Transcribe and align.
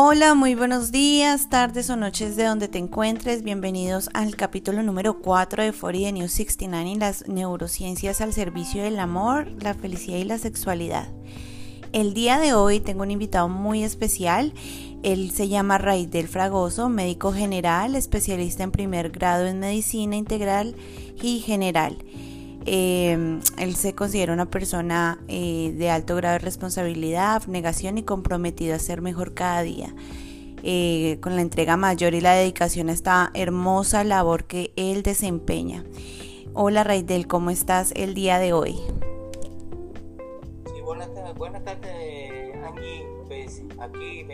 Hola, 0.00 0.34
muy 0.34 0.54
buenos 0.54 0.92
días, 0.92 1.48
tardes 1.50 1.90
o 1.90 1.96
noches 1.96 2.36
de 2.36 2.44
donde 2.44 2.68
te 2.68 2.78
encuentres. 2.78 3.42
Bienvenidos 3.42 4.10
al 4.14 4.36
capítulo 4.36 4.84
número 4.84 5.18
4 5.18 5.64
de 5.64 5.72
40 5.72 6.12
News 6.12 6.30
69 6.30 6.90
y 6.90 6.94
las 6.94 7.26
neurociencias 7.26 8.20
al 8.20 8.32
servicio 8.32 8.84
del 8.84 9.00
amor, 9.00 9.48
la 9.60 9.74
felicidad 9.74 10.18
y 10.18 10.22
la 10.22 10.38
sexualidad. 10.38 11.08
El 11.92 12.14
día 12.14 12.38
de 12.38 12.54
hoy 12.54 12.78
tengo 12.78 13.02
un 13.02 13.10
invitado 13.10 13.48
muy 13.48 13.82
especial. 13.82 14.54
Él 15.02 15.32
se 15.32 15.48
llama 15.48 15.78
del 15.78 16.28
Fragoso, 16.28 16.88
médico 16.88 17.32
general, 17.32 17.96
especialista 17.96 18.62
en 18.62 18.70
primer 18.70 19.10
grado 19.10 19.46
en 19.46 19.58
medicina 19.58 20.14
integral 20.14 20.76
y 21.20 21.40
general. 21.40 21.98
Em, 22.70 23.40
él 23.56 23.76
se 23.76 23.94
considera 23.94 24.34
una 24.34 24.44
persona 24.44 25.18
eh, 25.26 25.72
de 25.74 25.88
alto 25.88 26.14
grado 26.16 26.34
de 26.34 26.40
responsabilidad, 26.40 27.36
abnegación 27.36 27.96
y 27.96 28.02
comprometido 28.02 28.74
a 28.74 28.78
ser 28.78 29.00
mejor 29.00 29.32
cada 29.32 29.62
día. 29.62 29.94
Eh, 30.62 31.16
con 31.22 31.34
la 31.34 31.40
entrega 31.40 31.78
mayor 31.78 32.12
y 32.12 32.20
la 32.20 32.34
dedicación 32.34 32.90
a 32.90 32.92
esta 32.92 33.30
hermosa 33.32 34.04
labor 34.04 34.44
que 34.44 34.74
él 34.76 35.02
desempeña. 35.02 35.82
Hola 36.52 36.84
Raidel, 36.84 37.26
¿cómo 37.26 37.48
estás 37.48 37.90
el 37.96 38.12
día 38.12 38.38
de 38.38 38.52
hoy? 38.52 38.78
Sí, 40.66 40.82
buenas, 40.82 41.08
buenas 41.38 41.64
tardes, 41.64 42.54
Angie. 42.66 43.06
Pues 43.28 43.62
aquí 43.80 44.26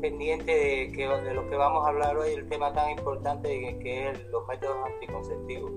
pendiente 0.00 0.52
de, 0.52 0.92
que, 0.92 1.08
de 1.08 1.34
lo 1.34 1.50
que 1.50 1.56
vamos 1.56 1.84
a 1.84 1.88
hablar 1.88 2.16
hoy, 2.16 2.30
el 2.32 2.48
tema 2.48 2.72
tan 2.72 2.90
importante 2.90 3.76
que 3.82 4.10
es 4.10 4.24
los 4.30 4.46
métodos 4.46 4.76
anticonceptivos. 4.86 5.72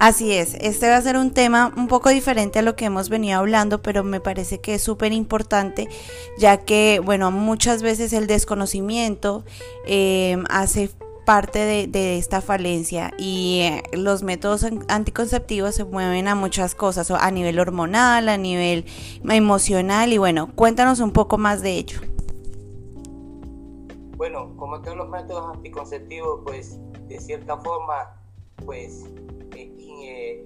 Así 0.00 0.32
es, 0.32 0.54
este 0.54 0.88
va 0.88 0.96
a 0.96 1.02
ser 1.02 1.18
un 1.18 1.30
tema 1.30 1.74
un 1.76 1.86
poco 1.86 2.08
diferente 2.08 2.60
a 2.60 2.62
lo 2.62 2.74
que 2.74 2.86
hemos 2.86 3.10
venido 3.10 3.38
hablando, 3.38 3.82
pero 3.82 4.02
me 4.02 4.18
parece 4.18 4.58
que 4.58 4.76
es 4.76 4.82
súper 4.82 5.12
importante, 5.12 5.90
ya 6.38 6.64
que, 6.64 7.02
bueno, 7.04 7.30
muchas 7.30 7.82
veces 7.82 8.14
el 8.14 8.26
desconocimiento 8.26 9.44
eh, 9.84 10.42
hace 10.48 10.88
parte 11.26 11.86
de, 11.86 12.16
esta 12.16 12.40
falencia 12.40 13.12
y 13.18 13.60
eh, 13.60 13.82
los 13.92 14.22
métodos 14.22 14.64
anticonceptivos 14.88 15.74
se 15.74 15.84
mueven 15.84 16.28
a 16.28 16.34
muchas 16.34 16.74
cosas, 16.74 17.10
a 17.10 17.30
nivel 17.30 17.60
hormonal, 17.60 18.30
a 18.30 18.38
nivel 18.38 18.86
emocional 19.28 20.14
y 20.14 20.16
bueno, 20.16 20.50
cuéntanos 20.54 21.00
un 21.00 21.10
poco 21.10 21.36
más 21.36 21.60
de 21.60 21.72
ello. 21.72 22.00
Bueno, 24.16 24.56
como 24.56 24.80
todos 24.80 24.96
los 24.96 25.10
métodos 25.10 25.56
anticonceptivos, 25.56 26.40
pues 26.46 26.78
de 27.06 27.20
cierta 27.20 27.58
forma, 27.58 28.16
pues 28.64 29.04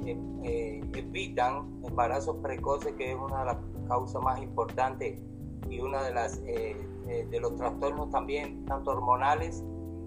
eh, 0.04 0.16
eh, 0.42 0.82
evitan 0.94 1.80
embarazos 1.84 2.36
precoces, 2.42 2.92
que 2.94 3.12
es 3.12 3.16
una 3.16 3.40
de 3.40 3.44
las 3.46 3.56
causas 3.88 4.22
más 4.22 4.40
importantes 4.40 5.20
y 5.68 5.80
una 5.80 6.02
de 6.02 6.12
las 6.12 6.42
eh, 6.46 6.76
de 7.06 7.40
los 7.40 7.54
trastornos 7.56 8.10
también, 8.10 8.64
tanto 8.64 8.92
hormonales 8.92 9.62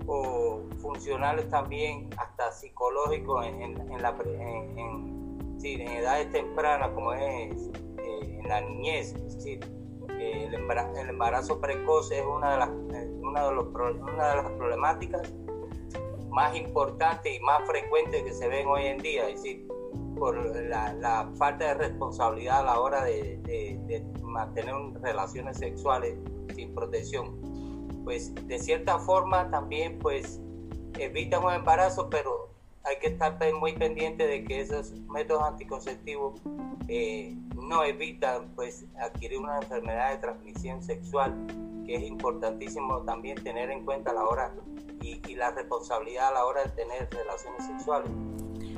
o 0.08 0.62
funcionales 0.80 1.48
también, 1.50 2.10
hasta 2.18 2.52
psicológicos 2.52 3.46
en, 3.46 3.62
en, 3.62 4.02
la, 4.02 4.18
en, 4.26 5.58
edades 5.64 6.32
tempranas, 6.32 6.90
como 6.92 7.14
es 7.14 7.70
en 7.98 8.48
la 8.48 8.62
niñez. 8.62 9.16
el, 10.20 10.54
embarazo, 10.54 11.62
precoz 11.62 12.12
es 12.12 12.26
una 12.26 12.54
de 12.54 12.58
las, 12.58 12.70
una 12.70 13.48
de, 13.48 13.54
los, 13.54 13.68
una 13.68 14.30
de 14.30 14.36
las 14.38 14.52
problemáticas 14.54 15.34
más 16.38 16.56
importantes 16.56 17.36
y 17.36 17.40
más 17.44 17.64
frecuentes 17.66 18.24
que 18.24 18.32
se 18.32 18.48
ven 18.48 18.68
hoy 18.68 18.86
en 18.86 19.00
día, 19.00 19.28
es 19.28 19.42
decir, 19.42 19.68
por 20.18 20.36
la, 20.56 21.30
falta 21.38 21.68
de 21.68 21.74
responsabilidad 21.76 22.60
a 22.60 22.64
la 22.64 22.80
hora 22.80 23.04
de, 23.04 24.06
mantener 24.22 24.76
relaciones 25.02 25.58
sexuales 25.58 26.16
sin 26.54 26.74
protección. 26.74 27.40
Pues 28.04 28.34
de 28.36 28.60
cierta 28.60 29.00
forma 29.00 29.50
también 29.50 30.00
pues 30.00 30.40
evitan 31.00 31.44
un 31.44 31.54
embarazo, 31.54 32.10
pero 32.10 32.50
hay 32.84 32.98
que 33.00 33.08
estar 33.08 33.38
muy 33.54 33.74
pendiente 33.74 34.26
de 34.26 34.44
que 34.46 34.62
esos 34.62 34.92
métodos 35.10 35.44
anticonceptivos 35.44 36.40
eh, 36.88 37.36
no 37.56 37.84
evitan 37.84 38.50
pues 38.56 38.86
adquirir 39.00 39.40
una 39.40 39.58
enfermedad 39.58 40.12
de 40.12 40.18
transmisión 40.20 40.82
sexual, 40.82 41.36
que 41.86 41.96
es 41.96 42.04
importantísimo 42.04 43.02
también 43.04 43.44
tener 43.44 43.70
en 43.72 43.84
cuenta 43.84 44.12
a 44.12 44.14
la 44.14 44.24
hora 44.24 44.54
y, 45.02 45.36
la 45.36 45.52
responsabilidad 45.52 46.30
a 46.30 46.32
la 46.32 46.46
hora 46.46 46.64
de 46.64 46.70
tener 46.70 47.10
relaciones 47.12 47.66
sexuales. 47.66 48.10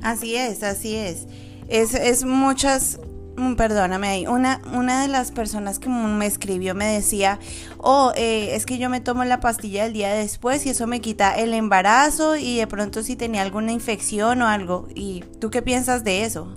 Así 0.01 0.35
es, 0.35 0.63
así 0.63 0.95
es. 0.95 1.27
Es, 1.67 1.93
es 1.93 2.23
muchas, 2.23 2.99
mm, 3.37 3.55
perdóname 3.55 4.07
ahí, 4.07 4.27
una, 4.27 4.61
una 4.73 5.01
de 5.01 5.07
las 5.07 5.31
personas 5.31 5.77
que 5.79 5.89
me 5.89 6.25
escribió 6.25 6.73
me 6.73 6.85
decía, 6.85 7.39
oh, 7.77 8.11
eh, 8.15 8.55
es 8.55 8.65
que 8.65 8.77
yo 8.77 8.89
me 8.89 9.01
tomo 9.01 9.23
la 9.23 9.39
pastilla 9.39 9.85
el 9.85 9.93
día 9.93 10.13
después 10.13 10.65
y 10.65 10.69
eso 10.69 10.87
me 10.87 10.99
quita 10.99 11.37
el 11.37 11.53
embarazo 11.53 12.35
y 12.35 12.57
de 12.57 12.67
pronto 12.67 13.03
si 13.03 13.15
tenía 13.15 13.43
alguna 13.43 13.71
infección 13.71 14.41
o 14.41 14.47
algo. 14.47 14.87
¿Y 14.95 15.21
tú 15.39 15.49
qué 15.49 15.61
piensas 15.61 16.03
de 16.03 16.23
eso? 16.23 16.55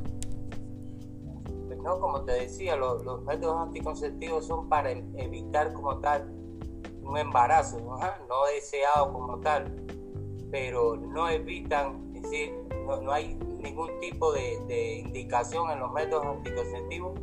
Pues 1.67 1.79
no, 1.79 2.01
como 2.01 2.23
te 2.23 2.33
decía, 2.33 2.77
los, 2.77 3.05
métodos 3.25 3.69
anticonceptivos 3.69 4.47
son 4.47 4.69
para 4.69 4.93
evitar 4.93 5.73
como 5.75 5.99
tal 5.99 6.33
un 7.03 7.19
embarazo, 7.19 7.81
¿no? 7.81 7.99
no 7.99 8.47
deseado 8.55 9.13
como 9.13 9.39
tal, 9.41 9.75
pero 10.51 10.97
no 10.97 11.29
evitan, 11.29 12.13
es 12.15 12.23
decir, 12.23 12.62
no, 12.83 13.13
hay 13.13 13.35
ningún 13.61 13.99
tipo 14.01 14.33
de, 14.33 15.03
indicación 15.05 15.71
en 15.71 15.81
los 15.81 15.93
métodos 15.93 16.27
anticonceptivos 16.27 17.19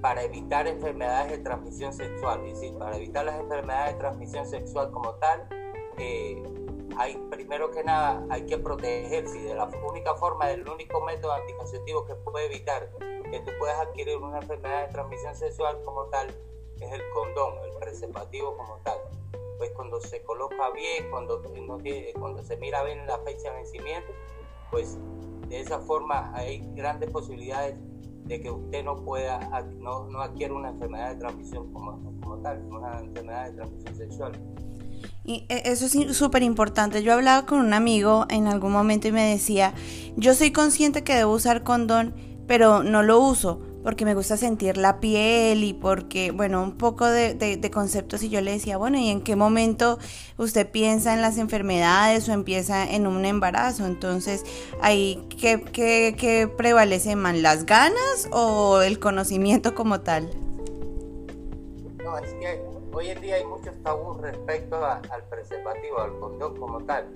para 0.00 0.22
evitar 0.22 0.66
enfermedades 0.66 1.32
de 1.32 1.38
transmisión 1.38 1.92
sexual, 1.92 2.44
es 2.46 2.60
decir, 2.60 2.76
para 2.78 2.96
evitar 2.96 3.24
las 3.24 3.40
enfermedades 3.40 3.94
de 3.94 4.00
transmisión 4.00 4.46
sexual 4.46 4.90
como 4.90 5.14
tal, 5.14 5.48
eh, 5.96 6.42
hay 6.98 7.16
primero 7.30 7.70
que 7.70 7.82
nada 7.82 8.24
hay 8.28 8.44
que 8.44 8.58
protegerse 8.58 9.38
de 9.38 9.54
la 9.54 9.64
única 9.88 10.14
forma, 10.14 10.48
del 10.48 10.68
único 10.68 11.00
método 11.00 11.32
anticonceptivo 11.32 12.04
que 12.04 12.14
puede 12.14 12.46
evitar 12.46 12.90
que 13.30 13.40
tú 13.40 13.50
puedas 13.58 13.78
adquirir 13.80 14.16
una 14.18 14.38
enfermedad 14.38 14.86
de 14.86 14.92
transmisión 14.92 15.34
sexual 15.34 15.80
como 15.84 16.04
tal 16.06 16.28
es 16.80 16.92
el 16.92 17.02
condón, 17.10 17.54
el 17.64 17.72
preservativo 17.78 18.56
como 18.56 18.78
tal. 18.78 18.98
Pues 19.58 19.70
cuando 19.70 20.00
se 20.00 20.22
coloca 20.22 20.70
bien, 20.70 21.10
cuando, 21.10 21.42
cuando 22.18 22.42
se 22.42 22.56
mira 22.56 22.82
bien 22.82 23.06
la 23.06 23.18
fecha 23.18 23.50
de 23.50 23.56
vencimiento, 23.56 24.12
pues 24.74 24.98
de 25.48 25.60
esa 25.60 25.78
forma 25.78 26.32
hay 26.34 26.68
grandes 26.74 27.08
posibilidades 27.10 27.78
de 28.24 28.40
que 28.40 28.50
usted 28.50 28.82
no 28.82 29.04
pueda, 29.04 29.38
no, 29.78 30.08
no 30.08 30.20
adquiera 30.20 30.52
una 30.52 30.70
enfermedad 30.70 31.10
de 31.10 31.16
transmisión 31.20 31.72
como, 31.72 31.92
como 32.20 32.38
tal, 32.38 32.60
una 32.72 32.98
enfermedad 32.98 33.50
de 33.50 33.52
transmisión 33.52 33.96
sexual. 33.96 34.32
Y 35.22 35.46
e, 35.48 35.62
eso 35.66 35.86
es 35.86 36.16
súper 36.16 36.42
importante. 36.42 37.04
Yo 37.04 37.12
hablaba 37.12 37.46
con 37.46 37.60
un 37.60 37.72
amigo 37.72 38.26
en 38.30 38.48
algún 38.48 38.72
momento 38.72 39.06
y 39.06 39.12
me 39.12 39.30
decía, 39.30 39.74
yo 40.16 40.34
soy 40.34 40.50
consciente 40.50 41.04
que 41.04 41.14
debo 41.14 41.34
usar 41.34 41.62
condón, 41.62 42.12
pero 42.48 42.82
no 42.82 43.04
lo 43.04 43.20
uso 43.20 43.60
porque 43.84 44.06
me 44.06 44.14
gusta 44.14 44.38
sentir 44.38 44.78
la 44.78 44.98
piel 44.98 45.62
y 45.62 45.74
porque, 45.74 46.30
bueno, 46.30 46.62
un 46.62 46.78
poco 46.78 47.06
de, 47.06 47.70
conceptos 47.72 48.22
y 48.22 48.30
yo 48.30 48.40
le 48.40 48.52
decía, 48.52 48.78
bueno, 48.78 48.98
¿y 48.98 49.10
en 49.10 49.20
qué 49.20 49.36
momento 49.36 49.98
usted 50.38 50.70
piensa 50.70 51.12
en 51.12 51.20
las 51.20 51.36
enfermedades 51.36 52.26
o 52.28 52.32
empieza 52.32 52.90
en 52.90 53.06
un 53.06 53.26
embarazo? 53.26 53.84
Entonces, 53.84 54.42
ahí, 54.80 55.28
¿qué, 55.38 55.62
qué, 55.70 56.50
prevalece 56.56 57.14
más, 57.14 57.36
las 57.36 57.66
ganas 57.66 58.28
o 58.32 58.80
el 58.80 58.98
conocimiento 58.98 59.74
como 59.74 60.00
tal? 60.00 60.30
No, 62.02 62.16
es 62.18 62.32
que 62.34 62.62
hoy 62.90 63.10
en 63.10 63.20
día 63.20 63.34
hay 63.34 63.44
muchos 63.44 63.74
tabús 63.82 64.18
respecto 64.22 64.82
al 64.82 65.24
preservativo, 65.28 66.00
al 66.00 66.18
condón 66.20 66.56
como 66.56 66.80
tal. 66.84 67.06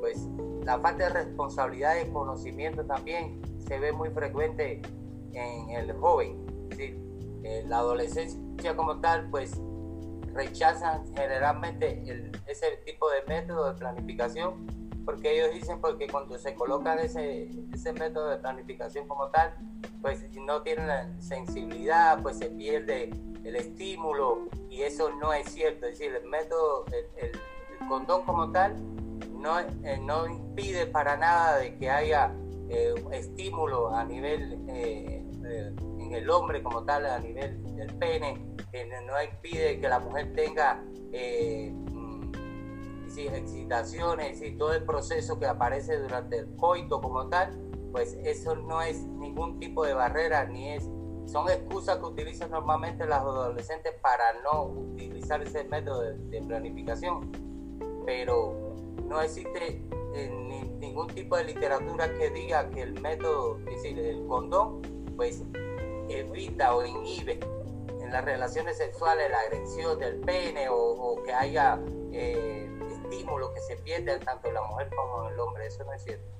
Pues 0.00 0.18
la 0.64 0.78
falta 0.78 1.08
de 1.08 1.24
responsabilidad 1.24 1.96
y 2.00 2.08
conocimiento 2.12 2.84
también 2.84 3.42
se 3.66 3.80
ve 3.80 3.90
muy 3.90 4.10
frecuente 4.10 4.80
en 5.34 5.70
el 5.70 5.92
joven. 5.92 6.44
La 7.66 7.78
adolescencia 7.78 8.74
como 8.76 9.00
tal, 9.00 9.28
pues 9.30 9.60
rechazan 10.32 11.04
generalmente 11.14 12.02
ese 12.46 12.66
tipo 12.84 13.08
de 13.10 13.22
método 13.28 13.72
de 13.72 13.78
planificación 13.78 14.66
porque 15.04 15.34
ellos 15.34 15.54
dicen 15.54 15.80
porque 15.80 16.06
cuando 16.08 16.38
se 16.38 16.54
colocan 16.54 16.98
ese, 16.98 17.50
ese 17.72 17.92
método 17.92 18.30
de 18.30 18.38
planificación 18.38 19.06
como 19.06 19.28
tal, 19.28 19.54
pues 20.00 20.24
no 20.34 20.62
tienen 20.62 20.86
la 20.88 21.20
sensibilidad, 21.20 22.20
pues 22.22 22.38
se 22.38 22.46
pierde 22.50 23.10
el 23.44 23.56
estímulo 23.56 24.48
y 24.70 24.82
eso 24.82 25.10
no 25.10 25.32
es 25.32 25.46
cierto. 25.52 25.86
Es 25.86 25.98
decir, 25.98 26.14
el 26.14 26.28
método, 26.28 26.86
el, 27.18 27.32
condón 27.88 28.22
como 28.24 28.50
tal, 28.50 28.76
no, 29.32 29.60
eh, 29.60 29.98
no 30.00 30.26
impide 30.26 30.86
para 30.86 31.16
nada 31.16 31.58
de 31.58 31.76
que 31.76 31.90
haya 31.90 32.34
eh, 32.70 32.94
estímulo 33.12 33.94
a 33.94 34.04
nivel 34.04 34.64
eh, 34.68 35.23
en 35.44 36.12
el 36.12 36.30
hombre 36.30 36.62
como 36.62 36.84
tal, 36.84 37.06
a 37.06 37.18
nivel 37.18 37.62
del 37.76 37.94
pene, 37.98 38.54
no 39.06 39.22
impide 39.22 39.80
que 39.80 39.88
la 39.88 40.00
mujer 40.00 40.32
tenga 40.34 40.84
eh, 41.12 41.72
mm, 41.72 42.32
excitaciones 43.16 44.42
y 44.42 44.56
todo 44.56 44.72
el 44.74 44.84
proceso 44.84 45.38
que 45.38 45.46
aparece 45.46 45.98
durante 45.98 46.38
el 46.38 46.56
coito 46.56 47.00
como 47.00 47.28
tal, 47.28 47.56
pues 47.92 48.18
eso 48.24 48.56
no 48.56 48.82
es 48.82 49.04
ningún 49.04 49.60
tipo 49.60 49.84
de 49.84 49.94
barrera 49.94 50.44
ni 50.46 50.70
es 50.70 50.88
son 51.26 51.48
excusas 51.48 51.98
que 51.98 52.04
utilizan 52.04 52.50
normalmente 52.50 53.06
las 53.06 53.20
adolescentes 53.20 53.94
para 54.02 54.24
no 54.42 54.64
utilizar 54.64 55.42
ese 55.42 55.64
método 55.64 56.02
de, 56.02 56.42
planificación, 56.42 57.32
pero 58.04 58.74
no 59.08 59.20
existe 59.20 59.82
eh, 60.14 60.64
ningún 60.78 61.08
tipo 61.08 61.36
de 61.36 61.44
literatura 61.44 62.12
que 62.12 62.30
diga 62.30 62.68
que 62.70 62.82
el 62.82 63.00
método, 63.00 63.58
es 63.60 63.82
decir, 63.82 63.98
el 63.98 64.26
condón, 64.26 64.82
pues 65.16 65.42
evita 66.08 66.74
o 66.74 66.84
inhibe 66.84 67.40
en 68.00 68.12
las 68.12 68.24
relaciones 68.24 68.76
sexuales 68.76 69.30
la 69.30 69.40
agresión 69.40 69.98
del 69.98 70.16
pene 70.20 70.66
o, 70.70 71.22
que 71.24 71.32
haya 71.32 71.78
eh, 72.12 72.68
estímulo 73.04 73.52
que 73.54 73.60
se 73.60 73.76
pierda 73.76 74.18
tanto 74.20 74.48
en 74.48 74.54
la 74.54 74.62
mujer 74.62 74.90
como 74.94 75.26
en 75.26 75.34
el 75.34 75.40
hombre. 75.40 75.66
Eso 75.66 75.84
no 75.84 75.92
es 75.92 76.04
cierto. 76.04 76.34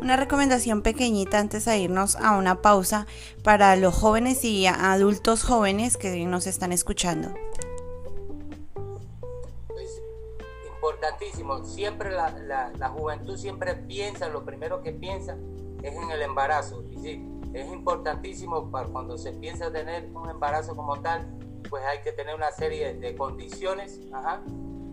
Una 0.00 0.16
recomendación 0.16 0.82
pequeñita 0.82 1.38
antes 1.38 1.66
de 1.66 1.78
irnos 1.78 2.16
a 2.16 2.36
una 2.36 2.62
pausa 2.62 3.06
para 3.44 3.76
los 3.76 3.94
jóvenes 3.94 4.44
y 4.44 4.66
adultos 4.66 5.42
jóvenes 5.42 5.96
que 5.96 6.24
nos 6.24 6.46
están 6.46 6.72
escuchando. 6.72 7.34
Pues, 9.68 10.00
importantísimo. 10.74 11.64
Siempre 11.64 12.12
la, 12.12 12.30
la, 12.78 12.88
juventud 12.88 13.36
siempre 13.36 13.74
piensa, 13.74 14.28
lo 14.28 14.44
primero 14.44 14.82
que 14.82 14.92
piensa 14.92 15.36
es 15.82 15.94
en 15.94 16.10
el 16.10 16.22
embarazo. 16.22 16.82
Y 16.90 16.96
sí, 16.98 17.26
es 17.52 17.72
importantísimo 17.72 18.70
para 18.70 18.88
cuando 18.88 19.18
se 19.18 19.32
piensa 19.32 19.72
tener 19.72 20.08
un 20.14 20.28
embarazo 20.30 20.76
como 20.76 21.00
tal, 21.00 21.26
pues 21.68 21.82
hay 21.84 22.00
que 22.02 22.12
tener 22.12 22.34
una 22.34 22.50
serie 22.50 22.94
de 22.94 23.14
condiciones 23.16 24.00
ajá, 24.12 24.42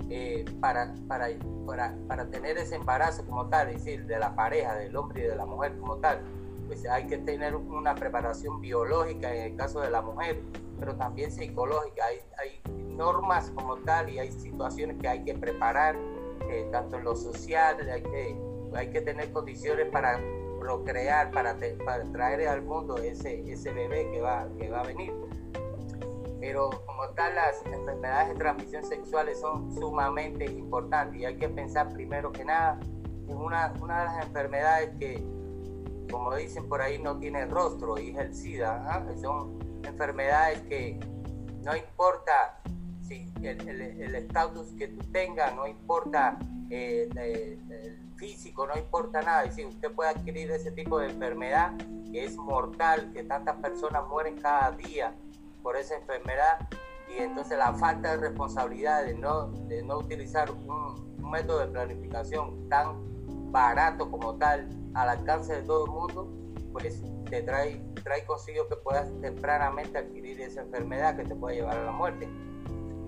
eh, 0.09 0.45
para, 0.59 0.93
para, 1.07 1.27
para, 1.65 1.95
para, 2.07 2.29
tener 2.29 2.57
ese 2.57 2.75
embarazo 2.75 3.25
como 3.25 3.47
tal, 3.47 3.69
es 3.69 3.83
decir, 3.83 4.05
de 4.05 4.19
la 4.19 4.35
pareja, 4.35 4.75
del 4.75 4.95
hombre 4.95 5.21
y 5.21 5.27
de 5.27 5.35
la 5.35 5.45
mujer 5.45 5.77
como 5.79 5.97
tal. 5.97 6.21
Pues 6.67 6.85
hay 6.87 7.07
que 7.07 7.17
tener 7.17 7.55
una 7.55 7.95
preparación 7.95 8.59
biológica 8.59 9.33
en 9.33 9.51
el 9.51 9.57
caso 9.57 9.79
de 9.79 9.89
la 9.89 10.01
mujer, 10.01 10.41
pero 10.79 10.95
también 10.95 11.31
psicológica. 11.31 12.05
Hay, 12.05 12.19
hay 12.37 12.61
normas 12.95 13.51
como 13.51 13.77
tal 13.77 14.09
y 14.09 14.19
hay 14.19 14.31
situaciones 14.31 14.97
que 14.99 15.07
hay 15.07 15.23
que 15.23 15.33
preparar, 15.33 15.95
eh, 16.49 16.67
tanto 16.71 16.97
en 16.97 17.03
lo 17.03 17.15
social, 17.15 17.77
hay 17.89 18.01
que, 18.01 18.37
hay 18.73 18.89
que 18.89 19.01
tener 19.01 19.31
condiciones 19.31 19.89
para 19.89 20.19
procrear, 20.59 21.31
para, 21.31 21.55
para 21.85 22.03
traer 22.11 22.47
al 22.47 22.61
mundo 22.61 22.97
ese, 22.97 23.51
ese 23.51 23.71
bebé 23.73 24.09
que 24.11 24.21
va, 24.21 24.47
que 24.57 24.69
va 24.69 24.81
a 24.81 24.83
venir 24.83 25.13
pero 26.39 26.69
como 26.85 27.09
tal 27.09 27.35
las 27.35 27.65
enfermedades 27.65 28.29
de 28.29 28.35
transmisión 28.35 28.83
sexuales 28.85 29.39
son 29.39 29.73
sumamente 29.73 30.45
importantes 30.45 31.19
y 31.19 31.25
hay 31.25 31.35
que 31.35 31.49
pensar 31.49 31.91
primero 31.91 32.31
que 32.31 32.45
nada 32.45 32.79
en 33.27 33.37
una, 33.37 33.73
una 33.81 33.99
de 33.99 34.05
las 34.05 34.25
enfermedades 34.25 34.89
que, 34.99 35.23
como 36.09 36.33
dicen 36.35 36.67
por 36.69 36.81
ahí, 36.81 36.99
no 36.99 37.17
tiene 37.17 37.45
rostro 37.45 37.97
y 37.97 38.11
es 38.11 38.17
el 38.17 38.33
SIDA. 38.33 38.85
¿ah? 38.87 39.05
Son 39.19 39.59
enfermedades 39.83 40.61
que 40.61 40.99
no 41.63 41.75
importa 41.75 42.59
si 43.01 43.29
el 43.41 44.15
estatus 44.15 44.73
que 44.77 44.87
tú 44.89 45.03
tengas, 45.11 45.55
no 45.55 45.67
importa 45.67 46.37
eh, 46.69 47.09
el 47.15 47.97
físico, 48.17 48.67
no 48.67 48.77
importa 48.77 49.21
nada. 49.21 49.49
si 49.51 49.65
usted 49.65 49.91
puede 49.91 50.09
adquirir 50.09 50.51
ese 50.51 50.71
tipo 50.71 50.99
de 50.99 51.09
enfermedad 51.09 51.73
que 52.11 52.25
es 52.25 52.35
mortal, 52.35 53.11
que 53.13 53.23
tantas 53.23 53.55
personas 53.57 54.03
mueren 54.07 54.39
cada 54.39 54.71
día 54.71 55.15
por 55.61 55.75
esa 55.77 55.95
enfermedad 55.95 56.67
y 57.09 57.21
entonces 57.21 57.57
la 57.57 57.73
falta 57.73 58.11
de 58.11 58.17
responsabilidad 58.17 59.05
de 59.05 59.15
no, 59.15 59.47
de 59.67 59.83
no 59.83 59.99
utilizar 59.99 60.51
un, 60.51 61.07
método 61.27 61.59
de 61.59 61.67
planificación 61.67 62.69
tan 62.69 63.51
barato 63.51 64.09
como 64.09 64.37
tal 64.37 64.69
al 64.93 65.09
alcance 65.09 65.55
de 65.55 65.63
todo 65.63 65.85
el 65.85 65.91
mundo, 65.91 66.31
pues 66.71 67.03
te 67.29 67.41
trae, 67.41 67.83
trae 68.01 68.25
consigo 68.25 68.65
que 68.69 68.77
puedas 68.77 69.09
tempranamente 69.19 69.97
adquirir 69.97 70.39
esa 70.39 70.61
enfermedad 70.61 71.17
que 71.17 71.25
te 71.25 71.35
puede 71.35 71.57
llevar 71.57 71.77
a 71.79 71.83
la 71.83 71.91
muerte. 71.91 72.29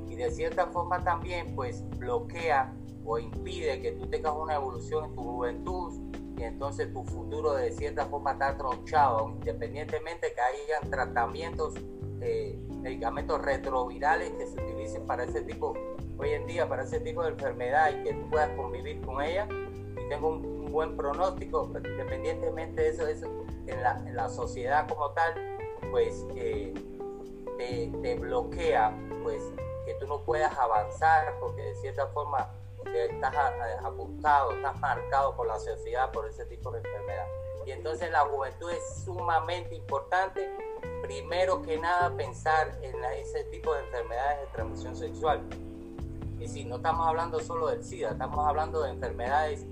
Y 0.06 0.16
de 0.18 0.30
cierta 0.32 0.68
forma 0.68 1.02
también 1.02 1.56
pues 1.56 1.90
bloquea 1.92 2.74
o 3.10 3.18
impide 3.18 3.82
que 3.82 3.94
tú 3.94 4.06
tengas 4.06 4.34
una 4.36 4.54
evolución 4.54 5.06
en 5.06 5.16
tu 5.16 5.24
juventud 5.24 5.94
y 6.38 6.44
entonces 6.44 6.94
tu 6.94 7.04
futuro 7.04 7.54
de 7.54 7.72
cierta 7.72 8.06
forma 8.06 8.34
está 8.34 8.56
tronchado, 8.56 9.30
independientemente 9.30 10.32
que 10.32 10.40
hayan 10.40 10.92
tratamientos 10.92 11.74
eh, 12.22 12.60
medicamentos 12.82 13.42
retrovirales 13.42 14.30
que 14.34 14.46
se 14.46 14.62
utilicen 14.62 15.08
para 15.08 15.24
ese 15.24 15.42
tipo, 15.42 15.74
hoy 16.20 16.30
en 16.30 16.46
día, 16.46 16.70
para 16.70 16.84
ese 16.84 17.00
tipo 17.00 17.24
de 17.24 17.30
enfermedad 17.30 17.90
y 17.90 18.04
que 18.04 18.14
tú 18.14 18.30
puedas 18.30 18.50
convivir 18.56 19.02
con 19.02 19.22
ella. 19.24 19.48
Y 19.50 20.08
tengo 20.08 20.30
un, 20.30 20.60
buen 20.70 20.96
pronóstico, 20.96 21.66
independientemente 21.66 22.84
de 22.84 22.90
eso, 22.90 23.08
eso 23.08 23.26
en, 23.66 23.82
la, 23.82 24.04
en 24.06 24.16
la 24.16 24.30
sociedad 24.30 24.88
como 24.88 25.10
tal, 25.14 25.34
pues 25.90 26.28
eh, 26.36 26.76
te, 27.58 27.92
te, 28.04 28.16
bloquea, 28.20 28.96
pues 29.24 29.42
que 29.88 29.96
tú 29.96 30.06
no 30.06 30.24
puedas 30.24 30.56
avanzar 30.56 31.40
porque 31.40 31.64
de 31.64 31.76
cierta 31.78 32.06
forma 32.10 32.54
estás 32.96 33.36
apuntado, 33.84 34.52
estás 34.52 34.80
marcado 34.80 35.36
por 35.36 35.48
la 35.48 35.60
sociedad 35.60 36.12
por 36.12 36.28
ese 36.28 36.46
tipo 36.46 36.72
de 36.72 36.80
enfermedad. 36.80 37.26
Y 37.66 37.72
entonces 37.72 38.12
la 38.12 38.22
juventud 38.22 38.72
es 38.72 39.04
sumamente 39.04 39.76
importante 39.76 40.50
primero 41.02 41.62
que 41.62 41.78
nada 41.78 42.16
pensar 42.16 42.78
en 42.82 42.96
ese 43.20 43.44
tipo 43.46 43.74
de 43.74 43.82
enfermedades 43.82 44.42
de 44.42 44.48
transmisión 44.48 44.96
sexual. 44.96 45.42
Y 46.40 46.48
si 46.48 46.64
no 46.64 46.78
estamos 46.78 47.06
hablando 47.08 47.40
solo 47.40 47.68
del 47.68 47.84
SIDA, 47.84 48.12
estamos 48.12 48.46
hablando 48.48 48.82
de 48.82 48.92
enfermedades 48.92 49.66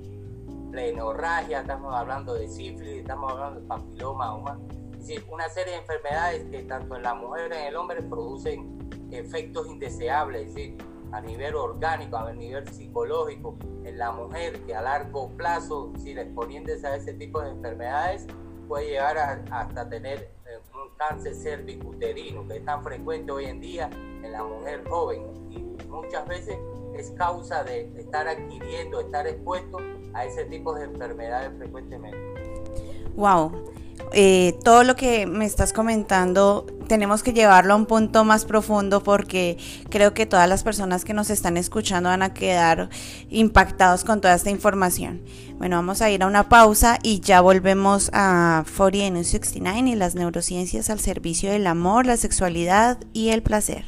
plenorragia, 0.71 1.61
estamos 1.61 1.93
hablando 1.93 2.33
de 2.33 2.47
sífilis, 2.47 2.99
estamos 2.99 3.31
hablando 3.31 3.61
de 3.61 3.67
papiloma 3.67 4.35
humano. 4.35 4.67
Es 4.93 5.07
decir, 5.07 5.25
una 5.31 5.47
serie 5.49 5.73
de 5.73 5.79
enfermedades 5.79 6.45
que 6.49 6.63
tanto 6.63 6.95
en 6.95 7.03
la 7.03 7.13
mujer 7.13 7.49
como 7.49 7.61
en 7.61 7.67
el 7.67 7.75
hombre 7.75 8.01
producen 8.03 8.89
efectos 9.11 9.67
indeseables, 9.67 10.47
es 10.49 10.55
decir, 10.55 10.77
a 11.11 11.21
nivel 11.21 11.55
orgánico, 11.55 12.17
a 12.17 12.31
nivel 12.33 12.67
psicológico, 12.67 13.57
en 13.83 13.97
la 13.97 14.11
mujer 14.11 14.59
que 14.65 14.75
a 14.75 14.81
largo 14.81 15.29
plazo, 15.37 15.93
si 15.97 16.11
exponiéndose 16.11 16.85
a 16.85 16.95
ese 16.95 17.13
tipo 17.13 17.41
de 17.41 17.51
enfermedades, 17.51 18.27
puede 18.67 18.89
llegar 18.89 19.45
hasta 19.51 19.89
tener 19.89 20.31
un 20.73 20.95
cáncer 20.97 21.33
cervicuterino 21.35 22.47
que 22.47 22.57
es 22.57 22.65
tan 22.65 22.83
frecuente 22.83 23.31
hoy 23.31 23.45
en 23.45 23.61
día 23.61 23.89
en 23.93 24.31
la 24.31 24.43
mujer 24.43 24.83
joven 24.87 25.23
y 25.49 25.59
muchas 25.87 26.27
veces 26.27 26.57
es 26.95 27.11
causa 27.11 27.63
de 27.63 27.91
estar 27.97 28.27
adquiriendo, 28.27 28.99
estar 28.99 29.27
expuesto 29.27 29.77
a 30.13 30.25
ese 30.25 30.45
tipo 30.45 30.73
de 30.73 30.85
enfermedades 30.85 31.51
frecuentemente. 31.57 32.17
Wow, 33.15 33.51
eh, 34.13 34.57
todo 34.63 34.83
lo 34.83 34.95
que 34.95 35.25
me 35.27 35.45
estás 35.45 35.73
comentando 35.73 36.65
tenemos 36.87 37.23
que 37.23 37.33
llevarlo 37.33 37.73
a 37.73 37.75
un 37.75 37.85
punto 37.85 38.23
más 38.23 38.45
profundo 38.45 39.03
porque 39.03 39.57
creo 39.89 40.13
que 40.13 40.25
todas 40.25 40.47
las 40.47 40.63
personas 40.63 41.03
que 41.03 41.13
nos 41.13 41.29
están 41.29 41.57
escuchando 41.57 42.09
van 42.09 42.23
a 42.23 42.33
quedar 42.33 42.89
impactados 43.29 44.03
con 44.03 44.21
toda 44.21 44.35
esta 44.35 44.49
información. 44.49 45.21
Bueno, 45.57 45.75
vamos 45.75 46.01
a 46.01 46.09
ir 46.09 46.23
a 46.23 46.27
una 46.27 46.47
pausa 46.49 46.99
y 47.03 47.19
ya 47.19 47.41
volvemos 47.41 48.09
a 48.13 48.63
40 48.77 49.23
69 49.23 49.89
y 49.89 49.95
las 49.95 50.15
neurociencias 50.15 50.89
al 50.89 50.99
servicio 50.99 51.51
del 51.51 51.67
amor, 51.67 52.05
la 52.05 52.17
sexualidad 52.17 52.97
y 53.13 53.29
el 53.29 53.43
placer. 53.43 53.85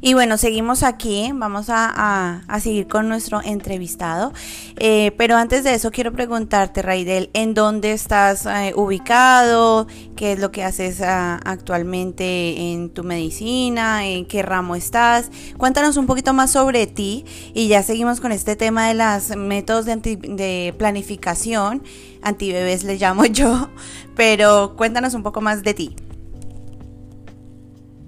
Y 0.00 0.14
bueno, 0.14 0.38
seguimos 0.38 0.84
aquí, 0.84 1.30
vamos 1.34 1.66
a, 1.70 2.42
seguir 2.60 2.86
con 2.86 3.08
nuestro 3.08 3.42
entrevistado. 3.42 4.32
Eh, 4.76 5.12
pero 5.16 5.36
antes 5.36 5.64
de 5.64 5.74
eso 5.74 5.90
quiero 5.90 6.12
preguntarte, 6.12 6.82
Raidel, 6.82 7.30
¿en 7.32 7.54
dónde 7.54 7.92
estás 7.92 8.46
eh, 8.46 8.72
ubicado? 8.76 9.88
¿Qué 10.16 10.32
es 10.32 10.38
lo 10.38 10.52
que 10.52 10.62
haces 10.62 11.00
ah, 11.00 11.40
actualmente 11.44 12.72
en 12.72 12.90
tu 12.90 13.02
medicina? 13.02 14.06
¿En 14.06 14.24
qué 14.26 14.42
ramo 14.42 14.76
estás? 14.76 15.30
Cuéntanos 15.56 15.96
un 15.96 16.06
poquito 16.06 16.32
más 16.32 16.52
sobre 16.52 16.86
ti 16.86 17.24
y 17.52 17.66
ya 17.68 17.82
seguimos 17.82 18.20
con 18.20 18.30
este 18.30 18.54
tema 18.54 18.88
de 18.88 18.94
los 18.94 19.36
métodos 19.36 19.84
de, 19.84 19.96
de 19.96 20.74
planificación. 20.78 21.82
Antibebés 22.22 22.84
le 22.84 22.96
llamo 22.98 23.24
yo, 23.26 23.70
pero 24.14 24.76
cuéntanos 24.76 25.14
un 25.14 25.24
poco 25.24 25.40
más 25.40 25.62
de 25.62 25.74
ti. 25.74 25.96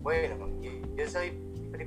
Bueno, 0.03 0.49
yo 0.97 1.09
soy 1.09 1.40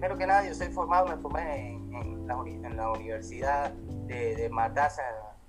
primero 0.03 0.19
que 0.19 0.27
nada, 0.27 0.45
yo 0.45 0.53
soy 0.53 0.67
formado, 0.67 1.07
me 1.07 1.15
formé 1.15 1.75
en, 1.75 2.27
la, 2.27 2.89
Universidad 2.89 3.71
de, 3.71 4.35
de 4.35 4.51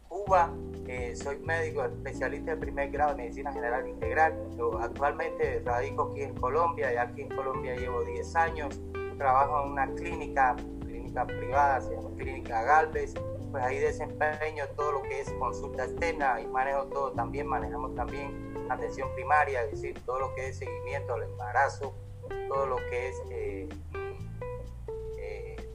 Cuba. 0.06 0.54
Eh, 0.86 1.16
soy 1.16 1.40
médico 1.40 1.84
especialista 1.84 2.52
de 2.52 2.58
primer 2.58 2.88
grado 2.92 3.16
de 3.16 3.24
Medicina 3.24 3.52
General 3.52 3.84
Integral. 3.88 4.32
actualmente 4.80 5.60
radico 5.64 6.12
aquí 6.12 6.22
en 6.22 6.36
Colombia 6.36 6.92
y 6.92 6.96
aquí 6.98 7.22
en 7.22 7.34
Colombia 7.34 7.74
llevo 7.74 8.04
10 8.04 8.36
años. 8.36 8.80
Trabajo 9.18 9.64
en 9.64 9.72
una 9.72 9.92
clínica, 9.92 10.54
clínica 10.82 11.26
privada, 11.26 11.80
se 11.80 11.96
llama 11.96 12.10
Clínica 12.16 12.62
Galvez. 12.62 13.12
Pues 13.50 13.64
ahí 13.64 13.80
desempeño 13.80 14.68
todo 14.76 14.92
lo 14.92 15.02
que 15.02 15.22
es 15.22 15.32
consulta 15.32 15.84
externa 15.86 16.40
y 16.40 16.46
manejo 16.46 16.84
todo 16.84 17.10
también, 17.10 17.48
manejamos 17.48 17.92
también 17.96 18.54
atención 18.70 19.08
primaria, 19.16 19.64
es 19.64 19.72
decir, 19.72 20.00
todo 20.06 20.20
lo 20.20 20.34
que 20.36 20.50
es 20.50 20.58
seguimiento 20.58 21.14
al 21.14 21.24
embarazo, 21.24 21.92
todo 22.48 22.66
lo 22.66 22.76
que 22.76 23.08
es 23.08 23.22
eh, 23.30 23.68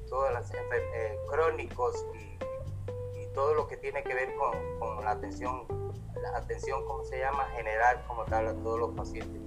todas 0.10 0.34
las 0.34 0.52
eh, 0.52 1.18
crónicos 1.30 2.06
y, 2.14 2.30
todo 3.34 3.54
lo 3.54 3.68
que 3.68 3.78
tiene 3.78 4.04
que 4.04 4.14
ver 4.14 4.36
con, 4.36 4.52
con 4.80 5.06
la 5.06 5.12
atención, 5.12 5.64
la 6.22 6.36
atención, 6.36 6.84
¿cómo 6.88 7.06
se 7.06 7.20
llama? 7.20 7.46
General 7.56 8.04
como 8.08 8.26
tal 8.26 8.48
a 8.48 8.54
todos 8.56 8.80
los 8.80 8.96
pacientes. 8.96 9.40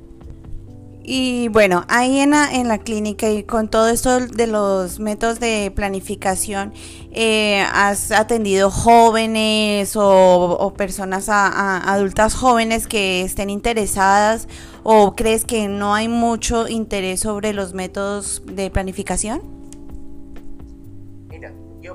Y 1.05 1.49
bueno, 1.49 1.85
ahí 1.89 2.21
en 2.21 2.31
la, 2.31 2.53
en 2.53 2.69
la 2.69 2.79
clínica 2.79 3.29
y 3.29 3.43
con 3.43 3.69
todo 3.69 3.89
esto 3.89 4.21
de 4.21 4.47
los 4.47 5.01
métodos 5.01 5.41
de 5.41 5.73
planificación, 5.75 6.73
eh, 7.11 7.67
¿has 7.73 8.13
atendido 8.13 8.71
jóvenes 8.71 9.95
o, 9.97 10.73
personas 10.77 11.29
adultas 11.29 12.35
jóvenes 12.35 12.87
que 12.87 13.23
estén 13.23 13.51
interesadas 13.51 14.47
o 14.85 15.17
crees 15.17 15.45
que 15.45 15.67
no 15.67 15.93
hay 15.95 16.07
mucho 16.07 16.69
interés 16.69 17.21
sobre 17.21 17.53
los 17.53 17.75
métodos 17.75 18.43
de 18.47 18.71
planificación? 18.71 19.62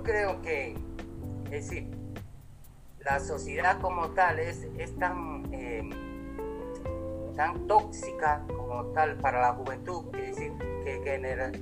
Creo 0.07 0.41
que, 0.41 0.73
es 1.51 1.51
decir, 1.51 1.91
la 3.03 3.19
sociedad 3.19 3.81
como 3.81 4.11
tal 4.11 4.39
es, 4.39 4.65
tan... 4.97 5.53
Eh, 5.53 5.89
tan 7.35 7.67
tóxica 7.67 8.43
como 8.47 8.85
tal 8.93 9.17
para 9.17 9.41
la 9.41 9.53
juventud, 9.53 10.05
es 10.15 10.35
decir, 10.35 10.53
que, 10.85 11.01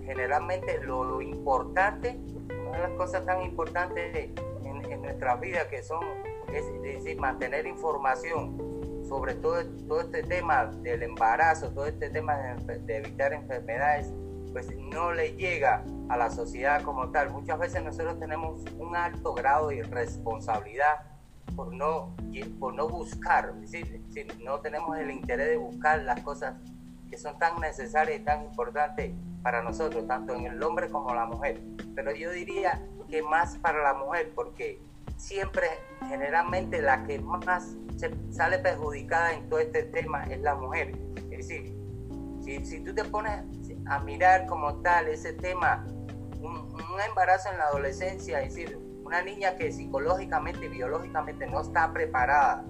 generalmente 0.05 0.79
lo, 0.83 1.21
importante, 1.21 2.17
una 2.67 2.77
de 2.77 2.83
las 2.83 2.91
cosas 2.91 3.25
tan 3.25 3.41
importantes 3.41 4.31
en, 4.63 4.91
en 4.91 5.01
nuestra 5.01 5.35
vida 5.35 5.67
que 5.67 5.81
son, 5.81 6.05
es, 6.53 6.81
decir, 6.83 7.19
mantener 7.19 7.65
información 7.65 9.03
sobre 9.09 9.33
todo, 9.33 9.65
todo 9.87 10.01
este 10.01 10.21
tema 10.21 10.67
del 10.67 11.01
embarazo, 11.01 11.71
todo 11.71 11.87
este 11.87 12.09
tema 12.11 12.37
de 12.37 12.97
evitar 12.97 13.33
enfermedades, 13.33 14.13
pues 14.55 14.74
no 14.77 15.12
le 15.12 15.33
llega 15.33 15.83
a 16.07 16.15
la 16.15 16.31
sociedad 16.31 16.81
como 16.81 17.09
tal. 17.09 17.29
Muchas 17.29 17.59
veces 17.59 17.83
nosotros 17.83 18.17
tenemos 18.17 18.63
un 18.79 18.95
alto 18.95 19.33
grado 19.33 19.67
de 19.67 19.79
irresponsabilidad 19.79 20.95
por 21.57 21.74
no, 21.75 22.15
por 22.57 22.74
no 22.74 22.88
buscar, 22.88 23.53
es 23.62 23.71
decir, 23.71 24.01
no 24.45 24.62
tenemos 24.62 24.97
el 24.97 25.12
interés 25.12 25.50
de 25.50 25.57
buscar 25.57 26.01
las 26.03 26.21
cosas 26.21 26.55
que 27.09 27.17
son 27.17 27.38
tan 27.38 27.59
necesarias 27.59 28.21
y 28.21 28.24
tan 28.24 28.45
importantes 28.45 29.12
para 29.43 29.62
nosotros, 29.62 30.07
tanto 30.07 30.33
en 30.33 30.45
el 30.45 30.63
hombre 30.63 30.89
como 30.89 31.13
la 31.13 31.25
mujer. 31.25 31.59
Pero 31.93 32.15
yo 32.15 32.31
diría 32.31 32.81
que 33.09 33.24
más 33.24 33.57
para 33.57 33.83
la 33.83 33.93
mujer, 33.93 34.31
porque 34.33 34.81
siempre, 35.17 35.67
generalmente, 36.07 36.81
la 36.81 37.03
que 37.03 37.19
más 37.19 37.75
sale 38.31 38.59
perjudicada 38.59 39.33
en 39.33 39.50
todo 39.50 39.59
este 39.59 39.83
tema 39.83 40.24
es 40.24 40.39
la 40.39 40.55
mujer. 40.55 40.97
Es 41.29 41.50
decir, 41.50 41.75
si, 42.41 42.65
si 42.65 42.79
tú 42.85 42.95
te 42.95 43.03
pones 43.03 43.43
a 43.87 43.99
mirar 43.99 44.45
como 44.47 44.81
tal 44.81 45.07
ese 45.07 45.33
tema, 45.33 45.85
un, 46.41 46.75
embarazo 47.07 47.49
en 47.51 47.57
la 47.57 47.65
adolescencia, 47.65 48.41
es 48.41 48.55
decir, 48.55 48.79
una 49.03 49.21
niña 49.21 49.57
que 49.57 49.71
psicológicamente 49.71 50.65
y 50.65 50.69
biológicamente 50.69 51.45
no 51.45 51.61
está 51.61 51.91
preparada 51.91 52.65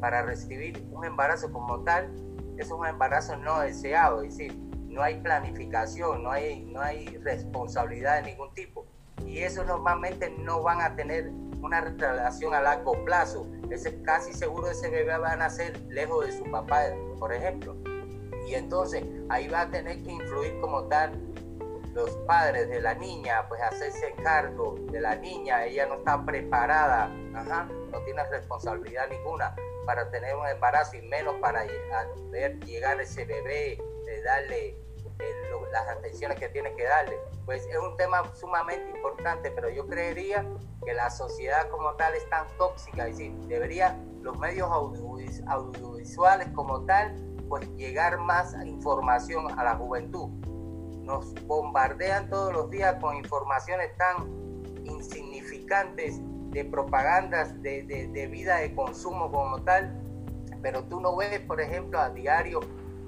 para 0.00 0.22
recibir 0.22 0.86
un 0.92 1.04
embarazo 1.04 1.50
como 1.50 1.82
tal, 1.82 2.14
es 2.58 2.70
un 2.70 2.86
embarazo 2.86 3.36
no 3.36 3.60
deseado, 3.60 4.22
es 4.22 4.36
decir, 4.36 4.58
no 4.90 5.02
hay 5.02 5.20
planificación, 5.20 6.22
no 6.22 6.30
hay, 6.30 6.64
no 6.64 6.80
hay 6.80 7.06
responsabilidad 7.18 8.22
de 8.22 8.30
ningún 8.30 8.52
tipo. 8.54 8.86
Y 9.24 9.38
eso 9.38 9.64
normalmente 9.64 10.30
no 10.30 10.62
van 10.62 10.80
a 10.80 10.96
tener 10.96 11.30
una 11.62 11.80
relación 11.80 12.54
a 12.54 12.60
largo 12.60 13.04
plazo. 13.04 13.46
Es 13.70 13.88
casi 14.04 14.32
seguro 14.32 14.68
ese 14.70 14.90
bebé 14.90 15.16
va 15.16 15.32
a 15.32 15.36
nacer 15.36 15.80
lejos 15.88 16.26
de 16.26 16.32
su 16.32 16.44
papá, 16.50 16.82
por 17.18 17.32
ejemplo. 17.32 17.76
Y 18.50 18.56
entonces 18.56 19.04
ahí 19.28 19.46
va 19.46 19.60
a 19.60 19.70
tener 19.70 20.02
que 20.02 20.10
influir 20.10 20.60
como 20.60 20.82
tal 20.88 21.12
los 21.94 22.10
padres 22.26 22.68
de 22.68 22.80
la 22.80 22.94
niña, 22.94 23.46
pues 23.48 23.62
hacerse 23.62 24.12
cargo 24.24 24.74
de 24.90 25.00
la 25.00 25.14
niña, 25.14 25.66
ella 25.66 25.86
no 25.86 25.94
está 25.94 26.24
preparada, 26.24 27.06
no 27.06 28.00
tiene 28.04 28.24
responsabilidad 28.28 29.08
ninguna 29.08 29.54
para 29.86 30.10
tener 30.10 30.34
un 30.34 30.48
embarazo 30.48 30.96
y 30.96 31.02
menos 31.02 31.36
para 31.40 31.64
ver 32.32 32.58
llegar 32.64 33.00
ese 33.00 33.24
bebé, 33.24 33.78
de 34.04 34.22
darle 34.22 34.68
eh, 35.20 35.34
las 35.70 35.88
atenciones 35.88 36.36
que 36.40 36.48
tiene 36.48 36.74
que 36.74 36.84
darle. 36.84 37.20
Pues 37.44 37.64
es 37.66 37.78
un 37.78 37.96
tema 37.96 38.34
sumamente 38.34 38.90
importante, 38.90 39.52
pero 39.52 39.70
yo 39.70 39.86
creería 39.86 40.44
que 40.84 40.92
la 40.92 41.08
sociedad 41.10 41.68
como 41.68 41.94
tal 41.94 42.14
es 42.14 42.28
tan 42.30 42.48
tóxica, 42.58 43.06
es 43.06 43.18
decir, 43.18 43.32
debería 43.46 43.96
los 44.22 44.38
medios 44.38 44.68
audiovisuales 44.70 46.48
como 46.54 46.84
tal, 46.84 47.14
pues 47.50 47.68
llegar 47.76 48.18
más 48.20 48.54
información 48.64 49.58
a 49.58 49.64
la 49.64 49.74
juventud 49.74 50.30
nos 51.04 51.34
bombardean 51.46 52.30
todos 52.30 52.52
los 52.52 52.70
días 52.70 52.94
con 53.00 53.16
informaciones 53.16 53.90
tan 53.96 54.28
insignificantes 54.84 56.20
de 56.50 56.64
propagandas 56.64 57.60
de, 57.62 57.82
de, 57.82 58.26
vida 58.28 58.58
de 58.58 58.74
consumo 58.74 59.30
como 59.30 59.60
tal, 59.62 60.00
pero 60.62 60.84
tú 60.84 61.00
no 61.00 61.16
ves, 61.16 61.40
por 61.40 61.60
ejemplo, 61.60 61.98
a 61.98 62.10
diario 62.10 62.60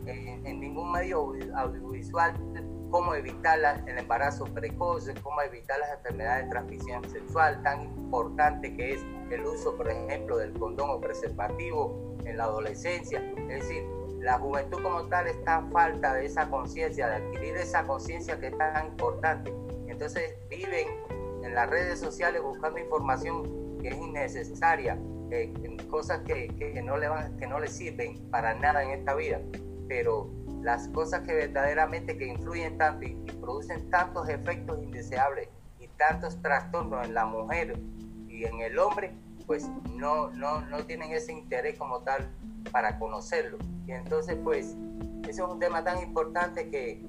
en, 0.06 0.60
ningún 0.60 0.90
medio 0.90 1.32
audiovisual 1.54 2.34
cómo 2.90 3.14
evitar 3.14 3.58
el 3.86 3.98
embarazo 3.98 4.44
precoz, 4.44 5.08
cómo 5.22 5.40
evitar 5.40 5.78
las 5.78 5.92
enfermedades 5.96 6.44
de 6.44 6.50
transmisión 6.50 7.08
sexual, 7.08 7.62
tan 7.62 7.84
importante 7.84 8.76
que 8.76 8.94
es 8.94 9.00
el 9.30 9.46
uso, 9.46 9.74
por 9.76 9.90
ejemplo, 9.90 10.36
del 10.36 10.52
condón 10.52 10.90
o 10.90 11.00
preservativo 11.00 12.16
en 12.26 12.36
la 12.36 12.44
adolescencia. 12.44 13.18
Es 13.48 13.62
decir, 13.62 14.01
la 14.22 14.38
juventud 14.38 14.80
como 14.82 15.02
tal 15.08 15.26
está 15.26 15.56
a 15.56 15.62
falta 15.70 16.14
de 16.14 16.26
esa 16.26 16.48
conciencia, 16.48 17.08
de 17.08 17.16
adquirir 17.16 17.56
esa 17.56 17.84
conciencia 17.84 18.38
que 18.38 18.46
es 18.46 18.56
tan 18.56 18.86
importante. 18.86 19.52
Entonces 19.88 20.36
viven 20.48 20.86
en 21.42 21.54
las 21.54 21.68
redes 21.68 21.98
sociales 21.98 22.40
buscando 22.40 22.78
información 22.78 23.78
que 23.80 23.88
es 23.88 23.96
innecesaria, 23.96 24.96
cosas 25.90 26.20
que, 26.20 26.48
que, 26.56 26.80
no 26.82 26.96
le 26.98 27.08
van, 27.08 27.36
que 27.36 27.48
no 27.48 27.66
sirven 27.66 28.30
para 28.30 28.54
nada 28.54 28.84
en 28.84 28.90
esta 28.90 29.14
vida. 29.14 29.40
Pero 29.88 30.30
las 30.62 30.86
cosas 30.88 31.26
que 31.26 31.34
verdaderamente 31.34 32.16
que 32.16 32.26
influyen 32.26 32.78
tanto 32.78 33.04
y, 33.04 33.14
producen 33.40 33.90
tantos 33.90 34.28
efectos 34.28 34.80
indeseables 34.80 35.48
y 35.80 35.88
tantos 35.88 36.40
trastornos 36.40 37.04
en 37.04 37.14
la 37.14 37.26
mujer 37.26 37.76
y 38.28 38.44
en 38.44 38.60
el 38.60 38.78
hombre, 38.78 39.12
pues 39.48 39.68
no, 39.94 40.30
no, 40.30 40.60
no 40.66 40.84
tienen 40.84 41.10
ese 41.10 41.32
interés 41.32 41.76
como 41.76 42.02
tal 42.02 42.30
para 42.70 42.98
conocerlo. 42.98 43.58
Y 43.86 43.92
entonces, 43.92 44.36
pues, 44.42 44.76
eso 45.28 45.44
es 45.46 45.52
un 45.52 45.58
tema 45.58 45.82
tan 45.84 46.02
importante 46.02 46.68
que 46.70 47.06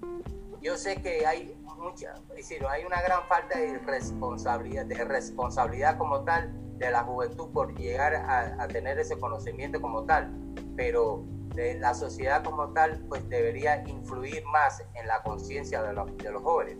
yo 0.62 0.78
sé 0.78 0.96
que 1.02 1.26
hay 1.26 1.56
mucha, 1.78 2.14
decir, 2.36 2.64
hay 2.70 2.86
una 2.86 3.02
gran 3.02 3.28
falta 3.28 3.60
de 3.60 3.78
responsabilidad, 3.80 4.86
de 4.86 5.04
responsabilidad 5.04 5.98
como 5.98 6.22
tal 6.22 6.54
de 6.78 6.90
la 6.90 7.04
juventud 7.04 7.50
por 7.52 7.78
llegar 7.78 8.16
a, 8.16 8.68
tener 8.70 8.98
ese 9.00 9.18
conocimiento 9.18 9.82
como 9.82 10.04
tal, 10.04 10.32
pero 10.76 11.26
de 11.56 11.78
la 11.80 11.94
sociedad 11.94 12.44
como 12.44 12.70
tal, 12.70 13.04
pues 13.10 13.28
debería 13.30 13.84
influir 13.88 14.44
más 14.46 14.82
en 14.96 15.08
la 15.08 15.22
conciencia 15.22 15.84
de, 15.84 15.94
los, 15.94 16.18
de 16.18 16.32
los 16.32 16.42
jóvenes. 16.42 16.78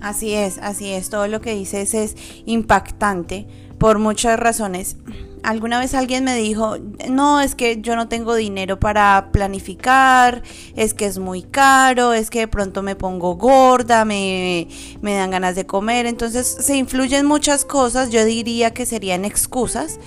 Así 0.00 0.34
es, 0.34 0.58
así 0.58 0.92
es, 0.92 1.08
todo 1.08 1.26
lo 1.26 1.40
que 1.40 1.54
dices 1.54 1.94
es 1.94 2.16
impactante 2.44 3.46
por 3.78 3.98
muchas 3.98 4.38
razones. 4.38 4.96
Alguna 5.44 5.78
vez 5.78 5.94
alguien 5.94 6.24
me 6.24 6.34
dijo, 6.36 6.76
no, 7.08 7.40
es 7.40 7.54
que 7.54 7.80
yo 7.80 7.94
no 7.94 8.08
tengo 8.08 8.34
dinero 8.34 8.80
para 8.80 9.30
planificar, 9.32 10.42
es 10.74 10.94
que 10.94 11.06
es 11.06 11.18
muy 11.18 11.42
caro, 11.42 12.12
es 12.12 12.28
que 12.28 12.40
de 12.40 12.48
pronto 12.48 12.82
me 12.82 12.96
pongo 12.96 13.36
gorda, 13.36 14.04
me, 14.04 14.66
me 15.00 15.14
dan 15.14 15.30
ganas 15.30 15.54
de 15.54 15.64
comer, 15.64 16.06
entonces 16.06 16.46
se 16.60 16.76
influyen 16.76 17.24
muchas 17.24 17.64
cosas, 17.64 18.10
yo 18.10 18.24
diría 18.24 18.74
que 18.74 18.84
serían 18.84 19.24
excusas, 19.24 20.00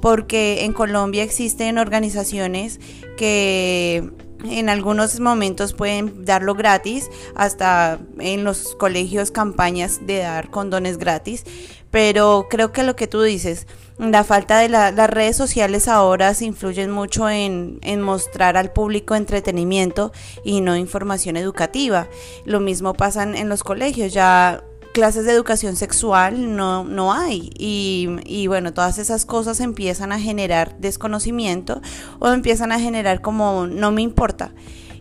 porque 0.00 0.64
en 0.64 0.72
Colombia 0.72 1.24
existen 1.24 1.76
organizaciones 1.76 2.78
que 3.16 4.08
en 4.44 4.68
algunos 4.68 5.18
momentos 5.18 5.74
pueden 5.74 6.24
darlo 6.24 6.54
gratis, 6.54 7.10
hasta 7.34 7.98
en 8.18 8.44
los 8.44 8.74
colegios 8.76 9.30
campañas 9.30 10.06
de 10.06 10.18
dar 10.18 10.50
condones 10.50 10.98
gratis, 10.98 11.44
pero 11.90 12.46
creo 12.50 12.72
que 12.72 12.82
lo 12.82 12.96
que 12.96 13.06
tú 13.06 13.22
dices, 13.22 13.66
la 13.98 14.22
falta 14.22 14.58
de 14.58 14.68
las 14.68 15.10
redes 15.10 15.36
sociales 15.36 15.88
ahora 15.88 16.32
se 16.34 16.44
influyen 16.44 16.90
mucho 16.90 17.28
en, 17.28 17.78
en, 17.82 18.00
mostrar 18.00 18.56
al 18.56 18.72
público 18.72 19.14
entretenimiento 19.14 20.12
y 20.44 20.60
no 20.60 20.76
información 20.76 21.36
educativa. 21.36 22.08
Lo 22.44 22.60
mismo 22.60 22.94
pasa 22.94 23.24
en 23.24 23.48
los 23.48 23.64
colegios, 23.64 24.12
ya 24.12 24.62
clases 24.92 25.24
de 25.24 25.32
educación 25.32 25.76
sexual 25.76 26.56
no, 26.56 26.84
no 26.84 27.12
hay 27.12 27.50
y, 27.56 28.08
y, 28.24 28.46
bueno, 28.46 28.72
todas 28.72 28.98
esas 28.98 29.24
cosas 29.26 29.60
empiezan 29.60 30.12
a 30.12 30.18
generar 30.18 30.76
desconocimiento 30.78 31.80
o 32.18 32.28
empiezan 32.28 32.72
a 32.72 32.80
generar 32.80 33.20
como 33.20 33.66
no 33.66 33.92
me 33.92 34.02
importa 34.02 34.52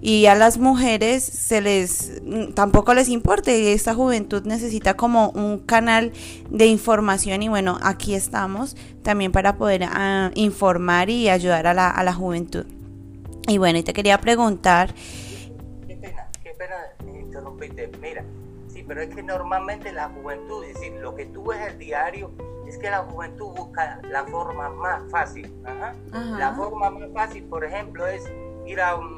y 0.02 0.28
a 0.28 0.36
las 0.36 0.58
mujeres 0.58 1.24
se 1.24 1.62
les 1.62 2.22
tampoco 2.54 2.94
les 2.94 3.10
importa 3.10 3.52
esta 3.52 3.94
juventud 3.94 4.44
necesita 4.44 4.96
como 4.96 5.30
un 5.30 5.60
canal 5.60 6.12
de 6.50 6.68
información 6.68 7.42
y 7.44 7.50
bueno 7.50 7.78
aquí 7.82 8.14
estamos 8.14 8.76
también 9.04 9.32
para 9.32 9.58
poder 9.58 9.84
ah, 9.86 10.32
informar 10.36 11.10
y 11.10 11.30
ayudar 11.30 11.68
a 11.68 11.74
la, 11.74 11.90
a 11.90 12.04
la 12.04 12.14
juventud. 12.14 12.66
Y 13.48 13.58
bueno 13.58 13.80
y 13.80 13.84
te 13.84 13.94
quería 13.94 14.20
preguntar 14.20 14.94
qué 15.88 15.96
pena 15.96 16.28
qué 16.44 16.52
pena 16.52 16.76
interrumpirte. 17.20 17.90
Mira 18.02 18.24
sí 18.68 18.84
pero 18.88 19.02
es 19.02 19.14
que 19.14 19.24
normalmente 19.24 19.92
la 19.92 20.10
juventud, 20.10 20.64
es 20.64 20.76
decir, 20.76 20.94
lo 21.02 21.16
que 21.16 21.26
tú 21.26 21.46
ves 21.46 21.60
el 21.68 21.78
diario, 21.78 22.32
es 22.68 22.78
que 22.78 22.90
la 22.90 23.00
juventud 23.00 23.48
busca 23.56 24.00
la 24.10 24.26
forma 24.26 24.70
más 24.70 25.02
fácil. 25.10 25.52
La 26.12 26.54
forma 26.54 26.90
más 26.90 27.10
fácil, 27.14 27.44
por 27.46 27.64
ejemplo, 27.64 28.06
es 28.08 28.24
ir 28.68 28.82
a 28.82 28.96
un, 28.96 29.18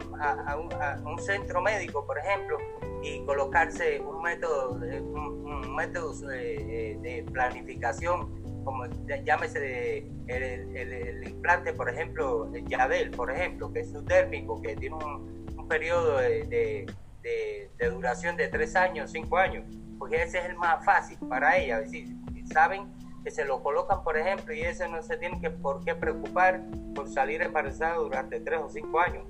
un, 1.06 1.20
centro 1.20 1.62
médico, 1.62 2.06
por 2.06 2.18
ejemplo, 2.18 2.58
y 3.02 3.20
colocarse 3.26 4.00
un 4.00 4.22
método, 4.22 4.74
un, 4.74 5.76
método 5.76 6.32
eh, 6.32 6.98
de 7.02 7.26
planificación, 7.32 8.64
como 8.64 8.86
llámese 9.24 10.06
el, 10.28 11.28
implante, 11.28 11.74
por 11.74 11.90
ejemplo, 11.90 12.52
el 12.54 12.66
Yadel, 12.68 13.12
por 13.12 13.32
ejemplo, 13.32 13.72
que 13.72 13.82
es 13.82 13.90
subdérmico, 13.90 14.62
que 14.62 14.76
tiene 14.76 14.96
un, 14.96 15.40
periodo 15.68 16.18
de, 16.18 16.88
de, 17.22 17.90
duración 17.92 18.36
de 18.36 18.48
tres 18.48 18.76
años, 18.76 19.12
cinco 19.12 19.38
años, 19.38 19.64
porque 20.00 20.24
ese 20.24 20.40
es 20.40 20.46
el 20.46 20.56
más 20.56 20.84
fácil 20.84 21.20
para 21.30 21.58
ella. 21.58 21.80
Es 21.80 21.92
decir, 21.92 22.16
saben 22.52 22.88
que 23.30 23.36
se 23.36 23.46
lo 23.46 23.62
colocan, 23.62 24.04
por 24.04 24.18
ejemplo, 24.18 24.56
y 24.56 24.62
ese 24.62 24.90
no 24.90 25.04
se 25.04 25.16
tiene 25.16 25.40
que 25.40 25.52
por 25.52 25.86
qué 25.86 25.94
preocupar 25.94 26.64
por 26.96 27.08
salir 27.08 27.44
embarazada 27.44 27.94
durante 27.98 28.40
tres 28.40 28.60
o 28.60 28.68
cinco 28.70 29.00
años. 29.00 29.24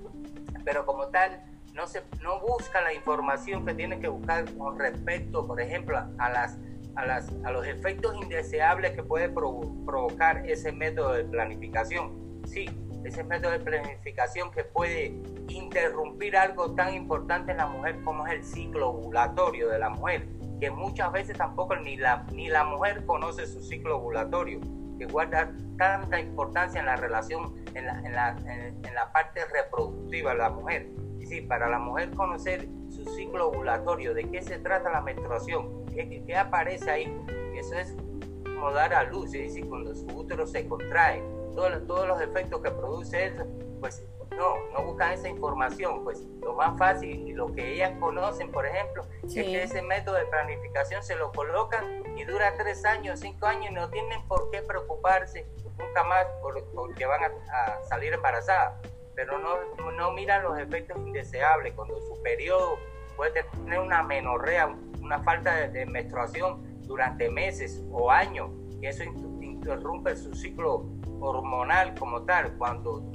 Pero 0.64 0.86
como 0.86 1.08
tal, 1.08 1.44
no, 1.74 1.86
se, 1.86 2.02
no 2.22 2.40
busca 2.40 2.80
la 2.80 2.94
información 2.94 3.66
que 3.66 3.74
tiene 3.74 4.00
que 4.00 4.08
buscar 4.08 4.50
con 4.54 4.78
respecto, 4.78 5.46
por 5.46 5.60
ejemplo, 5.60 5.98
a, 6.16 6.30
las, 6.30 6.58
a, 6.96 7.04
las, 7.04 7.28
a 7.44 7.50
los 7.50 7.66
efectos 7.66 8.16
indeseables 8.22 8.92
que 8.92 9.02
puede 9.02 9.28
provocar 9.28 10.48
ese 10.48 10.72
método 10.72 11.12
de 11.12 11.24
planificación. 11.24 12.40
Sí, 12.46 12.70
ese 13.04 13.22
método 13.22 13.52
de 13.52 13.60
planificación 13.60 14.50
que 14.50 14.64
puede 14.64 15.08
interrumpir 15.48 16.38
algo 16.38 16.74
tan 16.74 16.94
importante 16.94 17.50
en 17.50 17.58
la 17.58 17.66
mujer 17.66 18.00
como 18.02 18.26
es 18.26 18.32
el 18.32 18.44
ciclo 18.44 18.92
ovulatorio 18.92 19.68
de 19.68 19.78
la 19.78 19.90
mujer, 19.90 20.26
que 20.60 20.70
muchas 20.70 21.10
veces 21.10 21.36
tampoco 21.36 21.74
ni 21.76 21.96
la, 21.96 22.26
ni 22.32 22.48
la 22.48 22.64
mujer 22.64 23.04
conoce 23.06 23.46
su 23.46 23.60
ciclo 23.62 23.96
ovulatorio, 23.96 24.60
que 24.98 25.06
guarda 25.06 25.52
tanta 25.78 26.20
importancia 26.20 26.80
en 26.80 26.86
la 26.86 26.96
relación, 26.96 27.54
en 27.74 27.86
la, 27.86 27.98
en 28.00 28.12
la, 28.12 28.28
en, 28.30 28.94
la 28.94 29.10
parte 29.12 29.40
reproductiva 29.46 30.32
de 30.32 30.38
la 30.38 30.50
mujer. 30.50 30.88
Sí, 31.24 31.40
para 31.42 31.68
la 31.68 31.78
mujer 31.78 32.10
conocer 32.10 32.68
su 32.88 33.04
ciclo 33.14 33.48
ovulatorio, 33.48 34.14
de 34.14 34.28
qué 34.28 34.42
se 34.42 34.58
trata 34.58 34.90
la 34.90 35.00
menstruación, 35.00 35.86
qué, 35.86 36.22
qué 36.26 36.36
aparece 36.36 36.90
ahí, 36.90 37.16
eso 37.54 37.74
es 37.76 37.96
como 38.42 38.72
dar 38.72 38.92
a 38.92 39.04
luz, 39.04 39.32
es 39.34 39.54
decir, 39.54 39.68
cuando 39.68 39.94
su 39.94 40.06
útero 40.06 40.46
se 40.46 40.66
contrae, 40.66 41.22
todos, 41.54 41.86
todos 41.86 42.06
los 42.06 42.20
efectos 42.20 42.62
que 42.62 42.70
produce 42.70 43.26
eso, 43.26 43.44
pues 43.80 44.06
no, 44.36 44.54
no 44.72 44.84
buscan 44.84 45.12
esa 45.12 45.28
información, 45.28 46.04
pues 46.04 46.22
lo 46.40 46.54
más 46.54 46.78
fácil 46.78 47.28
y 47.28 47.32
lo 47.32 47.52
que 47.52 47.74
ellas 47.74 47.92
conocen, 47.98 48.50
por 48.50 48.66
ejemplo, 48.66 49.04
es 49.24 49.34
que 49.34 49.62
ese 49.62 49.82
método 49.82 50.16
de 50.16 50.24
planificación 50.26 51.02
se 51.02 51.16
lo 51.16 51.32
colocan 51.32 52.02
y 52.16 52.24
dura 52.24 52.54
tres 52.56 52.84
años, 52.84 53.20
cinco 53.20 53.46
años 53.46 53.70
y 53.70 53.74
no 53.74 53.90
tienen 53.90 54.26
por 54.28 54.50
qué 54.50 54.62
preocuparse 54.62 55.46
nunca 55.78 56.04
más 56.04 56.26
por, 56.42 56.64
porque 56.72 57.06
van 57.06 57.20
a, 57.24 57.82
salir 57.84 58.12
embarazadas, 58.12 58.74
pero 59.14 59.38
no, 59.38 59.56
no 59.92 60.12
miran 60.12 60.42
los 60.42 60.58
efectos 60.58 60.96
indeseables. 60.98 61.74
Cuando 61.74 62.00
su 62.00 62.22
periodo 62.22 62.78
puede 63.16 63.42
tener 63.42 63.80
una 63.80 64.02
menorrea, 64.02 64.66
una 65.00 65.22
falta 65.22 65.54
de, 65.56 65.68
de 65.68 65.86
menstruación 65.86 66.80
durante 66.86 67.30
meses 67.30 67.82
o 67.90 68.10
años, 68.10 68.50
y 68.80 68.86
eso 68.86 69.04
interrumpe 69.04 70.16
su 70.16 70.34
ciclo 70.34 70.86
hormonal 71.20 71.94
como 71.94 72.22
tal, 72.22 72.56
cuando 72.56 73.10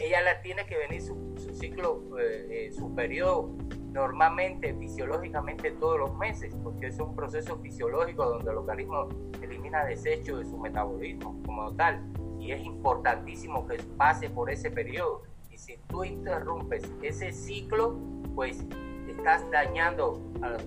ella 0.00 0.22
la 0.22 0.40
tiene 0.42 0.64
que 0.66 0.76
venir 0.76 1.02
su, 1.02 1.34
ciclo, 1.54 2.02
eh, 2.18 2.66
eh, 2.68 2.72
su 2.72 2.94
periodo 2.94 3.50
normalmente, 3.92 4.74
fisiológicamente 4.74 5.70
todos 5.72 5.98
los 5.98 6.16
meses, 6.16 6.54
porque 6.62 6.86
es 6.86 6.98
un 6.98 7.14
proceso 7.14 7.58
fisiológico 7.58 8.24
donde 8.24 8.50
el 8.50 8.56
organismo 8.56 9.08
elimina 9.42 9.84
desechos 9.84 10.38
de 10.38 10.44
su 10.46 10.56
metabolismo 10.56 11.40
como 11.44 11.74
tal, 11.74 12.02
y 12.40 12.52
es 12.52 12.62
importantísimo 12.62 13.66
que 13.66 13.76
pase 13.96 14.30
por 14.30 14.50
ese 14.50 14.70
periodo. 14.70 15.22
Y 15.50 15.58
si 15.58 15.76
tú 15.88 16.04
interrumpes 16.04 16.90
ese 17.02 17.32
ciclo, 17.32 17.98
pues 18.34 18.64
estás 19.06 19.48
dañando 19.50 20.20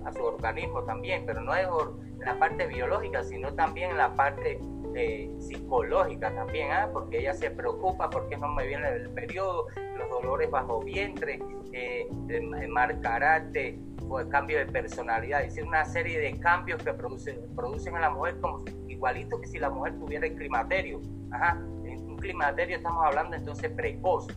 a, 0.06 0.13
su 0.13 0.24
organismo 0.24 0.84
también, 0.84 1.26
pero 1.26 1.42
no 1.42 1.54
es 1.56 1.68
la 2.20 2.38
parte 2.38 2.68
biológica, 2.68 3.24
sino 3.24 3.54
también 3.54 3.98
la 3.98 4.16
parte 4.16 4.60
psicológica 5.40 6.34
también, 6.34 6.72
¿ah? 6.72 6.90
porque 6.92 7.20
ella 7.20 7.34
se 7.34 7.52
preocupa 7.52 8.10
porque 8.10 8.38
no 8.38 8.54
me 8.54 8.66
viene 8.68 8.88
el 8.90 9.10
periodo, 9.10 9.68
los 9.98 10.10
dolores 10.10 10.50
bajo 10.50 10.82
vientre, 10.82 11.40
eh, 11.74 12.08
el, 12.30 12.70
mal 12.70 13.00
carácter, 13.02 13.76
o 14.08 14.20
el 14.20 14.30
cambio 14.30 14.60
de 14.60 14.68
personalidad, 14.68 15.42
es 15.42 15.56
decir, 15.56 15.68
una 15.68 15.84
serie 15.84 16.20
de 16.20 16.40
cambios 16.40 16.82
que 16.84 16.94
producen, 16.94 17.40
producen 17.56 17.96
en 17.96 18.02
la 18.02 18.10
mujer 18.10 18.40
como 18.40 18.64
igualito 18.88 19.40
que 19.42 19.48
si 19.48 19.60
la 19.60 19.70
mujer 19.70 19.98
tuviera 19.98 20.28
el 20.28 20.36
climaterio. 20.36 21.02
Ajá. 21.32 21.60
En 21.84 22.10
un 22.10 22.18
climaterio 22.18 22.78
estamos 22.78 23.04
hablando 23.06 23.36
entonces 23.36 23.72
precoz. 23.72 24.28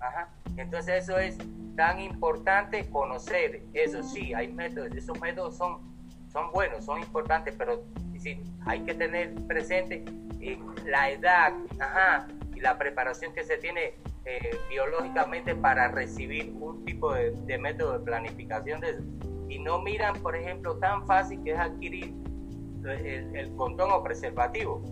Ajá. 0.00 0.30
Entonces 0.56 1.04
eso 1.04 1.18
es 1.18 1.38
tan 1.76 2.00
importante 2.00 2.88
conocer. 2.90 3.62
Eso 3.74 4.02
sí, 4.02 4.34
hay 4.34 4.52
métodos, 4.52 4.90
esos 4.96 5.20
métodos 5.20 5.56
son, 5.56 5.78
son 6.32 6.50
buenos, 6.50 6.84
son 6.84 6.98
importantes, 7.00 7.54
pero 7.56 7.84
hay 8.66 8.80
que 8.80 8.94
tener 8.94 9.34
presente 9.46 10.04
eh, 10.40 10.58
la 10.86 11.10
edad 11.10 11.52
y 12.54 12.60
la 12.60 12.78
preparación 12.78 13.32
que 13.32 13.44
se 13.44 13.56
tiene 13.58 13.94
eh, 14.24 14.56
biológicamente 14.68 15.54
para 15.54 15.88
recibir 15.88 16.52
un 16.60 16.84
tipo 16.84 17.14
de, 17.14 17.58
método 17.58 17.98
de 17.98 18.04
planificación 18.04 18.80
de 18.80 19.00
Y 19.48 19.58
no 19.58 19.80
miran, 19.80 20.14
por 20.20 20.36
ejemplo, 20.36 20.76
tan 20.78 21.06
fácil 21.06 21.42
que 21.42 21.52
es 21.52 21.58
adquirir 21.58 22.14
el, 22.84 23.36
el 23.36 23.56
condón 23.56 23.90
o 23.92 24.02
preservativo. 24.02 24.82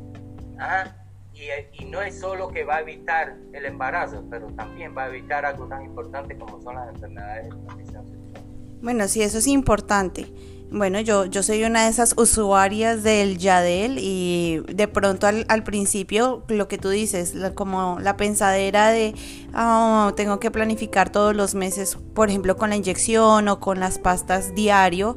Y, 1.35 1.83
y, 1.83 1.85
no 1.85 2.01
es 2.01 2.19
solo 2.19 2.49
que 2.49 2.65
va 2.65 2.77
a 2.77 2.81
evitar 2.81 3.37
el 3.53 3.67
embarazo, 3.67 4.25
pero 4.31 4.47
también 4.53 4.97
va 4.97 5.05
a 5.05 5.09
evitar 5.09 5.45
algo 5.45 5.69
tan 5.69 5.83
importante 5.83 6.39
como 6.39 6.63
son 6.63 6.77
las 6.77 6.89
enfermedades 6.95 7.45
de 7.45 7.51
transmisión 7.51 8.07
sexual. 8.07 8.45
Bueno, 8.81 9.07
sí, 9.07 9.23
eso 9.23 9.37
es 9.37 9.47
importante. 9.47 10.27
Bueno, 10.71 10.99
yo, 11.01 11.27
yo 11.27 11.45
soy 11.45 11.63
una 11.63 11.85
de 11.85 11.91
esas 11.91 12.15
usuarias 12.17 13.05
del 13.05 13.39
Yadel 13.39 13.99
y 14.01 14.63
de 14.67 14.89
pronto 14.89 15.29
al, 15.29 15.47
al 15.49 15.63
principio 15.63 16.43
lo 16.49 16.67
que 16.67 16.77
tú 16.77 16.89
dices, 16.89 17.35
como 17.55 17.99
la 18.01 18.17
pensadera 18.17 18.91
de 18.91 19.15
oh, 19.55 20.13
tengo 20.17 20.41
que 20.41 20.51
planificar 20.51 21.11
todos 21.11 21.37
los 21.37 21.55
meses, 21.55 21.97
por 22.15 22.31
ejemplo, 22.31 22.57
con 22.57 22.71
la 22.71 22.77
inyección 22.77 23.47
o 23.47 23.61
con 23.61 23.79
las 23.79 23.99
pastas 23.99 24.57
diario, 24.57 25.17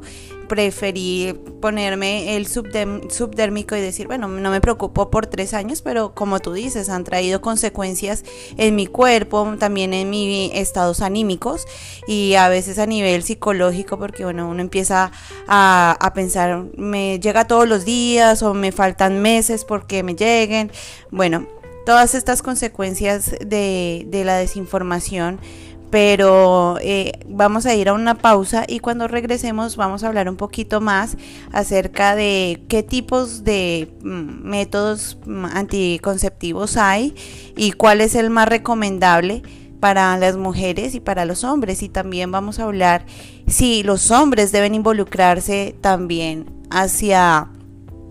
preferí 0.50 1.32
ponerme 1.60 2.34
el 2.34 2.48
subdérmico 2.48 3.76
y 3.76 3.80
decir, 3.80 4.08
bueno, 4.08 4.26
no 4.26 4.50
me 4.50 4.60
preocupo 4.60 5.08
por 5.08 5.28
tres 5.28 5.54
años, 5.54 5.80
pero 5.80 6.12
como 6.12 6.40
tú 6.40 6.52
dices, 6.52 6.88
han 6.88 7.04
traído 7.04 7.40
consecuencias 7.40 8.24
en 8.56 8.74
mi 8.74 8.88
cuerpo, 8.88 9.54
también 9.60 9.94
en 9.94 10.10
mis 10.10 10.50
estados 10.52 11.02
anímicos 11.02 11.66
y 12.08 12.34
a 12.34 12.48
veces 12.48 12.80
a 12.80 12.86
nivel 12.86 13.22
psicológico, 13.22 13.96
porque 13.96 14.24
bueno, 14.24 14.48
uno 14.48 14.60
empieza 14.60 15.12
a, 15.46 16.12
pensar, 16.16 16.64
me 16.76 17.20
llega 17.20 17.46
todos 17.46 17.68
los 17.68 17.84
días 17.84 18.42
o 18.42 18.52
me 18.52 18.72
faltan 18.72 19.22
meses 19.22 19.64
porque 19.64 20.02
me 20.02 20.16
lleguen. 20.16 20.72
Bueno, 21.12 21.46
todas 21.86 22.16
estas 22.16 22.42
consecuencias 22.42 23.36
de 23.40 24.22
la 24.24 24.36
desinformación 24.36 25.38
pero 25.90 26.78
eh, 26.80 27.12
vamos 27.28 27.66
a 27.66 27.74
ir 27.74 27.88
a 27.88 27.92
una 27.92 28.14
pausa 28.14 28.64
y 28.66 28.78
cuando 28.78 29.08
regresemos 29.08 29.76
vamos 29.76 30.04
a 30.04 30.08
hablar 30.08 30.28
un 30.28 30.36
poquito 30.36 30.80
más 30.80 31.16
acerca 31.52 32.14
de 32.14 32.62
qué 32.68 32.82
tipos 32.82 33.44
de 33.44 33.92
mm, 34.02 34.48
métodos 34.48 35.18
mm, 35.26 35.46
anticonceptivos 35.46 36.76
hay 36.76 37.14
y 37.56 37.72
cuál 37.72 38.00
es 38.00 38.14
el 38.14 38.30
más 38.30 38.48
recomendable 38.48 39.42
para 39.80 40.16
las 40.18 40.36
mujeres 40.36 40.94
y 40.94 41.00
para 41.00 41.24
los 41.24 41.42
hombres. 41.42 41.82
Y 41.82 41.88
también 41.88 42.30
vamos 42.30 42.60
a 42.60 42.64
hablar 42.64 43.04
si 43.46 43.82
los 43.82 44.10
hombres 44.10 44.52
deben 44.52 44.74
involucrarse 44.74 45.74
también 45.80 46.46
hacia 46.70 47.48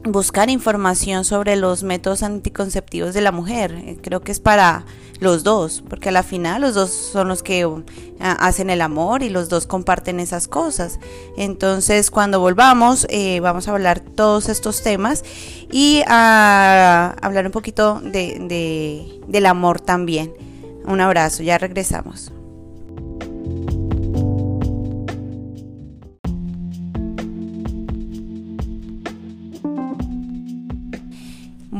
buscar 0.04 0.50
información 0.50 1.26
sobre 1.26 1.56
los 1.56 1.84
métodos 1.84 2.24
anticonceptivos 2.24 3.14
de 3.14 3.22
la 3.22 3.32
mujer. 3.32 3.98
Creo 4.02 4.22
que 4.22 4.32
es 4.32 4.40
para 4.40 4.86
los 5.20 5.44
dos, 5.44 5.84
porque 5.90 6.10
a 6.10 6.12
la 6.12 6.24
final 6.24 6.62
los 6.62 6.74
dos 6.74 6.92
son 6.92 7.28
los 7.28 7.44
que 7.44 7.66
uh, 7.66 7.84
hacen 8.20 8.70
el 8.70 8.82
amor 8.82 9.22
y 9.22 9.30
los 9.30 9.50
dos 9.50 9.68
comparten 9.68 10.20
esas 10.20 10.48
cosas. 10.48 11.00
Entonces, 11.38 12.10
cuando 12.12 12.40
volvamos, 12.40 13.06
eh, 13.10 13.40
vamos 13.42 13.68
a 13.68 13.72
hablar 13.72 14.00
todos 14.00 14.48
estos 14.50 14.82
temas 14.82 15.24
y 15.72 16.04
a 16.08 17.16
hablar 17.22 17.46
un 17.46 17.52
poquito 17.52 18.00
de, 18.02 19.20
del 19.28 19.46
amor 19.46 19.82
también. 19.82 20.34
Un 20.86 21.02
abrazo, 21.02 21.44
ya 21.44 21.58
regresamos. 21.58 22.32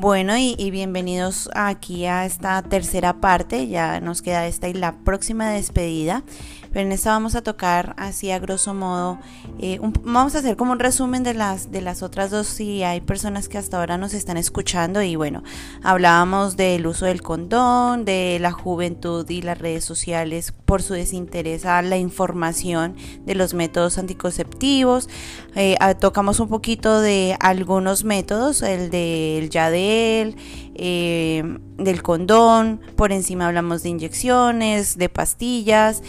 Bueno, 0.02 0.38
y, 0.38 0.56
bienvenidos 0.72 1.50
aquí 1.54 2.06
a 2.06 2.26
esta 2.26 2.62
tercera 2.62 3.20
parte. 3.20 3.68
Ya 3.68 4.00
nos 4.00 4.22
queda 4.22 4.48
esta 4.48 4.70
y 4.70 4.74
la 4.74 4.94
próxima 4.94 5.50
despedida. 5.50 6.24
Pero 6.72 6.86
en 6.86 6.92
esta 6.92 7.12
vamos 7.12 7.36
a 7.36 7.42
tocar 7.42 7.96
así 7.98 8.32
a 8.32 8.40
grosso 8.40 8.74
modo, 8.74 9.20
eh, 9.60 9.80
vamos 10.04 10.36
a 10.36 10.40
hacer 10.40 10.56
como 10.56 10.72
un 10.72 10.80
resumen 10.80 11.24
de 11.24 11.34
las, 11.34 11.72
de 11.72 11.82
las 11.82 12.04
otras 12.04 12.32
dos 12.32 12.48
si 12.48 12.84
hay 12.84 13.02
personas 13.02 13.50
que 13.50 13.58
hasta 13.58 13.80
ahora 13.80 13.98
nos 13.98 14.14
están 14.14 14.38
escuchando. 14.38 15.02
Y 15.02 15.16
bueno, 15.16 15.44
hablábamos 15.84 16.58
del 16.58 16.86
uso 16.88 17.06
del 17.06 17.22
condón, 17.22 18.06
de 18.06 18.38
la 18.40 18.52
juventud 18.52 19.30
y 19.30 19.42
las 19.42 19.58
redes 19.58 19.84
sociales 19.84 20.54
por 20.66 20.82
su 20.82 20.94
desinterés 20.94 21.66
a 21.66 21.82
la 21.82 21.98
información 21.98 22.96
de 23.26 23.36
los 23.36 23.54
métodos 23.54 23.98
anticonceptivos, 23.98 25.10
eh, 25.56 25.78
tocamos 26.00 26.40
un 26.40 26.50
poquito 26.50 27.02
de 27.02 27.36
algunos 27.40 28.04
métodos, 28.04 28.62
el 28.62 28.90
del 28.90 29.50
Yadel, 29.50 30.36
eh, 30.76 31.44
del 31.78 32.04
condón, 32.04 32.82
por 32.96 33.12
encima 33.12 33.48
hablamos 33.48 33.84
de 33.84 33.90
inyecciones, 33.90 34.98
de 34.98 35.10
pastillas 35.10 36.02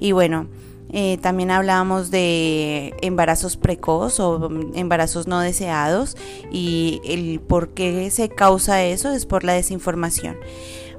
y 0.00 0.12
bueno, 0.12 0.48
eh, 0.90 1.18
también 1.20 1.50
hablábamos 1.50 2.10
de 2.10 2.94
embarazos 3.02 3.56
precoz 3.56 4.20
o 4.20 4.48
embarazos 4.74 5.26
no 5.26 5.40
deseados 5.40 6.16
y 6.50 7.00
el 7.04 7.40
por 7.40 7.70
qué 7.70 8.10
se 8.10 8.28
causa 8.28 8.84
eso 8.84 9.12
es 9.12 9.26
por 9.26 9.42
la 9.42 9.54
desinformación. 9.54 10.36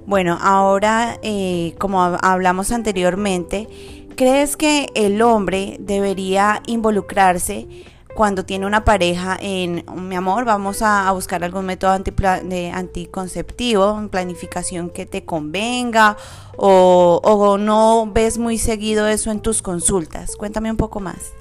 Bueno, 0.05 0.37
ahora 0.41 1.19
eh, 1.21 1.73
como 1.79 2.03
hablamos 2.03 2.71
anteriormente, 2.71 3.67
¿crees 4.15 4.57
que 4.57 4.89
el 4.95 5.21
hombre 5.21 5.77
debería 5.79 6.61
involucrarse 6.65 7.67
cuando 8.17 8.45
tiene 8.45 8.65
una 8.65 8.83
pareja 8.83 9.37
en, 9.39 9.85
mi 9.95 10.15
amor, 10.15 10.43
vamos 10.43 10.81
a, 10.81 11.11
buscar 11.11 11.43
algún 11.43 11.67
método 11.67 11.95
de 11.99 12.71
anticonceptivo, 12.71 14.07
planificación 14.09 14.89
que 14.89 15.05
te 15.05 15.23
convenga 15.23 16.17
o, 16.57 17.57
no 17.59 18.09
ves 18.11 18.39
muy 18.39 18.57
seguido 18.57 19.05
eso 19.05 19.29
en 19.29 19.39
tus 19.39 19.61
consultas? 19.61 20.35
Cuéntame 20.35 20.71
un 20.71 20.77
poco 20.77 20.99
más. 20.99 21.31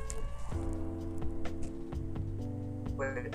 Pues, 2.95 3.31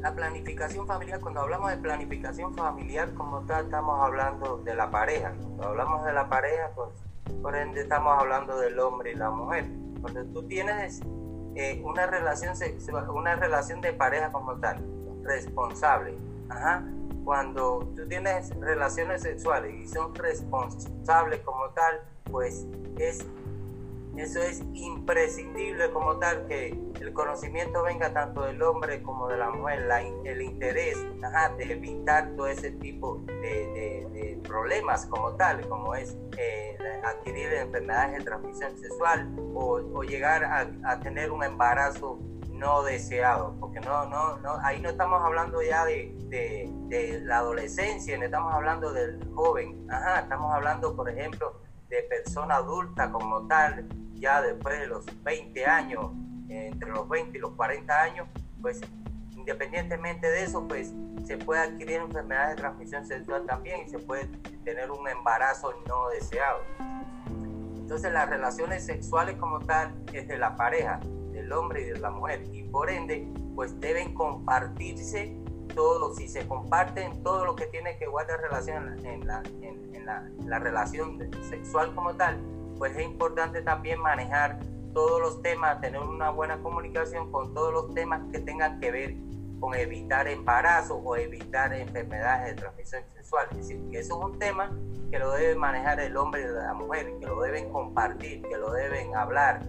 la 0.00 0.12
planificación 0.12 0.84
familiar, 0.84 1.20
cuando 1.20 1.42
hablamos 1.42 1.70
de 1.70 1.76
planificación 1.76 2.56
familiar 2.56 3.14
como 3.14 3.42
tal, 3.42 3.66
estamos 3.66 4.02
hablando 4.02 4.56
de 4.64 4.74
la 4.74 4.90
pareja. 4.90 5.32
Cuando 5.40 5.68
hablamos 5.68 6.04
de 6.04 6.12
la 6.12 6.28
pareja, 6.28 6.72
pues 6.74 6.88
por 7.40 7.54
ende 7.54 7.82
estamos 7.82 8.18
hablando 8.18 8.58
del 8.58 8.80
hombre 8.80 9.12
y 9.12 9.14
la 9.14 9.30
mujer. 9.30 9.66
Cuando 10.00 10.24
tú 10.24 10.42
tienes 10.48 11.00
una, 11.82 12.06
relación 12.06 12.54
una 13.08 13.36
relación 13.36 13.80
de 13.80 13.92
pareja 13.92 14.30
como 14.32 14.56
tal, 14.56 14.84
responsable. 15.22 16.14
Cuando 17.24 17.92
tú 17.96 18.06
tienes 18.06 18.50
relaciones 18.60 19.22
sexuales 19.22 19.74
y 19.74 19.86
son 19.86 20.14
responsables 20.14 21.40
como 21.40 21.68
tal, 21.70 22.00
pues 22.30 22.66
es 22.98 23.26
eso 24.18 24.40
es 24.42 24.62
imprescindible 24.72 25.90
como 25.90 26.18
tal 26.18 26.46
que 26.46 26.68
el 27.00 27.12
conocimiento 27.12 27.82
venga 27.82 28.12
tanto 28.12 28.42
del 28.42 28.62
hombre 28.62 29.02
como 29.02 29.28
de 29.28 29.36
la 29.36 29.50
mujer, 29.50 29.88
el 30.24 30.42
interés 30.42 30.96
de 31.58 31.72
evitar 31.72 32.34
todo 32.36 32.46
ese 32.46 32.70
tipo 32.72 33.22
de, 33.26 34.40
problemas 34.46 35.06
como 35.06 35.34
tal, 35.34 35.68
como 35.68 35.94
es 35.94 36.16
eh, 36.38 36.76
adquirir 37.04 37.52
enfermedades 37.52 38.18
de 38.18 38.24
transmisión 38.24 38.78
sexual 38.78 39.34
o, 39.54 40.02
llegar 40.02 40.44
a, 40.44 41.00
tener 41.00 41.30
un 41.30 41.42
embarazo 41.42 42.18
no 42.50 42.82
deseado, 42.84 43.54
porque 43.60 43.80
no, 43.80 44.06
no, 44.06 44.38
no, 44.38 44.56
ahí 44.62 44.80
no 44.80 44.88
estamos 44.88 45.22
hablando 45.22 45.60
ya 45.62 45.84
de, 45.84 46.14
de, 46.28 47.20
la 47.24 47.38
adolescencia, 47.38 48.16
no 48.16 48.24
estamos 48.24 48.54
hablando 48.54 48.92
del 48.92 49.20
joven, 49.34 49.86
Ajá, 49.90 50.20
estamos 50.20 50.54
hablando, 50.54 50.94
por 50.96 51.10
ejemplo, 51.10 51.60
de 51.88 52.02
persona 52.04 52.56
adulta 52.56 53.10
como 53.10 53.46
tal, 53.46 53.86
ya 54.18 54.42
después 54.42 54.78
de 54.78 54.86
los 54.86 55.04
20 55.22 55.66
años, 55.66 56.12
entre 56.48 56.90
los 56.90 57.08
20 57.08 57.36
y 57.36 57.40
los 57.40 57.52
40 57.52 58.02
años, 58.02 58.28
pues 58.60 58.80
independientemente 59.36 60.28
de 60.28 60.44
eso, 60.44 60.66
pues 60.66 60.92
se 61.24 61.36
puede 61.38 61.60
adquirir 61.60 61.96
enfermedades 61.96 62.56
de 62.56 62.62
transmisión 62.62 63.06
sexual 63.06 63.44
también 63.46 63.86
y 63.86 63.88
se 63.88 63.98
puede 63.98 64.26
tener 64.64 64.90
un 64.90 65.08
embarazo 65.08 65.72
no 65.86 66.08
deseado. 66.10 66.60
Entonces 67.76 68.12
las 68.12 68.28
relaciones 68.28 68.84
sexuales 68.84 69.36
como 69.36 69.60
tal 69.60 69.94
es 70.12 70.26
de 70.26 70.38
la 70.38 70.56
pareja, 70.56 71.00
del 71.32 71.52
hombre 71.52 71.82
y 71.82 71.84
de 71.84 71.98
la 71.98 72.10
mujer 72.10 72.44
y 72.52 72.62
por 72.64 72.90
ende 72.90 73.28
pues 73.54 73.78
deben 73.80 74.14
compartirse 74.14 75.36
todo, 75.74 76.14
si 76.14 76.28
se 76.28 76.46
comparten 76.46 77.22
todo 77.22 77.44
lo 77.44 77.54
que 77.54 77.66
tiene 77.66 77.98
que 77.98 78.06
guardar 78.06 78.40
relación 78.40 79.04
en 79.04 79.26
la, 79.26 79.42
en 79.62 80.06
la, 80.06 80.28
la 80.44 80.58
relación 80.58 81.18
sexual 81.48 81.94
como 81.94 82.14
tal, 82.14 82.40
pues 82.78 82.96
es 82.96 83.04
importante 83.04 83.62
también 83.62 84.00
manejar 84.00 84.60
todos 84.92 85.20
los 85.20 85.42
temas, 85.42 85.80
tener 85.80 86.00
una 86.00 86.30
buena 86.30 86.58
comunicación 86.62 87.30
con 87.30 87.52
todos 87.52 87.72
los 87.72 87.94
temas 87.94 88.22
que 88.32 88.38
tengan 88.38 88.80
que 88.80 88.90
ver 88.90 89.14
con 89.60 89.74
evitar 89.74 90.28
embarazo 90.28 90.96
o 90.96 91.16
evitar 91.16 91.72
enfermedades 91.72 92.54
de 92.54 92.54
transmisión 92.54 93.02
sexual. 93.14 93.46
Es 93.52 93.58
decir, 93.58 93.80
que 93.90 93.98
eso 93.98 94.18
es 94.18 94.32
un 94.32 94.38
tema 94.38 94.70
que 95.10 95.18
lo 95.18 95.32
debe 95.32 95.54
manejar 95.54 96.00
el 96.00 96.16
hombre 96.16 96.42
y 96.42 96.46
la 96.46 96.74
mujer, 96.74 97.12
que 97.20 97.26
lo 97.26 97.40
deben 97.40 97.70
compartir, 97.70 98.42
que 98.42 98.56
lo 98.56 98.72
deben 98.72 99.14
hablar. 99.14 99.60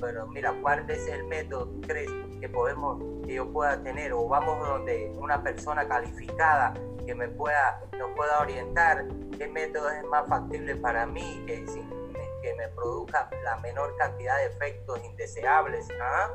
Pero 0.00 0.26
mira, 0.28 0.54
¿cuál 0.60 0.88
es 0.90 1.06
el 1.08 1.24
método 1.24 1.70
crees 1.86 2.10
que 2.40 2.48
podemos, 2.48 3.02
que 3.26 3.34
yo 3.34 3.50
pueda 3.52 3.82
tener? 3.82 4.12
O 4.12 4.28
vamos 4.28 4.58
donde 4.66 5.12
una 5.16 5.42
persona 5.42 5.86
calificada 5.86 6.74
que 7.06 7.14
me 7.14 7.28
pueda, 7.28 7.80
nos 7.98 8.10
pueda 8.16 8.40
orientar 8.40 9.06
qué 9.38 9.48
método 9.48 9.90
es 9.90 10.04
más 10.04 10.26
factible 10.28 10.76
para 10.76 11.06
mí, 11.06 11.42
que 11.46 11.66
sin 11.66 11.88
que 12.44 12.54
me 12.54 12.68
produzca 12.68 13.30
la 13.42 13.56
menor 13.58 13.96
cantidad 13.96 14.36
de 14.36 14.46
efectos 14.46 15.02
indeseables, 15.02 15.88
¿ah? 16.00 16.30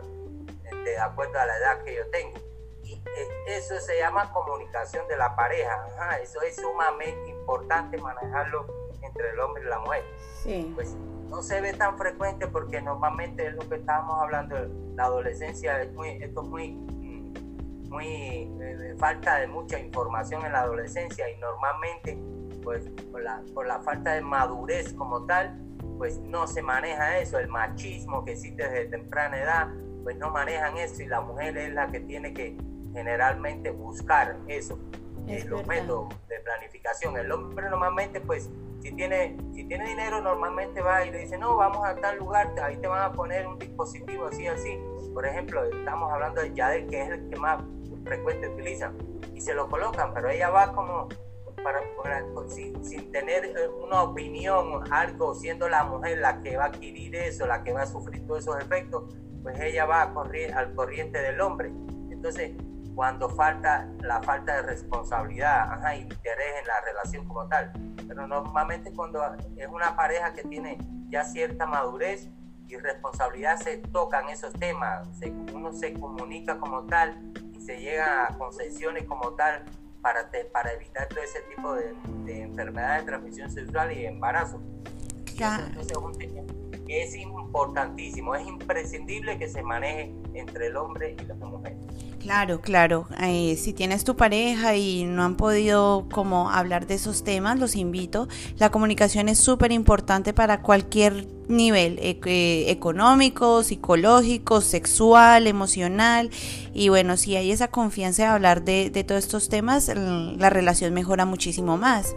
de 0.84 0.98
acuerdo 0.98 1.40
a 1.40 1.46
la 1.46 1.56
edad 1.58 1.84
que 1.84 1.96
yo 1.96 2.10
tengo. 2.10 2.40
Y 2.84 2.94
eh, 2.94 3.28
eso 3.48 3.80
se 3.80 4.00
llama 4.00 4.34
comunicación 4.34 5.08
de 5.08 5.18
la 5.18 5.36
pareja. 5.36 5.86
Eso 6.22 6.42
es 6.42 6.56
sumamente 6.56 7.30
importante 7.30 7.98
manejarlo 8.00 8.66
entre 9.04 9.30
el 9.30 9.40
hombre 9.40 9.64
y 9.64 9.68
la 9.68 9.80
mujer. 9.80 10.04
Sí. 10.44 10.72
Pues 10.74 10.96
no 11.30 11.44
se 11.44 11.62
ve 11.62 11.74
tan 11.74 11.96
frecuente 11.96 12.48
porque 12.48 12.82
normalmente 12.82 13.46
es 13.46 13.54
lo 13.54 13.70
que 13.70 13.76
estábamos 13.76 14.20
hablando, 14.20 14.56
la 14.96 15.04
adolescencia, 15.04 15.80
es 15.84 15.94
muy, 15.94 16.10
esto 16.24 16.42
es 16.42 16.48
muy, 16.48 16.72
muy 16.72 18.08
eh, 18.08 18.96
falta 18.98 19.36
de 19.36 19.48
mucha 19.48 19.78
información 19.80 20.44
en 20.44 20.54
la 20.54 20.62
adolescencia 20.62 21.30
y 21.30 21.38
normalmente 21.38 22.18
pues 22.64 22.90
por 23.12 23.22
la, 23.22 23.44
por 23.54 23.68
la 23.68 23.80
falta 23.80 24.14
de 24.14 24.22
madurez 24.22 24.94
como 24.94 25.26
tal, 25.28 25.69
pues 26.00 26.18
no 26.20 26.48
se 26.48 26.62
maneja 26.62 27.20
eso, 27.20 27.38
el 27.38 27.50
machismo 27.50 28.24
que 28.24 28.32
existe 28.32 28.64
desde 28.64 28.86
temprana 28.86 29.38
edad, 29.38 29.68
pues 30.02 30.16
no 30.16 30.32
manejan 30.32 30.78
eso 30.78 31.04
y 31.04 31.08
la 31.08 31.20
mujer 31.20 31.58
es 31.58 31.74
la 31.74 31.88
que 31.88 32.00
tiene 32.00 32.34
que 32.34 32.58
generalmente 32.94 33.70
buscar 33.70 34.38
eso, 34.48 34.80
es 35.28 35.46
los 35.46 35.68
métodos 35.68 36.08
de 36.30 36.40
planificación. 36.40 37.18
El 37.18 37.30
hombre 37.32 37.70
normalmente 37.70 38.22
pues 38.22 38.50
si 38.82 38.94
tiene, 38.94 39.36
si 39.54 39.66
tiene 39.66 39.90
dinero 39.90 40.22
normalmente 40.22 40.82
va 40.82 41.06
y 41.06 41.12
le 41.12 41.20
dice, 41.20 41.38
no, 41.38 41.58
vamos 41.58 41.86
a 41.86 41.96
tal 41.98 42.18
lugar, 42.18 42.48
ahí 42.64 42.78
te 42.78 42.88
van 42.88 43.04
a 43.04 43.12
poner 43.12 43.46
un 43.46 43.60
dispositivo 43.60 44.28
así, 44.28 44.48
así. 44.48 44.80
Por 45.14 45.26
ejemplo, 45.26 45.66
estamos 45.66 46.10
hablando 46.14 46.42
de 46.42 46.54
Yadel, 46.54 46.88
que 46.88 47.02
es 47.02 47.10
el 47.10 47.30
que 47.30 47.36
más 47.36 47.62
frecuente 48.06 48.48
utilizan, 48.48 48.98
y 49.36 49.42
se 49.42 49.54
lo 49.54 49.68
colocan, 49.68 50.14
pero 50.14 50.30
ella 50.30 50.50
va 50.50 50.72
como 50.72 51.10
para, 51.64 51.80
sin, 52.48 53.12
tener 53.12 53.46
eh, 53.46 53.68
una 53.84 54.04
opinión, 54.04 54.84
algo, 54.92 55.36
siendo 55.36 55.70
la 55.70 55.84
mujer 55.84 56.20
la 56.20 56.42
que 56.42 56.58
va 56.58 56.66
a 56.66 56.68
adquirir 56.68 57.16
eso, 57.16 57.46
la 57.46 57.64
que 57.64 57.74
va 57.74 57.84
a 57.84 57.88
sufrir 57.88 58.26
todos 58.26 58.42
esos 58.42 58.60
efectos, 58.60 59.16
pues 59.44 59.60
ella 59.60 59.86
va 59.86 60.04
a 60.04 60.14
correr 60.14 60.54
al 60.54 60.74
corriente 60.76 61.22
del 61.22 61.40
hombre. 61.42 61.70
Entonces, 62.10 62.52
cuando 62.96 63.30
falta 63.30 63.88
la 64.02 64.22
falta 64.22 64.58
de 64.58 64.62
responsabilidad, 64.64 65.72
ajá, 65.72 65.96
interés 65.96 66.54
en 66.60 66.68
la 66.68 66.82
relación 66.82 67.26
como 67.28 67.48
tal. 67.48 67.72
Pero 68.08 68.28
normalmente 68.28 68.92
cuando 68.94 69.22
es 69.56 69.68
una 69.68 69.96
pareja 69.96 70.34
que 70.34 70.44
tiene 70.44 70.78
ya 71.08 71.24
cierta 71.24 71.66
madurez 71.66 72.30
y 72.68 72.76
responsabilidad, 72.78 73.58
se 73.58 73.78
tocan 73.78 74.28
esos 74.30 74.54
temas, 74.54 75.08
uno 75.54 75.72
se 75.72 75.94
comunica 75.94 76.60
como 76.60 76.86
tal 76.88 77.32
y 77.54 77.62
se 77.62 77.80
llega 77.80 78.26
a 78.26 78.38
concesiones 78.38 79.06
como 79.06 79.32
tal 79.32 79.64
para, 80.02 80.30
para 80.52 80.74
evitar 80.74 81.08
todo 81.08 81.22
ese 81.22 81.42
tipo 81.54 81.74
de, 81.76 81.94
de 82.26 82.42
enfermedades 82.44 83.02
de 83.02 83.12
transmisión 83.12 83.52
sexual 83.52 83.92
y 83.92 84.06
embarazo. 84.06 84.62
es 86.88 87.16
importantísimo, 87.16 88.36
es 88.36 88.48
imprescindible 88.48 89.38
que 89.38 89.48
se 89.48 89.62
maneje 89.62 90.14
entre 90.34 90.68
el 90.68 90.78
hombre 90.78 91.16
y 91.22 91.26
la 91.26 91.36
mujer. 91.36 91.78
Claro, 92.20 92.60
claro. 92.60 93.08
Eh, 93.22 93.56
si 93.58 93.72
tienes 93.74 94.04
tu 94.04 94.16
pareja 94.16 94.76
y 94.76 95.06
no 95.06 95.24
han 95.24 95.36
podido 95.36 96.06
como 96.12 96.52
hablar 96.52 96.86
de 96.86 96.96
esos 96.96 97.24
temas, 97.24 97.58
los 97.58 97.76
invito. 97.76 98.28
La 98.58 98.70
comunicación 98.72 99.30
es 99.30 99.40
súper 99.40 99.72
importante 99.72 100.34
para 100.34 100.62
cualquier 100.62 101.28
nivel 101.48 101.98
eh, 102.02 102.66
económico, 102.68 103.64
psicológico, 103.64 104.60
sexual, 104.62 105.48
emocional. 105.48 106.30
Y 106.74 106.90
bueno, 106.90 107.16
si 107.16 107.38
hay 107.38 107.52
esa 107.52 107.70
confianza 107.70 108.24
de 108.24 108.30
hablar 108.30 108.64
de, 108.64 108.90
de 108.90 109.04
todos 109.04 109.24
estos 109.24 109.48
temas, 109.50 109.88
la 109.88 110.50
relación 110.50 110.94
mejora 110.94 111.26
muchísimo 111.26 111.78
más. 111.78 112.16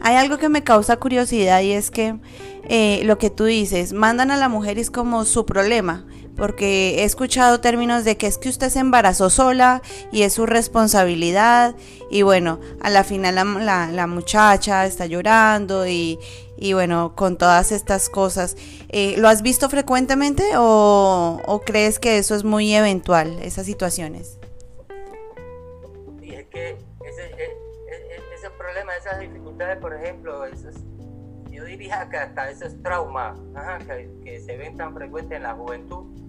hay 0.00 0.16
algo 0.16 0.38
que 0.38 0.48
me 0.48 0.62
causa 0.62 0.96
curiosidad 0.98 1.60
y 1.62 1.72
es 1.72 1.90
que 1.90 2.16
eh, 2.68 3.02
lo 3.04 3.18
que 3.18 3.30
tú 3.30 3.44
dices, 3.44 3.92
mandan 3.92 4.30
a 4.30 4.36
la 4.36 4.48
mujer 4.48 4.78
es 4.78 4.90
como 4.90 5.24
su 5.24 5.46
problema, 5.46 6.04
porque 6.36 7.00
he 7.00 7.04
escuchado 7.04 7.60
términos 7.60 8.04
de 8.04 8.16
que 8.16 8.26
es 8.26 8.38
que 8.38 8.48
usted 8.48 8.68
se 8.68 8.78
embarazó 8.78 9.30
sola 9.30 9.82
y 10.12 10.22
es 10.22 10.34
su 10.34 10.46
responsabilidad 10.46 11.74
y 12.10 12.22
bueno, 12.22 12.60
a 12.80 12.90
la 12.90 13.04
final 13.04 13.34
la, 13.34 14.06
muchacha 14.06 14.86
está 14.86 15.06
llorando 15.06 15.86
y, 15.86 16.18
bueno, 16.72 17.14
con 17.16 17.36
todas 17.36 17.72
estas 17.72 18.08
cosas. 18.08 18.56
Eh, 18.88 19.16
¿Lo 19.18 19.28
has 19.28 19.42
visto 19.42 19.68
frecuentemente 19.68 20.44
o, 20.56 21.62
crees 21.64 21.98
que 21.98 22.18
eso 22.18 22.34
es 22.34 22.44
muy 22.44 22.74
eventual, 22.74 23.38
esas 23.42 23.66
situaciones? 23.66 24.38
Sí, 26.20 26.34
es 26.34 26.46
que 26.46 26.76
ese, 27.04 27.22
e, 27.22 27.44
e, 27.44 27.96
e, 27.96 28.34
ese, 28.34 28.50
problema, 28.50 28.94
esas 28.96 29.18
dificultades, 29.18 29.78
por 29.78 29.94
ejemplo, 29.94 30.44
esos, 30.44 30.76
yo 31.50 31.64
diría 31.64 32.08
que 32.08 32.18
hasta 32.18 32.50
esos 32.50 32.80
traumas 32.82 33.38
que, 33.86 34.10
que 34.22 34.40
se 34.40 34.56
ven 34.56 34.76
tan 34.76 34.94
frecuentes 34.94 35.36
en 35.36 35.42
la 35.42 35.54
juventud, 35.54 36.25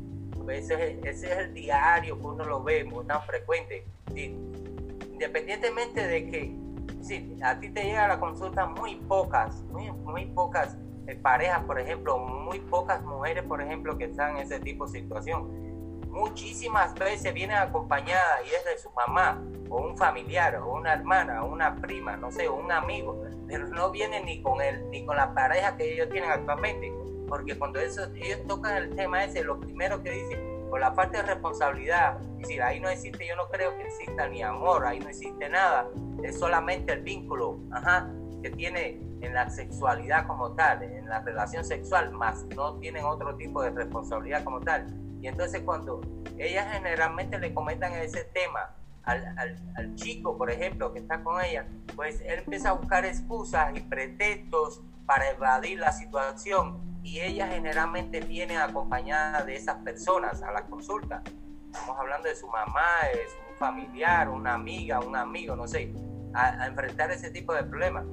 ese, 0.49 0.99
es 1.03 1.23
el 1.23 1.53
diario 1.53 2.19
que 2.19 2.25
uno 2.25 2.43
lo 2.43 2.63
ve 2.63 2.83
muy 2.83 3.05
tan 3.05 3.21
frecuente. 3.23 3.85
Independientemente 4.15 6.07
de 6.07 6.29
que 6.29 6.55
sí, 7.01 7.37
a 7.43 7.59
ti 7.59 7.69
te 7.69 7.83
llega 7.83 8.07
la 8.07 8.19
consulta 8.19 8.65
muy 8.65 8.95
pocas, 8.95 9.61
muy, 9.63 9.91
muy 9.91 10.25
pocas 10.27 10.77
eh, 11.07 11.15
parejas, 11.15 11.63
por 11.63 11.79
ejemplo, 11.79 12.17
muy 12.17 12.59
pocas 12.59 13.01
mujeres, 13.03 13.43
por 13.43 13.61
ejemplo, 13.61 13.97
que 13.97 14.05
están 14.05 14.37
en 14.37 14.43
ese 14.43 14.59
tipo 14.59 14.85
de 14.87 14.99
situación. 14.99 15.67
Muchísimas 16.09 16.93
veces 16.95 17.33
vienen 17.33 17.57
acompañadas 17.57 18.41
y 18.45 18.53
es 18.53 18.65
de 18.65 18.77
su 18.77 18.89
mamá, 18.91 19.41
o 19.69 19.81
un 19.81 19.97
familiar, 19.97 20.55
o 20.55 20.73
una 20.73 20.93
hermana, 20.93 21.43
o 21.43 21.51
una 21.51 21.75
prima, 21.75 22.17
no 22.17 22.31
sé, 22.31 22.47
o 22.47 22.55
un 22.55 22.71
amigo, 22.71 23.23
pero 23.47 23.67
no 23.67 23.91
vienen 23.91 24.25
ni 24.25 24.41
con 24.41 24.61
él, 24.61 24.89
ni 24.89 25.05
con 25.05 25.15
la 25.15 25.33
pareja 25.33 25.77
que 25.77 25.93
ellos 25.93 26.09
tienen 26.09 26.31
actualmente 26.31 26.91
porque 27.27 27.57
cuando 27.57 27.79
ellos 27.79 28.09
tocan 28.47 28.77
el 28.77 28.95
tema 28.95 29.23
ese, 29.23 29.43
lo 29.43 29.59
primero 29.59 30.01
que 30.01 30.11
dicen, 30.11 30.57
por 30.69 30.79
la 30.79 30.91
falta 30.91 31.21
de 31.21 31.33
responsabilidad, 31.33 32.21
es 32.33 32.39
decir, 32.39 32.61
ahí 32.61 32.79
no 32.79 32.89
existe, 32.89 33.25
yo 33.27 33.35
no 33.35 33.47
creo 33.49 33.75
que 33.77 33.83
exista 33.83 34.27
ni 34.27 34.43
amor, 34.43 34.85
ahí 34.85 34.99
no 34.99 35.09
existe 35.09 35.49
nada, 35.49 35.87
es 36.23 36.37
solamente 36.37 36.93
el 36.93 37.01
vínculo 37.01 37.59
ajá, 37.71 38.09
que 38.41 38.49
tiene 38.49 39.01
en 39.21 39.33
la 39.33 39.49
sexualidad 39.49 40.27
como 40.27 40.53
tal, 40.53 40.83
en 40.83 41.07
la 41.07 41.19
relación 41.21 41.63
sexual, 41.63 42.11
más 42.11 42.45
no 42.55 42.77
tienen 42.79 43.05
otro 43.05 43.35
tipo 43.35 43.61
de 43.61 43.71
responsabilidad 43.71 44.43
como 44.43 44.59
tal. 44.61 44.87
Y 45.21 45.27
entonces 45.27 45.61
cuando 45.61 46.01
ellas 46.37 46.71
generalmente 46.71 47.39
le 47.39 47.53
comentan 47.53 47.93
ese 47.93 48.25
tema 48.25 48.75
al, 49.03 49.25
al, 49.37 49.57
al, 49.75 49.95
chico, 49.95 50.37
por 50.37 50.51
ejemplo, 50.51 50.93
que 50.93 50.99
está 50.99 51.23
con 51.23 51.43
ella, 51.43 51.65
pues 51.95 52.21
él 52.21 52.39
empieza 52.39 52.69
a 52.69 52.73
buscar 52.73 53.05
excusas 53.05 53.75
y 53.75 53.79
pretextos 53.79 54.81
para 55.05 55.31
evadir 55.31 55.79
la 55.79 55.91
situación 55.91 56.96
y 57.07 57.21
ella 57.21 57.47
generalmente 57.47 58.19
viene 58.19 58.57
acompañada 58.57 59.41
de 59.43 59.55
esas 59.55 59.77
personas 59.77 60.43
a 60.43 60.51
la 60.51 60.65
consulta. 60.65 61.23
Estamos 61.71 61.97
hablando 61.97 62.27
de 62.27 62.35
su 62.35 62.47
mamá, 62.47 62.85
de 63.13 63.21
su 63.29 63.55
familiar, 63.57 64.27
una 64.27 64.55
amiga, 64.55 64.99
un 64.99 65.15
amigo, 65.15 65.55
no 65.55 65.69
sé, 65.69 65.93
a, 66.33 66.67
enfrentar 66.67 67.09
ese 67.11 67.31
tipo 67.31 67.53
de 67.53 67.63
problemas. 67.63 68.05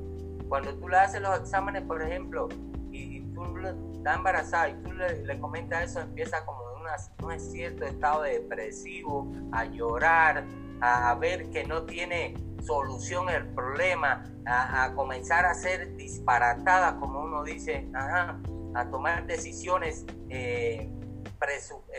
Cuando 0.49 0.77
tú 0.77 0.89
le 0.89 0.97
haces 0.97 1.21
los 1.21 1.41
exámenes, 1.41 1.83
por 1.83 2.03
ejemplo, 2.03 2.49
y, 2.93 3.23
tú 3.35 3.43
estás 3.97 4.17
embarazada 4.17 4.69
y 4.69 4.75
tú 4.75 4.93
le, 4.93 5.41
comentas 5.41 5.91
eso, 5.91 6.01
empieza 6.01 6.47
como 6.47 6.61
en 6.79 7.27
un 7.27 7.41
cierto 7.41 7.85
estado 7.87 8.23
depresivo, 8.23 9.33
a 9.51 9.65
llorar, 9.65 10.45
a, 10.81 11.13
ver 11.17 11.51
que 11.51 11.65
no 11.65 11.83
tiene 11.83 12.35
solución 12.63 13.29
el 13.29 13.45
problema, 13.55 14.23
a, 14.47 14.85
a, 14.85 14.95
comenzar 14.95 15.47
a 15.47 15.55
ser 15.55 15.97
disparatada, 15.97 17.01
como 17.01 17.23
uno 17.23 17.43
dice, 17.43 17.91
ajá, 17.93 18.39
a 18.75 18.91
tomar 18.91 19.27
decisiones 19.27 20.05
eh, 20.29 20.91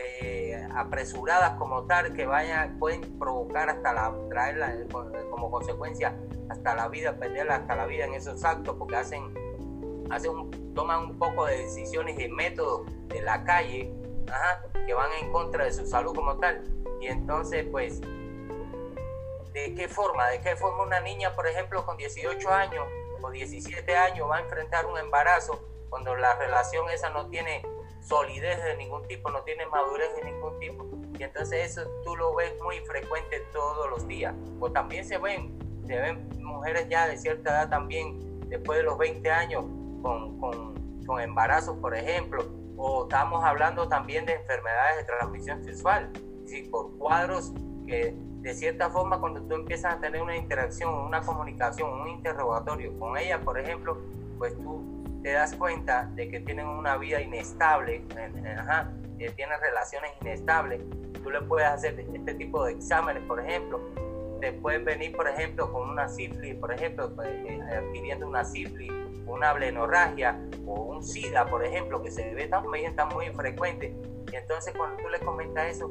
eh, 0.00 0.68
apresuradas 0.74 1.52
como 1.52 1.86
tal 1.86 2.12
que 2.12 2.26
vayan, 2.26 2.78
pueden 2.78 3.18
provocar 3.18 3.70
hasta 3.70 3.92
la, 3.92 4.12
traerla 4.28 4.74
eh, 4.74 4.86
como 5.30 5.50
consecuencia 5.50 6.16
hasta 6.48 6.74
la 6.74 6.88
vida, 6.88 7.16
perderla 7.16 7.56
hasta 7.56 7.76
la 7.76 7.86
vida 7.86 8.06
en 8.06 8.14
esos 8.14 8.44
actos, 8.44 8.76
porque 8.76 8.96
hacen, 8.96 9.32
hacen 10.10 10.32
un, 10.32 10.74
toman 10.74 11.10
un 11.10 11.18
poco 11.18 11.46
de 11.46 11.58
decisiones 11.58 12.18
y 12.18 12.28
métodos 12.28 12.86
de 13.08 13.22
la 13.22 13.44
calle 13.44 13.92
que 14.86 14.94
van 14.94 15.10
en 15.20 15.30
contra 15.30 15.64
de 15.64 15.72
su 15.72 15.86
salud 15.86 16.14
como 16.14 16.36
tal. 16.38 16.62
Y 17.00 17.06
entonces, 17.06 17.66
pues, 17.70 18.00
¿de 19.52 19.74
qué 19.76 19.88
forma? 19.88 20.28
¿De 20.28 20.40
qué 20.40 20.56
forma 20.56 20.82
una 20.82 21.00
niña, 21.00 21.34
por 21.34 21.46
ejemplo, 21.46 21.86
con 21.86 21.96
18 21.96 22.50
años 22.50 22.84
o 23.22 23.30
17 23.30 23.96
años 23.96 24.28
va 24.28 24.38
a 24.38 24.40
enfrentar 24.40 24.86
un 24.86 24.98
embarazo? 24.98 25.75
Cuando 25.88 26.14
la 26.16 26.34
relación 26.36 26.88
esa 26.90 27.10
no 27.10 27.28
tiene 27.28 27.62
solidez 28.00 28.62
de 28.62 28.76
ningún 28.76 29.06
tipo, 29.08 29.30
no 29.30 29.42
tiene 29.42 29.66
madurez 29.66 30.14
de 30.16 30.24
ningún 30.24 30.58
tipo. 30.58 30.86
Y 31.18 31.22
entonces 31.22 31.72
eso 31.72 31.88
tú 32.04 32.16
lo 32.16 32.34
ves 32.34 32.54
muy 32.62 32.78
frecuente 32.80 33.40
todos 33.52 33.90
los 33.90 34.06
días. 34.06 34.34
O 34.60 34.70
también 34.70 35.04
se 35.04 35.18
ven, 35.18 35.58
se 35.86 35.98
ven 35.98 36.28
mujeres 36.42 36.88
ya 36.88 37.08
de 37.08 37.16
cierta 37.16 37.50
edad 37.50 37.70
también, 37.70 38.40
después 38.48 38.78
de 38.78 38.84
los 38.84 38.96
20 38.98 39.30
años, 39.30 39.64
con, 40.02 40.38
con, 40.38 40.74
con 41.06 41.20
embarazos, 41.20 41.76
por 41.78 41.96
ejemplo. 41.96 42.44
O 42.76 43.04
estamos 43.04 43.42
hablando 43.42 43.88
también 43.88 44.26
de 44.26 44.34
enfermedades 44.34 44.98
de 44.98 45.04
transmisión 45.04 45.64
sexual, 45.64 46.10
¿sí? 46.44 46.62
por 46.70 46.96
cuadros 46.98 47.52
que 47.86 48.14
de 48.46 48.54
cierta 48.54 48.90
forma 48.90 49.18
cuando 49.18 49.42
tú 49.42 49.54
empiezas 49.54 49.94
a 49.94 50.00
tener 50.00 50.22
una 50.22 50.36
interacción, 50.36 50.94
una 50.94 51.20
comunicación, 51.22 51.90
un 51.90 52.08
interrogatorio 52.08 52.96
con 52.98 53.16
ella, 53.16 53.40
por 53.40 53.58
ejemplo, 53.58 53.98
pues 54.38 54.54
tú 54.56 54.95
te 55.26 55.32
das 55.32 55.56
cuenta 55.56 56.08
de 56.14 56.28
que 56.28 56.38
tienen 56.38 56.68
una 56.68 56.96
vida 56.98 57.20
inestable, 57.20 58.04
ajá, 58.56 58.92
que 59.18 59.28
tienen 59.30 59.60
relaciones 59.60 60.12
inestables, 60.20 60.80
tú 61.20 61.30
le 61.30 61.42
puedes 61.42 61.66
hacer 61.66 61.98
este 62.14 62.34
tipo 62.34 62.64
de 62.64 62.74
exámenes, 62.74 63.24
por 63.24 63.40
ejemplo, 63.40 63.80
te 64.40 64.52
pueden 64.52 64.84
venir, 64.84 65.16
por 65.16 65.26
ejemplo, 65.26 65.72
con 65.72 65.90
una 65.90 66.08
sífilis, 66.08 66.54
por 66.54 66.72
ejemplo, 66.72 67.12
pues, 67.16 67.28
eh, 67.28 67.60
adquiriendo 67.60 68.28
una 68.28 68.44
sífilis, 68.44 68.92
una 69.26 69.52
blenorragia 69.52 70.40
o 70.64 70.74
un 70.74 71.02
SIDA, 71.02 71.44
por 71.46 71.64
ejemplo, 71.64 72.00
que 72.04 72.12
se 72.12 72.32
ve 72.32 72.46
también 72.46 72.90
está 72.90 73.06
muy 73.06 73.26
frecuente. 73.30 73.96
Y 74.32 74.36
entonces 74.36 74.74
cuando 74.76 75.02
tú 75.02 75.08
le 75.08 75.18
comentas 75.18 75.66
eso, 75.66 75.90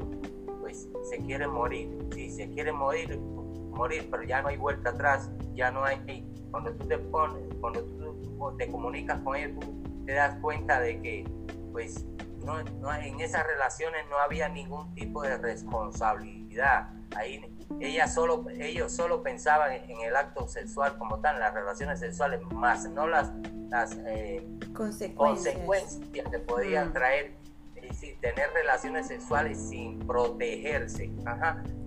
pues 0.62 0.88
se 1.10 1.18
quiere 1.18 1.46
morir. 1.46 1.90
Si 2.14 2.30
se 2.30 2.50
quiere 2.52 2.72
morir, 2.72 3.20
morir, 3.20 4.08
pero 4.10 4.24
ya 4.24 4.42
no 4.42 4.48
hay 4.48 4.56
vuelta 4.56 4.92
atrás, 4.92 5.30
ya 5.54 5.72
no 5.72 5.84
hay... 5.84 6.26
Cuando 6.52 6.72
tú 6.72 6.88
te 6.88 6.98
pones, 6.98 7.44
cuando 7.60 7.84
tú 7.84 8.25
te 8.58 8.72
comunicas 8.72 9.20
con 9.22 9.36
ellos, 9.36 9.60
tú 9.60 9.84
te 10.06 10.14
das 10.14 10.36
cuenta 10.42 10.80
de 10.80 11.02
que 11.02 11.26
pues 11.72 12.06
no, 12.46 12.60
en 12.94 13.20
esas 13.20 13.46
relaciones 13.46 14.06
no 14.10 14.18
había 14.18 14.48
ningún 14.48 14.94
tipo 14.94 15.24
de 15.24 15.38
responsabilidad. 15.38 16.90
Ahí 17.16 17.42
ella 17.80 18.08
solo, 18.08 18.46
ellos 18.50 18.92
solo 18.92 19.24
pensaban 19.24 19.74
en 19.74 20.00
el 20.02 20.16
acto 20.16 20.48
sexual 20.48 20.98
como 20.98 21.20
tal, 21.20 21.40
las 21.40 21.54
relaciones 21.54 22.00
sexuales, 22.00 22.42
más 22.52 22.88
no 22.90 23.08
las, 23.08 23.32
las 23.70 23.98
eh, 24.06 24.48
consecuencias. 24.74 25.56
que 26.14 26.40
podían 26.40 26.90
mm. 26.90 26.94
traer, 26.94 27.36
es 27.76 27.90
decir, 27.90 28.18
tener 28.22 28.52
relaciones 28.54 29.08
sexuales 29.08 29.58
sin 29.70 30.00
protegerse, 30.00 31.12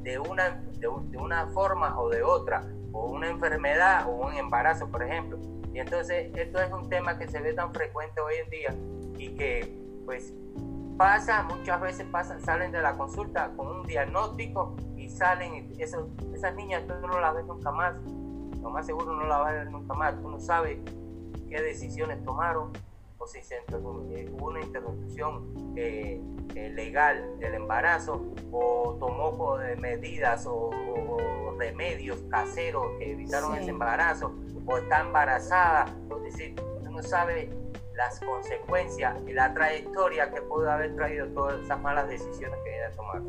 de, 0.02 0.18
una, 0.18 0.50
de, 0.50 0.88
de 1.10 1.18
una 1.18 1.46
forma 1.48 1.98
o 2.00 2.08
de 2.08 2.22
otra, 2.22 2.64
o 2.92 3.06
una 3.10 3.28
enfermedad 3.28 4.08
o 4.08 4.26
un 4.26 4.34
embarazo, 4.34 4.90
por 4.90 5.02
ejemplo 5.02 5.38
y 5.78 5.80
entonces 5.80 6.32
esto 6.34 6.60
es 6.60 6.72
un 6.72 6.88
tema 6.88 7.16
que 7.16 7.28
se 7.28 7.40
ve 7.40 7.52
tan 7.52 7.72
frecuente 7.72 8.20
hoy 8.20 8.34
en 8.42 8.50
día 8.50 8.74
y 9.16 9.28
que 9.36 9.72
pues 10.04 10.34
pasa, 10.96 11.44
muchas 11.44 11.80
veces 11.80 12.04
pasan, 12.10 12.44
salen 12.44 12.72
de 12.72 12.82
la 12.82 12.96
consulta 12.96 13.52
con 13.56 13.68
un 13.68 13.86
diagnóstico 13.86 14.74
y 14.96 15.08
salen, 15.08 15.72
eso, 15.78 16.08
esas 16.34 16.52
niñas 16.56 16.82
tú 16.84 16.94
no 17.06 17.20
las 17.20 17.32
ves 17.32 17.46
nunca 17.46 17.70
más, 17.70 17.94
lo 18.60 18.70
más 18.70 18.86
seguro 18.86 19.14
no 19.14 19.24
las 19.26 19.38
vas 19.38 19.50
a 19.50 19.52
ver 19.52 19.70
nunca 19.70 19.94
más, 19.94 20.20
tú 20.20 20.28
no 20.28 20.40
sabes 20.40 20.78
qué 21.48 21.62
decisiones 21.62 22.24
tomaron 22.24 22.72
o 23.18 23.26
si 23.28 23.40
se 23.44 23.58
eh, 23.58 24.28
hubo 24.32 24.46
una 24.48 24.60
interrupción 24.60 25.74
eh, 25.76 26.20
eh, 26.56 26.70
legal 26.70 27.38
del 27.38 27.54
embarazo 27.54 28.34
o 28.50 28.96
tomó 28.98 29.58
medidas 29.78 30.44
o, 30.44 30.70
remedios 31.56 32.20
caseros 32.30 32.84
que 32.98 33.12
evitaron 33.12 33.56
ese 33.56 33.70
embarazo 33.70 34.32
o 34.68 34.78
está 34.78 35.00
embarazada, 35.00 35.86
es 36.16 36.34
decir, 36.34 36.54
uno 36.80 36.90
no 36.90 37.02
sabe 37.02 37.50
las 37.96 38.20
consecuencias 38.20 39.16
y 39.26 39.32
la 39.32 39.52
trayectoria 39.54 40.30
que 40.30 40.40
pudo 40.42 40.70
haber 40.70 40.94
traído 40.94 41.26
todas 41.28 41.60
esas 41.64 41.80
malas 41.80 42.08
decisiones 42.08 42.58
que 42.64 42.76
ella 42.76 42.92
tomado. 42.94 43.24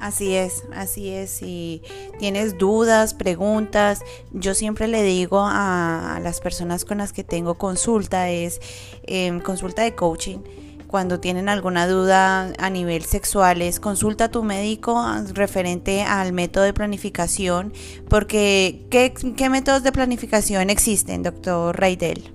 Así 0.00 0.34
es, 0.34 0.64
así 0.74 1.12
es. 1.12 1.30
Si 1.30 1.82
tienes 2.18 2.56
dudas, 2.56 3.12
preguntas, 3.14 4.02
yo 4.32 4.54
siempre 4.54 4.88
le 4.88 5.02
digo 5.02 5.40
a, 5.42 6.18
las 6.22 6.40
personas 6.40 6.84
con 6.84 6.98
las 6.98 7.12
que 7.12 7.24
tengo 7.24 7.56
consulta, 7.56 8.30
es 8.30 8.60
em, 9.02 9.40
consulta 9.40 9.82
de 9.82 9.94
coaching 9.94 10.38
cuando 10.96 11.20
tienen 11.20 11.50
alguna 11.50 11.86
duda 11.86 12.54
a 12.58 12.70
nivel 12.70 13.04
sexual 13.04 13.60
es 13.60 13.80
consulta 13.80 14.24
a 14.24 14.28
tu 14.30 14.42
médico 14.42 14.98
referente 15.34 16.02
al 16.02 16.32
método 16.32 16.64
de 16.64 16.72
planificación, 16.72 17.74
porque 18.08 18.86
¿qué, 18.90 19.12
qué 19.12 19.50
métodos 19.50 19.82
de 19.82 19.92
planificación 19.92 20.70
existen, 20.70 21.22
doctor 21.22 21.78
Raidel? 21.78 22.32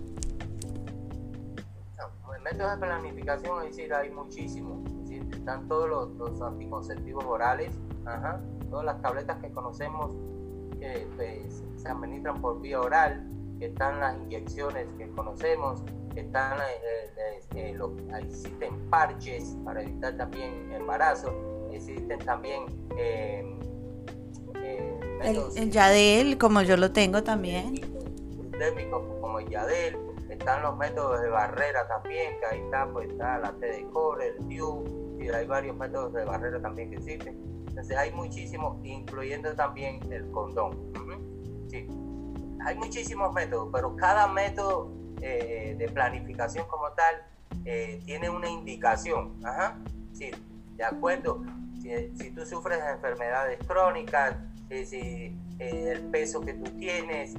métodos 2.44 2.80
de 2.80 2.86
planificación, 2.86 3.64
es 3.64 3.76
decir, 3.76 3.92
hay 3.96 4.12
muchísimos. 4.12 4.78
están 5.10 5.68
todos 5.68 5.90
los, 5.90 6.40
anticonceptivos 6.40 7.26
orales, 7.26 7.72
todas 8.70 8.86
las 8.86 9.02
tabletas 9.02 9.42
que 9.42 9.50
conocemos 9.50 10.12
que 10.80 11.08
pues, 11.16 11.64
se 11.78 11.90
administran 11.90 12.40
por 12.40 12.62
vía 12.62 12.80
oral, 12.80 13.28
están 13.60 14.00
las 14.00 14.16
inyecciones 14.18 14.86
que 15.00 15.10
conocemos, 15.10 15.82
están 16.20 16.60
eh, 16.60 17.42
eh, 17.56 17.76
eh, 17.76 17.78
existen 18.22 18.90
parches 18.90 19.56
para 19.64 19.82
evitar 19.82 20.18
también 20.18 20.72
embarazo, 20.72 21.34
existen 21.72 22.20
también 22.20 22.66
el, 22.98 23.58
el, 25.56 25.72
Yadel, 25.72 26.38
como 26.38 26.62
yo 26.62 26.78
lo 26.78 26.92
tengo 26.92 27.24
también. 27.24 27.80
Como 29.22 29.40
el 29.40 29.50
Yadel, 29.50 29.98
están 30.30 30.62
los 30.62 30.78
métodos 30.78 31.22
de 31.22 31.30
barrera 31.30 31.88
también, 31.88 32.40
que 32.40 32.46
ahí 32.46 32.62
está, 32.62 32.88
pues 32.92 33.10
está 33.10 33.40
la 33.40 33.52
T 33.54 33.66
de 33.66 33.84
core, 33.90 34.28
el 34.28 34.48
TIU, 34.48 35.18
y 35.20 35.30
hay 35.30 35.48
varios 35.48 35.76
métodos 35.78 36.14
de 36.14 36.26
barrera 36.26 36.62
también 36.62 36.92
que 36.92 36.98
existen. 36.98 37.40
Entonces 37.70 37.98
hay 37.98 38.12
muchísimos, 38.12 38.78
incluyendo 38.84 39.56
también 39.56 40.00
el 40.12 40.30
condón. 40.32 40.78
Sí. 41.70 41.88
Hay 42.66 42.76
muchísimos 42.76 43.34
métodos, 43.34 43.70
pero 43.72 43.96
cada 43.96 44.28
método 44.28 45.01
eh, 45.22 45.76
de 45.78 45.88
planificación 45.90 46.68
como 46.68 46.92
tal 46.94 47.24
eh, 47.66 48.02
tiene 48.06 48.30
una 48.30 48.50
indicación. 48.50 49.40
Ajá. 49.46 49.78
Sí, 50.14 50.32
de 50.76 50.84
acuerdo. 50.84 51.44
Si, 51.82 52.32
tú 52.32 52.46
sufres 52.46 52.84
de 52.84 52.92
enfermedades 52.92 53.60
crónicas, 53.68 54.36
eh, 54.70 54.86
si, 54.86 55.38
el 55.60 56.02
peso 56.10 56.42
que 56.42 56.56
tú 56.56 56.72
tienes, 56.78 57.36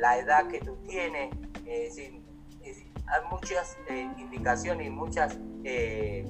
la 0.00 0.18
edad 0.18 0.48
que 0.48 0.58
tú 0.58 0.76
tienes, 0.88 1.30
hay 1.64 3.20
muchas 3.30 3.76
indicaciones 4.18 4.88
y 4.88 4.90
muchas 4.90 5.38
mm, 5.38 6.26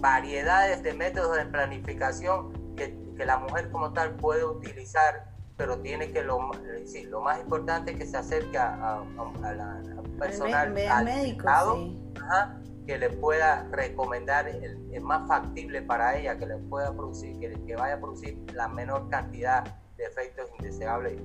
variedades 0.00 0.82
de 0.82 0.94
métodos 0.94 1.36
de 1.36 1.44
planificación 1.46 2.74
que 2.76 3.26
la 3.26 3.36
mujer 3.38 3.70
como 3.70 3.92
tal 3.92 4.16
puede 4.16 4.44
utilizar 4.44 5.33
pero 5.56 5.78
tiene 5.80 6.10
que 6.10 6.22
lo, 6.22 6.50
sí, 6.84 7.04
lo 7.04 7.20
más 7.20 7.40
importante 7.40 7.92
es 7.92 7.98
que 7.98 8.06
se 8.06 8.16
acerque 8.16 8.58
a, 8.58 9.02
a, 9.02 9.52
la 9.52 9.82
personal 10.18 10.76
al 10.88 11.04
médico, 11.04 11.48
que 12.86 12.98
le 12.98 13.10
pueda 13.10 13.66
recomendar 13.70 14.48
el, 14.48 15.00
más 15.00 15.26
factible 15.26 15.82
para 15.82 16.18
ella, 16.18 16.36
que 16.38 16.46
le 16.46 16.58
pueda 16.58 16.92
producir, 16.92 17.38
que, 17.38 17.52
que 17.64 17.76
vaya 17.76 17.94
a 17.94 17.98
producir 17.98 18.38
la 18.52 18.68
menor 18.68 19.08
cantidad 19.08 19.64
de 19.96 20.04
efectos 20.04 20.46
indeseables. 20.58 21.20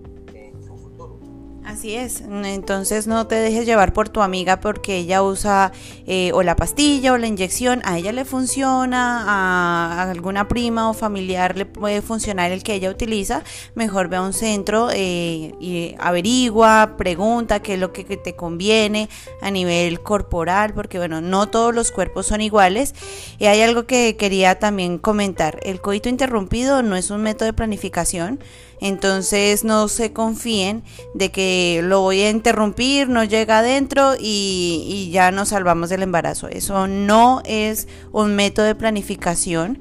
Así 1.69 1.93
es, 1.93 2.21
entonces 2.21 3.05
no 3.05 3.27
te 3.27 3.35
dejes 3.35 3.67
llevar 3.67 3.93
por 3.93 4.09
tu 4.09 4.23
amiga 4.23 4.59
porque 4.59 4.97
ella 4.97 5.21
usa 5.21 5.71
eh, 6.07 6.31
o 6.33 6.41
la 6.41 6.55
pastilla 6.55 7.13
o 7.13 7.17
la 7.19 7.27
inyección, 7.27 7.83
a 7.85 7.99
ella 7.99 8.11
le 8.11 8.25
funciona, 8.25 9.23
a, 9.27 10.09
alguna 10.09 10.47
prima 10.47 10.89
o 10.89 10.95
familiar 10.95 11.55
le 11.55 11.67
puede 11.67 12.01
funcionar 12.01 12.51
el 12.51 12.63
que 12.63 12.73
ella 12.73 12.89
utiliza, 12.89 13.43
mejor 13.75 14.07
ve 14.07 14.15
a 14.15 14.23
un 14.23 14.33
centro 14.33 14.89
eh, 14.91 15.53
y 15.59 15.93
averigua, 15.99 16.95
pregunta 16.97 17.61
qué 17.61 17.75
es 17.75 17.79
lo 17.79 17.93
que, 17.93 18.03
que 18.03 18.17
te 18.17 18.35
conviene 18.35 19.07
a 19.39 19.51
nivel 19.51 20.01
corporal, 20.01 20.73
porque 20.73 20.97
bueno, 20.97 21.21
no 21.21 21.49
todos 21.49 21.75
los 21.75 21.91
cuerpos 21.91 22.25
son 22.25 22.41
iguales. 22.41 22.95
Y 23.37 23.45
hay 23.45 23.61
algo 23.61 23.85
que 23.85 24.15
quería 24.17 24.57
también 24.57 24.97
comentar, 24.97 25.59
el 25.61 25.81
coito 25.81 26.09
interrumpido 26.09 26.81
no 26.81 26.95
es 26.95 27.11
un 27.11 27.21
método 27.21 27.45
de 27.45 27.53
planificación, 27.53 28.39
entonces 28.81 29.63
no 29.63 29.87
se 29.87 30.13
confíen 30.13 30.83
de 31.13 31.31
que 31.31 31.81
lo 31.83 32.01
voy 32.01 32.21
a 32.21 32.29
interrumpir, 32.29 33.09
no 33.09 33.23
llega 33.23 33.59
adentro 33.59 34.13
y, 34.19 35.09
ya 35.11 35.31
nos 35.31 35.49
salvamos 35.49 35.89
del 35.89 36.03
embarazo. 36.03 36.47
Eso 36.47 36.87
no 36.87 37.41
es 37.45 37.87
un 38.11 38.35
método 38.35 38.65
de 38.65 38.75
planificación 38.75 39.79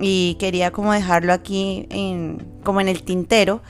y 0.00 0.36
quería 0.38 0.70
como 0.70 0.92
dejarlo 0.92 1.32
aquí 1.32 1.86
en, 1.90 2.46
como 2.62 2.80
en 2.80 2.88
el 2.88 3.02
tintero 3.02 3.60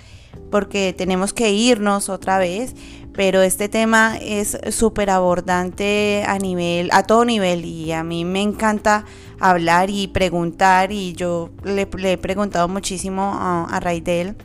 porque 0.50 0.94
tenemos 0.96 1.32
que 1.32 1.50
irnos 1.50 2.08
otra 2.08 2.38
vez, 2.38 2.74
pero 3.12 3.42
este 3.42 3.68
tema 3.68 4.16
es 4.20 4.58
súper 4.70 5.10
abordante 5.10 6.24
a 6.26 6.38
nivel, 6.38 6.90
a 6.92 7.02
todo 7.02 7.24
nivel 7.24 7.64
y 7.64 7.92
a 7.92 8.04
mí 8.04 8.24
me 8.24 8.42
encanta 8.42 9.04
hablar 9.40 9.90
y 9.90 10.06
preguntar 10.08 10.92
y 10.92 11.14
yo 11.14 11.50
le, 11.64 11.88
he 12.04 12.18
preguntado 12.18 12.68
muchísimo 12.68 13.22
a, 13.34 13.64
a 13.64 13.80
Raidel 13.80 14.36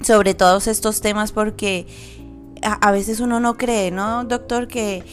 sobre 0.00 0.34
todos 0.34 0.66
estos 0.66 1.00
temas 1.00 1.32
porque 1.32 1.86
a, 2.62 2.90
veces 2.90 3.20
uno 3.20 3.40
no 3.40 3.56
cree, 3.56 3.90
¿no, 3.90 4.24
doctor? 4.24 4.68
Que 4.68 5.04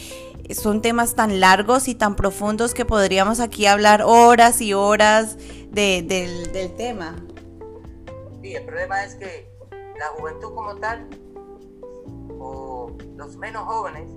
son 0.54 0.82
temas 0.82 1.16
tan 1.16 1.40
largos 1.40 1.88
y 1.88 1.96
tan 1.96 2.16
profundos 2.16 2.74
que 2.74 2.86
podríamos 2.86 3.40
aquí 3.40 3.66
hablar 3.66 4.04
horas 4.04 4.62
y 4.62 4.74
horas 4.74 5.38
del, 5.72 6.08
del 6.08 6.76
tema. 6.76 7.16
Sí, 8.42 8.56
el 8.56 8.66
problema 8.66 9.04
es 9.04 9.16
que 9.16 9.50
la 9.98 10.08
juventud 10.18 10.54
como 10.54 10.76
tal, 10.76 11.08
o 12.40 12.92
los 13.16 13.38
menos 13.38 13.64
jóvenes, 13.64 14.10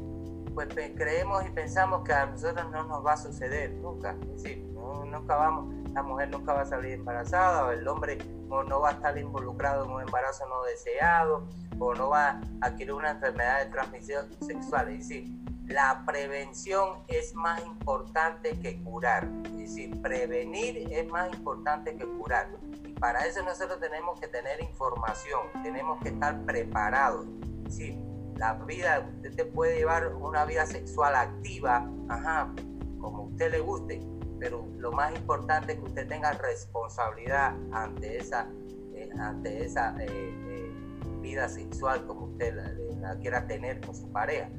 pues 0.56 0.68
creemos 0.96 1.44
y 1.46 1.50
pensamos 1.50 2.02
que 2.02 2.14
a 2.14 2.24
nosotros 2.24 2.70
no 2.70 2.82
nos 2.84 3.04
va 3.04 3.12
a 3.12 3.16
suceder 3.18 3.72
nunca. 3.72 4.16
Es 4.22 4.42
decir, 4.42 4.64
nunca 4.64 5.36
vamos, 5.36 5.74
la 5.92 6.02
mujer 6.02 6.30
nunca 6.30 6.54
va 6.54 6.62
a 6.62 6.64
salir 6.64 6.92
embarazada 6.92 7.66
o 7.66 7.72
el 7.72 7.86
hombre 7.86 8.16
no, 8.48 8.80
va 8.80 8.88
a 8.88 8.92
estar 8.92 9.18
involucrado 9.18 9.84
en 9.84 9.90
un 9.90 10.00
embarazo 10.00 10.48
no 10.48 10.62
deseado 10.62 11.46
o 11.78 11.94
no 11.94 12.08
va 12.08 12.28
a 12.28 12.40
adquirir 12.62 12.94
una 12.94 13.10
enfermedad 13.10 13.66
de 13.66 13.70
transmisión 13.70 14.26
sexual. 14.40 14.88
Es 14.88 15.00
decir, 15.00 15.28
la 15.66 16.02
prevención 16.06 17.00
es 17.08 17.34
más 17.34 17.62
importante 17.66 18.58
que 18.58 18.82
curar. 18.82 19.28
Es 19.44 19.58
decir, 19.58 20.00
prevenir 20.00 20.90
es 20.90 21.06
más 21.08 21.34
importante 21.34 21.94
que 21.96 22.06
curar. 22.06 22.48
Y 22.82 22.94
para 22.94 23.26
eso 23.26 23.42
nosotros 23.42 23.78
tenemos 23.78 24.18
que 24.18 24.28
tener 24.28 24.62
información, 24.62 25.42
tenemos 25.62 26.00
que 26.02 26.08
estar 26.08 26.40
preparados. 26.46 27.26
Es 27.68 28.05
la 28.36 28.54
vida, 28.54 29.08
usted 29.16 29.34
te 29.34 29.44
puede 29.46 29.78
llevar 29.78 30.14
una 30.14 30.44
vida 30.44 30.66
sexual 30.66 31.14
activa, 31.14 31.90
ajá, 32.08 32.52
como 33.00 33.24
usted 33.24 33.50
le 33.50 33.60
guste, 33.60 34.00
pero 34.38 34.66
lo 34.78 34.92
más 34.92 35.14
importante 35.14 35.72
es 35.72 35.78
que 35.78 35.84
usted 35.84 36.08
tenga 36.08 36.32
responsabilidad 36.32 37.54
ante 37.72 38.18
esa, 38.18 38.48
eh, 38.94 39.08
ante 39.18 39.64
esa 39.64 39.96
eh, 40.00 40.06
eh, 40.08 40.72
vida 41.20 41.48
sexual 41.48 42.06
como 42.06 42.26
usted 42.26 42.54
la, 43.00 43.16
quiera 43.18 43.46
tener 43.46 43.80
con 43.80 43.94
su 43.94 44.10
pareja. 44.10 44.50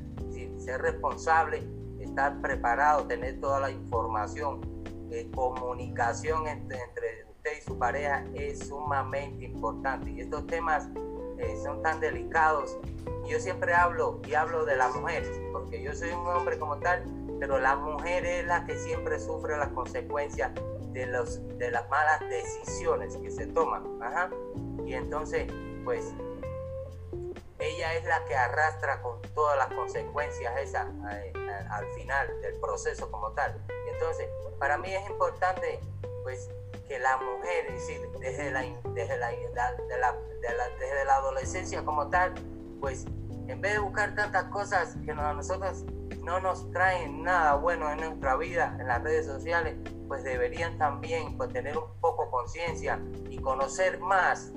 ser 0.57 0.81
responsable, 0.81 1.63
estar 1.99 2.41
preparado, 2.41 3.05
tener 3.07 3.39
toda 3.39 3.59
la 3.59 3.71
información, 3.71 4.61
comunicación 5.33 6.47
entre, 6.47 6.77
usted 7.29 7.51
y 7.57 7.61
su 7.61 7.77
pareja 7.77 8.25
es 8.33 8.67
sumamente 8.67 9.45
importante. 9.45 10.11
Y 10.11 10.21
estos 10.21 10.45
temas 10.47 10.89
son 11.63 11.81
tan 11.81 11.99
delicados. 11.99 12.77
Yo 13.27 13.39
siempre 13.39 13.73
hablo 13.73 14.19
y 14.27 14.33
hablo 14.35 14.65
de 14.65 14.75
las 14.75 14.95
mujeres, 14.95 15.29
porque 15.51 15.81
yo 15.81 15.93
soy 15.93 16.11
un 16.11 16.27
hombre 16.27 16.57
como 16.57 16.77
tal 16.77 17.03
pero 17.39 17.59
la 17.59 17.75
mujer 17.75 18.25
es 18.25 18.45
la 18.45 18.65
que 18.65 18.77
siempre 18.77 19.19
sufre 19.19 19.57
las 19.57 19.69
consecuencias 19.69 20.51
de, 20.91 21.05
los, 21.05 21.45
de 21.57 21.71
las 21.71 21.87
malas 21.89 22.19
decisiones 22.29 23.15
que 23.17 23.29
se 23.29 23.47
toman. 23.47 23.83
Y 24.85 24.93
entonces, 24.93 25.51
pues, 25.83 26.13
ella 27.59 27.95
es 27.95 28.05
la 28.05 28.23
que 28.25 28.35
arrastra 28.35 29.01
con 29.01 29.21
todas 29.33 29.57
las 29.57 29.67
consecuencias 29.73 30.53
esa, 30.59 30.91
eh, 31.11 31.33
al 31.69 31.85
final 31.93 32.41
del 32.41 32.59
proceso 32.59 33.11
como 33.11 33.31
tal. 33.31 33.61
Entonces, 33.93 34.27
para 34.59 34.77
mí 34.77 34.93
es 34.93 35.07
importante, 35.09 35.79
pues, 36.23 36.49
que 36.87 36.99
la 36.99 37.17
mujer, 37.17 37.65
es 37.67 37.73
decir, 37.73 38.01
desde 38.19 38.51
la, 38.51 38.61
desde 38.93 39.17
la, 39.17 39.29
de 39.29 39.97
la, 39.99 40.15
desde 40.79 41.05
la 41.05 41.15
adolescencia 41.15 41.83
como 41.83 42.09
tal, 42.09 42.33
pues, 42.79 43.05
en 43.47 43.61
vez 43.61 43.73
de 43.73 43.79
buscar 43.79 44.15
tantas 44.15 44.45
cosas 44.45 44.95
que 45.05 45.11
a 45.11 45.33
nosotros 45.33 45.85
no 46.23 46.39
nos 46.39 46.69
traen 46.71 47.23
nada 47.23 47.55
bueno 47.55 47.89
en 47.89 47.99
nuestra 47.99 48.35
vida 48.35 48.75
en 48.79 48.87
las 48.87 49.01
redes 49.01 49.25
sociales, 49.25 49.75
pues 50.07 50.23
deberían 50.23 50.77
también 50.77 51.37
pues, 51.37 51.51
tener 51.51 51.77
un 51.77 51.99
poco 52.01 52.29
conciencia 52.29 52.99
y 53.29 53.37
conocer 53.39 53.99
más, 53.99 54.51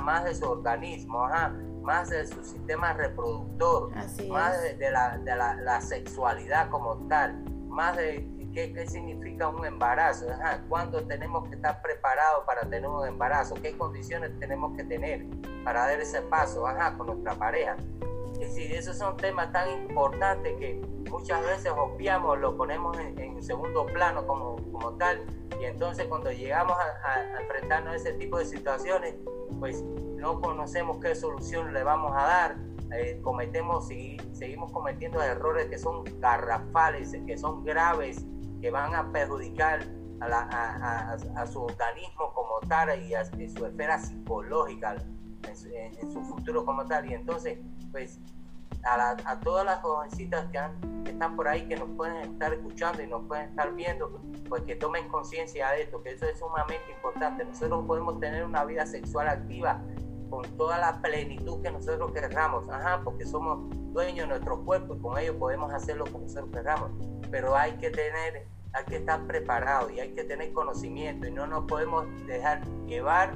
más 0.00 0.24
de 0.24 0.34
su 0.34 0.48
organismo, 0.50 1.28
más 1.82 2.10
de 2.10 2.26
su 2.26 2.42
sistema 2.44 2.92
reproductor, 2.92 3.90
más 4.28 4.62
de, 4.78 4.90
la, 4.90 5.80
sexualidad 5.80 6.70
como 6.70 6.96
tal, 7.08 7.44
más 7.68 7.96
de 7.96 8.41
qué, 8.52 8.72
qué 8.72 8.86
significa 8.86 9.48
un 9.48 9.64
embarazo, 9.64 10.26
cuándo 10.68 11.04
tenemos 11.06 11.48
que 11.48 11.56
estar 11.56 11.80
preparados 11.82 12.44
para 12.44 12.62
tener 12.62 12.86
un 12.86 13.06
embarazo, 13.06 13.54
qué 13.54 13.76
condiciones 13.76 14.38
tenemos 14.38 14.76
que 14.76 14.84
tener 14.84 15.26
para 15.64 15.86
dar 15.86 16.00
ese 16.00 16.20
paso 16.22 16.64
con 16.96 17.06
nuestra 17.06 17.34
pareja. 17.34 17.76
decir, 18.38 18.72
esos 18.72 18.98
son 18.98 19.16
temas 19.16 19.52
tan 19.52 19.70
importantes 19.70 20.54
que 20.58 20.80
muchas 21.10 21.42
veces 21.42 21.72
obviamos, 21.76 22.38
lo 22.38 22.56
ponemos 22.56 22.98
en, 22.98 23.42
segundo 23.42 23.86
plano 23.86 24.24
como, 24.26 24.56
como 24.70 24.92
tal, 24.92 25.20
y 25.60 25.64
entonces 25.64 26.06
cuando 26.06 26.30
llegamos 26.30 26.76
a, 26.78 27.40
enfrentarnos 27.40 27.92
a 27.92 27.96
ese 27.96 28.12
tipo 28.14 28.38
de 28.38 28.44
situaciones, 28.44 29.14
pues 29.58 29.82
no 29.82 30.40
conocemos 30.40 30.98
qué 30.98 31.14
solución 31.14 31.72
le 31.72 31.82
vamos 31.82 32.12
a 32.14 32.22
dar, 32.22 32.56
eh, 32.92 33.20
cometemos 33.22 33.90
y 33.90 34.16
seguimos 34.32 34.70
cometiendo 34.70 35.22
errores 35.22 35.66
que 35.66 35.78
son 35.78 36.04
garrafales, 36.20 37.16
que 37.26 37.36
son 37.36 37.64
graves, 37.64 38.24
que 38.62 38.70
van 38.70 38.94
a 38.94 39.12
perjudicar 39.12 39.80
a, 40.20 41.46
su 41.50 41.62
organismo 41.62 42.32
como 42.32 42.60
tal 42.68 43.02
y 43.02 43.12
a, 43.12 43.24
su 43.24 43.66
esfera 43.66 43.98
psicológica 43.98 44.96
en 45.42 46.12
su, 46.12 46.22
futuro 46.22 46.64
como 46.64 46.86
tal. 46.86 47.10
Y 47.10 47.14
entonces, 47.14 47.58
pues, 47.90 48.20
a, 48.84 49.40
todas 49.40 49.66
las 49.66 49.80
jovencitas 49.80 50.46
que, 50.52 51.10
están 51.10 51.34
por 51.34 51.48
ahí, 51.48 51.66
que 51.66 51.76
nos 51.76 51.90
pueden 51.90 52.16
estar 52.18 52.54
escuchando 52.54 53.02
y 53.02 53.08
nos 53.08 53.26
pueden 53.26 53.50
estar 53.50 53.74
viendo, 53.74 54.22
pues 54.48 54.62
que 54.62 54.76
tomen 54.76 55.08
conciencia 55.08 55.70
de 55.70 55.82
esto, 55.82 56.00
que 56.02 56.10
eso 56.10 56.26
es 56.26 56.38
sumamente 56.38 56.92
importante. 56.92 57.44
Nosotros 57.44 57.84
podemos 57.84 58.20
tener 58.20 58.44
una 58.44 58.64
vida 58.64 58.86
sexual 58.86 59.28
activa 59.28 59.82
con 60.30 60.44
toda 60.56 60.78
la 60.78 61.02
plenitud 61.02 61.60
que 61.62 61.70
nosotros 61.70 62.12
querramos, 62.12 62.68
ajá, 62.70 63.02
porque 63.02 63.26
somos 63.26 63.68
dueños 63.92 64.28
de 64.28 64.28
nuestro 64.28 64.64
cuerpo 64.64 64.94
y 64.94 65.00
con 65.00 65.18
ello 65.18 65.38
podemos 65.38 65.72
hacerlo 65.72 66.04
como 66.04 66.24
nosotros 66.24 66.50
querramos. 66.52 66.90
Pero 67.30 67.56
hay 67.56 67.72
que 67.72 67.90
tener 67.90 68.51
hay 68.74 68.84
que 68.84 68.96
estar 68.96 69.26
preparado 69.26 69.90
y 69.90 70.00
hay 70.00 70.10
que 70.12 70.24
tener 70.24 70.52
conocimiento 70.52 71.26
y 71.26 71.30
no 71.30 71.46
nos 71.46 71.64
podemos 71.66 72.06
dejar 72.26 72.62
llevar 72.86 73.34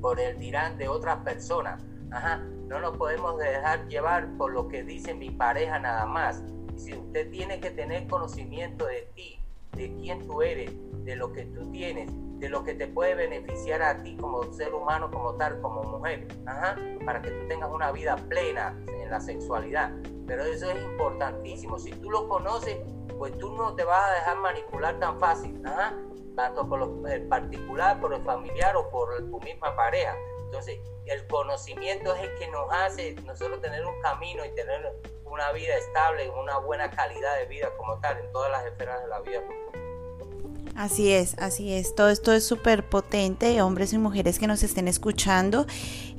por 0.00 0.18
el 0.18 0.38
dirán 0.38 0.78
de 0.78 0.88
otras 0.88 1.18
personas. 1.18 1.84
Ajá, 2.10 2.38
no 2.66 2.80
nos 2.80 2.96
podemos 2.96 3.38
dejar 3.38 3.86
llevar 3.88 4.28
por 4.36 4.52
lo 4.52 4.68
que 4.68 4.82
dice 4.82 5.14
mi 5.14 5.30
pareja 5.30 5.78
nada 5.78 6.06
más. 6.06 6.42
Si 6.76 6.94
usted 6.94 7.30
tiene 7.30 7.60
que 7.60 7.70
tener 7.70 8.06
conocimiento 8.08 8.86
de 8.86 9.08
ti, 9.14 9.38
de 9.72 9.94
quién 9.96 10.26
tú 10.26 10.42
eres, 10.42 10.72
de 11.04 11.16
lo 11.16 11.32
que 11.32 11.44
tú 11.46 11.70
tienes, 11.70 12.10
de 12.40 12.48
lo 12.48 12.62
que 12.64 12.74
te 12.74 12.86
puede 12.86 13.14
beneficiar 13.14 13.82
a 13.82 14.02
ti 14.02 14.16
como 14.16 14.42
ser 14.52 14.72
humano, 14.74 15.10
como 15.10 15.34
tal, 15.34 15.60
como 15.60 15.82
mujer, 15.82 16.26
ajá, 16.46 16.76
para 17.04 17.20
que 17.20 17.30
tú 17.30 17.48
tengas 17.48 17.70
una 17.70 17.90
vida 17.90 18.16
plena 18.16 18.76
en 18.86 19.10
la 19.10 19.20
sexualidad. 19.20 19.92
Pero 20.26 20.44
eso 20.44 20.70
es 20.70 20.82
importantísimo. 20.82 21.78
Si 21.78 21.90
tú 21.90 22.10
lo 22.10 22.28
conoces, 22.28 22.78
pues 23.18 23.36
tú 23.38 23.52
no 23.54 23.74
te 23.74 23.84
vas 23.84 24.10
a 24.10 24.14
dejar 24.14 24.36
manipular 24.38 24.98
tan 24.98 25.18
fácil, 25.18 25.60
tanto 26.36 26.68
por 26.68 27.10
el 27.10 27.28
particular, 27.28 28.00
por 28.00 28.14
el 28.14 28.22
familiar 28.22 28.76
o 28.76 28.88
por 28.90 29.16
tu 29.30 29.40
misma 29.40 29.74
pareja. 29.74 30.16
Entonces, 30.44 30.78
el 31.06 31.26
conocimiento 31.26 32.14
es 32.14 32.22
el 32.22 32.38
que 32.38 32.48
nos 32.48 32.66
hace 32.70 33.14
nosotros 33.26 33.60
tener 33.60 33.84
un 33.84 34.00
camino 34.00 34.44
y 34.44 34.54
tener 34.54 34.94
una 35.24 35.52
vida 35.52 35.76
estable, 35.76 36.30
una 36.30 36.58
buena 36.58 36.90
calidad 36.90 37.36
de 37.38 37.46
vida 37.46 37.68
como 37.76 37.98
tal 38.00 38.18
en 38.18 38.32
todas 38.32 38.50
las 38.50 38.64
esferas 38.64 39.02
de 39.02 39.08
la 39.08 39.20
vida. 39.20 39.42
Así 40.78 41.12
es, 41.12 41.36
así 41.38 41.72
es. 41.74 41.96
Todo 41.96 42.08
esto 42.08 42.32
es 42.32 42.46
súper 42.46 42.88
potente, 42.88 43.60
hombres 43.62 43.92
y 43.92 43.98
mujeres 43.98 44.38
que 44.38 44.46
nos 44.46 44.62
estén 44.62 44.86
escuchando. 44.86 45.66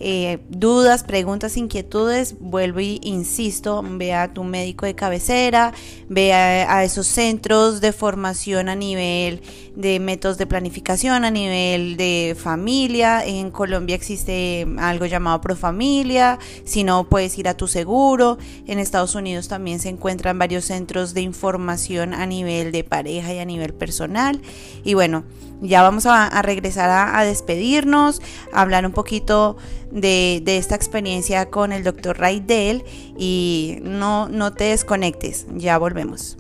Eh, 0.01 0.39
dudas, 0.47 1.03
preguntas, 1.03 1.57
inquietudes, 1.57 2.35
vuelvo 2.39 2.79
y 2.79 3.01
insisto, 3.03 3.83
ve 3.83 4.13
a 4.13 4.33
tu 4.33 4.45
médico 4.45 4.85
de 4.85 4.95
cabecera, 4.95 5.73
ve 6.07 6.31
a, 6.31 6.83
esos 6.85 7.05
centros 7.05 7.81
de 7.81 7.91
formación 7.91 8.69
a 8.69 8.75
nivel 8.75 9.41
de 9.75 9.99
métodos 9.99 10.37
de 10.37 10.47
planificación, 10.47 11.25
a 11.25 11.31
nivel 11.31 11.97
de 11.97 12.37
familia. 12.39 13.25
En 13.25 13.51
Colombia 13.51 13.95
existe 13.95 14.65
algo 14.77 15.05
llamado 15.05 15.41
Profamilia, 15.41 16.39
si 16.63 16.85
no 16.85 17.09
puedes 17.09 17.37
ir 17.37 17.49
a 17.49 17.57
tu 17.57 17.67
seguro. 17.67 18.37
En 18.67 18.79
Estados 18.79 19.15
Unidos 19.15 19.49
también 19.49 19.79
se 19.79 19.89
encuentran 19.89 20.39
varios 20.39 20.65
centros 20.65 21.13
de 21.13 21.21
información 21.21 22.13
a 22.13 22.25
nivel 22.25 22.71
de 22.71 22.85
pareja 22.85 23.33
y 23.33 23.39
a 23.39 23.45
nivel 23.45 23.73
personal. 23.73 24.41
Y 24.85 24.93
bueno, 24.93 25.25
ya 25.61 25.81
vamos 25.81 26.05
a, 26.05 26.41
regresar 26.41 26.89
a, 26.89 27.23
despedirnos, 27.23 28.21
a 28.53 28.61
hablar 28.61 28.85
un 28.85 28.91
poquito 28.91 29.57
de, 29.91 30.41
esta 30.45 30.75
experiencia 30.75 31.49
con 31.49 31.71
el 31.71 31.83
doctor 31.83 32.17
Raidel 32.17 32.83
y 33.17 33.79
no, 33.81 34.29
no 34.29 34.53
te 34.53 34.65
desconectes, 34.65 35.47
ya 35.55 35.77
volvemos. 35.77 36.37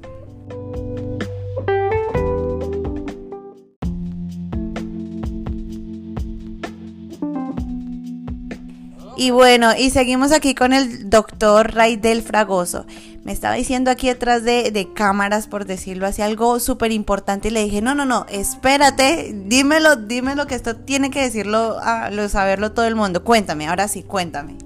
Y 9.17 9.31
bueno, 9.31 9.73
y 9.77 9.89
seguimos 9.89 10.31
aquí 10.31 10.55
con 10.55 10.71
el 10.71 11.09
doctor 11.09 11.73
Raidel 11.73 12.21
Fragoso 12.21 12.85
me 13.29 13.33
estaba 13.33 13.53
diciendo 13.53 13.91
aquí 13.91 14.07
detrás 14.07 14.43
de, 14.43 14.89
cámaras, 14.95 15.45
por 15.45 15.65
decirlo 15.65 16.07
así, 16.07 16.23
algo 16.23 16.59
súper 16.59 16.91
importante 16.91 17.49
y 17.49 17.51
le 17.51 17.63
dije, 17.63 17.79
no, 17.79 17.93
no, 17.93 18.03
no, 18.03 18.25
espérate, 18.27 19.35
dímelo, 19.45 19.97
dímelo 19.97 20.47
que 20.47 20.55
esto 20.55 20.77
tiene 20.77 21.11
que 21.11 21.21
decirlo, 21.21 21.77
a, 21.79 22.09
lo, 22.09 22.27
saberlo 22.27 22.71
todo 22.71 22.87
el 22.87 22.95
mundo. 22.95 23.23
Cuéntame, 23.23 23.67
ahora 23.67 23.87
sí, 23.87 24.01
cuéntame. 24.01 24.57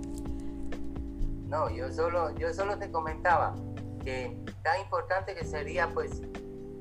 No, 1.49 1.69
yo 1.71 1.91
solo, 1.91 2.33
yo 2.37 2.53
solo 2.53 2.77
te 2.77 2.89
comentaba 2.89 3.53
que 4.01 4.33
tan 4.63 4.79
importante 4.79 5.35
que 5.35 5.43
sería 5.43 5.89
pues 5.89 6.21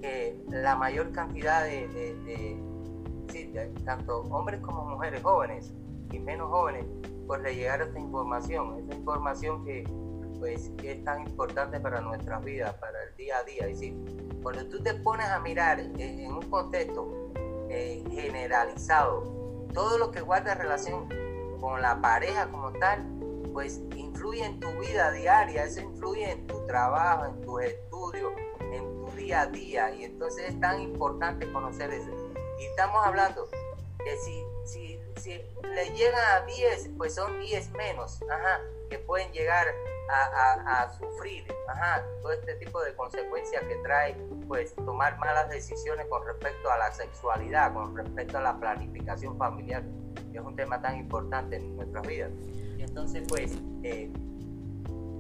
que 0.01 0.39
la 0.51 0.77
mayor 0.77 1.11
cantidad 1.11 1.65
de, 1.65 1.89
de 1.89 3.73
tanto 3.85 4.21
hombres 4.31 4.61
como 4.61 4.85
mujeres 4.85 5.21
jóvenes 5.21 5.73
y 6.13 6.21
menos 6.21 6.49
jóvenes, 6.49 6.87
pues 7.27 7.43
le 7.43 7.57
llegara 7.57 7.83
esta 7.87 7.99
información, 7.99 8.79
esta 8.79 8.95
información 8.95 9.65
que 9.65 9.83
pues 10.43 10.73
es 10.83 11.05
tan 11.05 11.21
importante 11.21 11.79
para 11.79 12.01
nuestras 12.01 12.43
vidas, 12.43 12.75
para 12.75 13.01
el 13.05 13.15
día 13.15 13.39
a 13.39 13.45
día. 13.45 13.67
Es 13.69 13.79
decir, 13.79 13.95
cuando 14.43 14.67
tú 14.67 14.83
te 14.83 14.93
pones 14.95 15.27
a 15.27 15.39
mirar 15.39 15.79
en, 15.79 16.33
un 16.33 16.51
contexto 16.51 17.31
eh, 17.71 18.03
generalizado, 18.11 19.23
todo 19.73 19.99
lo 19.99 20.11
que 20.11 20.21
guarda 20.21 20.57
relación 20.57 21.09
con 21.61 21.81
la 21.81 22.01
pareja 22.01 22.51
como 22.51 22.73
tal, 22.73 23.07
pues 23.53 23.83
influye 23.95 24.45
en 24.45 24.59
tu 24.59 24.69
vida 24.81 25.13
diaria, 25.13 25.63
eso 25.63 25.81
influye 25.81 26.33
en 26.33 26.45
tu 26.49 26.67
trabajo, 26.67 27.27
en 27.27 27.41
tus 27.43 27.63
estudios, 27.63 28.33
en 28.73 28.97
tu 28.97 29.13
día 29.13 29.43
a 29.43 29.47
día. 29.47 29.95
Y 29.95 30.07
entonces 30.07 30.49
es 30.49 30.59
tan 30.59 30.81
importante 30.81 31.53
conocer 31.53 31.93
eso. 31.93 32.11
Y 32.59 32.65
estamos 32.65 33.01
hablando 33.07 33.49
que 34.05 34.17
si, 34.17 34.43
si, 34.65 35.01
si 35.21 35.41
le 35.63 35.91
llegan 35.95 36.21
a 36.33 36.47
10, 36.47 36.91
pues 36.99 37.15
son 37.15 37.39
10 37.39 37.71
menos, 37.75 38.21
ajá, 38.29 38.61
que 38.93 38.99
pueden 38.99 39.33
llegar 39.33 39.67
a, 40.11 40.91
sufrir 40.99 41.47
todo 42.21 42.33
este 42.33 42.57
tipo 42.57 42.83
de 42.83 42.95
consecuencias 42.95 43.63
que 43.63 43.77
trae 43.77 44.15
pues 44.47 44.75
tomar 44.75 45.19
malas 45.19 45.49
decisiones 45.49 46.05
con 46.11 46.27
respecto 46.27 46.71
a 46.71 46.77
la 46.77 46.93
sexualidad, 46.93 47.73
con 47.73 47.97
respecto 47.97 48.37
a 48.37 48.43
la 48.43 48.61
planificación 48.61 49.39
familiar, 49.39 49.83
que 50.31 50.39
es 50.39 50.45
un 50.45 50.55
tema 50.57 50.83
tan 50.83 50.99
importante 50.99 51.57
en 51.57 51.75
nuestras 51.77 52.07
vidas. 52.07 52.33
Y 52.77 52.83
entonces 52.83 53.25
pues 53.27 53.57
eh, 53.83 54.13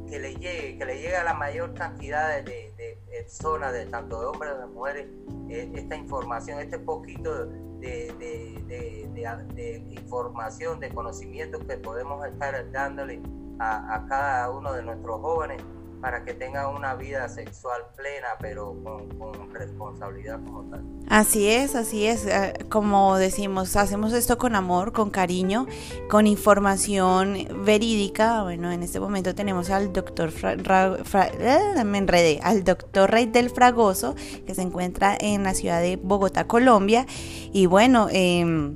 que 0.07 0.18
le 0.18 0.35
llegue, 0.35 0.77
que 0.77 0.85
le 0.85 0.97
llegue 0.97 1.16
a 1.16 1.25
la 1.25 1.33
mayor 1.33 1.73
cantidad 1.73 2.43
de, 2.43 2.99
personas, 3.11 3.73
de 3.73 3.87
tanto 3.87 4.20
de 4.20 4.27
hombres 4.27 4.53
como 4.53 4.66
de 4.66 4.75
mujeres, 4.75 5.07
eh, 5.49 5.73
esta 5.75 5.97
información, 5.97 6.61
este 6.61 6.79
poquito 6.79 7.47
de, 7.47 8.12
de, 8.18 9.85
información, 9.89 10.79
de 10.79 10.91
conocimiento 10.91 11.59
que 11.66 11.79
podemos 11.79 12.27
estar 12.27 12.70
dándole 12.70 13.23
a, 13.63 14.07
cada 14.09 14.51
uno 14.51 14.73
de 14.73 14.83
nuestros 14.83 15.21
jóvenes 15.21 15.63
para 16.01 16.25
que 16.25 16.35
tengan 16.35 16.75
una 16.75 16.97
vida 16.97 17.29
sexual 17.29 17.83
plena, 17.97 18.27
pero 18.41 18.75
con, 18.83 19.55
responsabilidad 19.55 20.41
como 20.45 20.65
tal. 20.65 20.83
Así 21.09 21.49
es, 21.49 21.77
así 21.77 22.07
es. 22.07 22.27
Eh, 22.27 22.55
como 22.69 23.17
decimos, 23.19 23.77
hacemos 23.77 24.13
esto 24.13 24.37
con 24.37 24.57
amor, 24.57 24.93
con 24.93 25.11
cariño, 25.11 25.67
con 26.11 26.27
información 26.27 27.37
verídica. 27.65 28.43
Bueno, 28.43 28.73
en 28.73 28.83
este 28.83 28.99
momento 28.99 29.37
tenemos 29.37 29.71
al 29.71 29.93
doctor 29.93 30.33
eh, 30.43 31.85
me 31.85 31.99
enredé, 31.99 32.41
al 32.43 32.65
doctor 32.65 33.09
Rey 33.09 33.27
del 33.27 33.51
Fragoso, 33.51 34.17
que 34.45 34.57
se 34.57 34.63
encuentra 34.63 35.17
en 35.21 35.45
la 35.45 35.55
ciudad 35.55 35.81
de 35.81 35.97
Bogotá, 36.03 36.49
Colombia. 36.49 37.07
Y 37.53 37.67
bueno, 37.67 38.09
eh, 38.11 38.75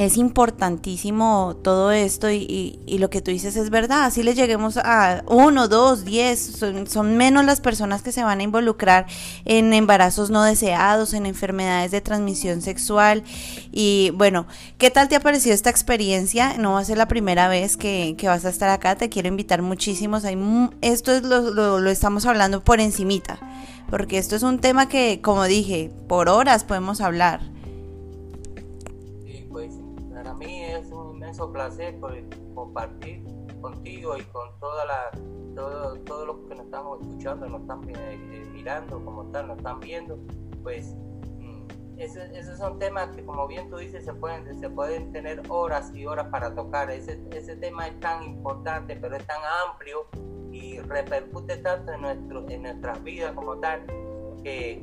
es 0.00 0.16
importantísimo 0.16 1.58
todo 1.62 1.92
esto 1.92 2.30
y, 2.30 2.78
lo 2.98 3.10
que 3.10 3.20
tú 3.20 3.30
dices 3.30 3.56
es 3.56 3.68
verdad. 3.68 4.04
Así 4.04 4.22
le 4.22 4.34
lleguemos 4.34 4.78
a 4.78 5.22
uno, 5.26 5.68
dos, 5.68 6.06
diez, 6.06 6.58
son, 6.88 7.16
menos 7.18 7.44
las 7.44 7.60
personas 7.60 8.00
que 8.02 8.10
se 8.10 8.24
van 8.24 8.40
a 8.40 8.42
involucrar 8.42 9.06
en 9.44 9.74
embarazos 9.74 10.30
no 10.30 10.42
deseados, 10.42 11.12
en 11.12 11.26
enfermedades 11.26 11.90
de 11.90 12.00
transmisión 12.00 12.62
sexual. 12.62 13.24
Y 13.72 14.12
bueno, 14.14 14.46
¿qué 14.78 14.90
tal 14.90 15.08
te 15.08 15.16
ha 15.16 15.20
parecido 15.20 15.54
esta 15.54 15.68
experiencia? 15.68 16.56
No 16.56 16.72
va 16.72 16.80
a 16.80 16.84
ser 16.84 16.96
la 16.96 17.08
primera 17.08 17.48
vez 17.48 17.76
que, 17.76 18.16
vas 18.22 18.46
a 18.46 18.48
estar 18.48 18.70
acá, 18.70 18.96
te 18.96 19.10
quiero 19.10 19.28
invitar 19.28 19.60
muchísimos. 19.60 20.24
Hay, 20.24 20.38
esto 20.80 21.12
es 21.12 21.24
lo, 21.24 21.78
lo 21.78 21.90
estamos 21.90 22.24
hablando 22.24 22.64
por 22.64 22.80
encimita, 22.80 23.38
porque 23.90 24.16
esto 24.16 24.34
es 24.34 24.42
un 24.42 24.60
tema 24.60 24.88
que, 24.88 25.20
como 25.20 25.44
dije, 25.44 25.90
por 26.08 26.30
horas 26.30 26.64
podemos 26.64 27.02
hablar. 27.02 27.59
Inmenso 31.30 31.52
placer 31.52 31.94
compartir 32.54 33.22
contigo 33.60 34.16
y 34.16 34.22
con 34.24 34.48
toda 34.58 34.84
la, 34.84 35.10
todo, 35.54 35.94
todo 36.00 36.26
lo 36.26 36.48
que 36.48 36.54
nos 36.56 36.64
estamos 36.64 37.00
escuchando, 37.02 37.48
nos 37.48 37.60
están 37.62 37.88
eh, 37.88 37.94
eh, 37.96 38.48
mirando 38.52 39.04
como 39.04 39.24
tal, 39.30 39.48
nos 39.48 39.58
están 39.58 39.78
viendo, 39.78 40.18
pues 40.62 40.96
mm, 41.38 41.66
esos, 41.98 42.58
son 42.58 42.78
temas 42.80 43.14
que 43.14 43.24
como 43.24 43.46
bien 43.46 43.70
tú 43.70 43.76
dices 43.76 44.04
se 44.04 44.12
pueden, 44.12 44.58
se 44.58 44.70
pueden 44.70 45.12
tener 45.12 45.42
horas 45.48 45.94
y 45.94 46.04
horas 46.04 46.26
para 46.32 46.52
tocar. 46.54 46.90
Ese, 46.90 47.20
ese 47.32 47.54
tema 47.56 47.86
es 47.86 48.00
tan 48.00 48.24
importante, 48.24 48.96
pero 48.96 49.16
es 49.16 49.26
tan 49.26 49.40
amplio 49.68 50.06
y 50.50 50.80
repercute 50.80 51.58
tanto 51.58 51.92
en, 51.92 52.00
nuestro, 52.00 52.48
en 52.48 52.62
nuestras 52.62 53.02
vidas 53.04 53.32
como 53.34 53.56
tal 53.58 53.86
que 54.42 54.80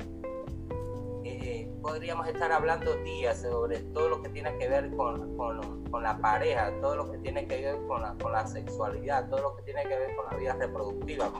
eh, 1.24 1.70
podríamos 1.82 2.26
estar 2.28 2.52
hablando 2.52 2.94
días 2.96 3.42
sobre 3.42 3.80
todo 3.80 4.08
lo 4.08 4.22
que 4.22 4.28
tiene 4.28 4.56
que 4.58 4.68
ver 4.68 4.94
con, 4.96 5.36
con, 5.36 6.02
la 6.02 6.18
pareja, 6.18 6.72
todo 6.80 6.96
lo 6.96 7.10
que 7.10 7.18
tiene 7.18 7.46
que 7.46 7.60
ver 7.60 7.78
con 7.86 8.32
la, 8.32 8.46
sexualidad, 8.46 9.28
todo 9.28 9.40
lo 9.40 9.56
que 9.56 9.62
tiene 9.62 9.82
que 9.82 9.98
ver 9.98 10.16
con 10.16 10.26
la 10.30 10.36
vida 10.36 10.54
reproductiva, 10.54 11.32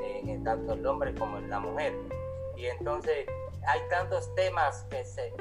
eh, 0.00 0.40
tanto 0.44 0.72
el 0.72 0.86
hombre 0.86 1.14
como 1.14 1.38
en 1.38 1.48
la 1.50 1.60
mujer. 1.60 1.94
Y 2.56 2.66
entonces 2.66 3.26
hay 3.66 3.80
tantos 3.88 4.34
temas 4.34 4.84
que 4.90 5.04
se, 5.04 5.32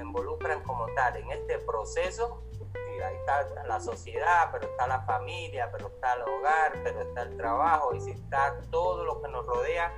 involucran 0.00 0.62
como 0.64 0.86
tal 0.94 1.16
en 1.16 1.30
este 1.30 1.58
proceso. 1.60 2.42
Ahí 3.04 3.16
está 3.16 3.64
la 3.66 3.80
sociedad, 3.80 4.50
pero 4.52 4.68
está 4.68 4.86
la 4.86 5.00
familia, 5.02 5.70
pero 5.72 5.88
está 5.88 6.14
el 6.14 6.22
hogar, 6.22 6.72
pero 6.84 7.00
está 7.00 7.22
el 7.22 7.36
trabajo, 7.36 7.94
y 7.94 8.00
si 8.00 8.10
está 8.10 8.60
todo 8.70 9.04
lo 9.04 9.22
que 9.22 9.28
nos 9.28 9.46
rodea 9.46 9.90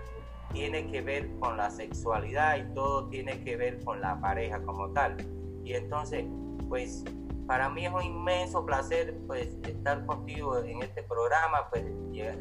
tiene 0.53 0.87
que 0.91 1.01
ver 1.01 1.31
con 1.41 1.57
la 1.57 1.71
sexualidad 1.71 2.57
y 2.59 2.75
todo 2.75 3.09
tiene 3.09 3.43
que 3.43 3.57
ver 3.57 3.83
con 3.85 4.01
la 4.01 4.21
pareja 4.21 4.63
como 4.63 4.91
tal. 4.91 5.17
Y 5.65 5.75
entonces, 5.75 6.25
pues 6.69 7.05
para 7.47 7.69
mí 7.69 7.87
es 7.87 7.93
un 7.93 8.03
inmenso 8.03 8.65
placer 8.65 9.17
pues 9.27 9.49
estar 9.67 10.07
contigo 10.07 10.59
en 10.59 10.83
este 10.83 11.03
programa, 11.03 11.69
pues 11.71 11.85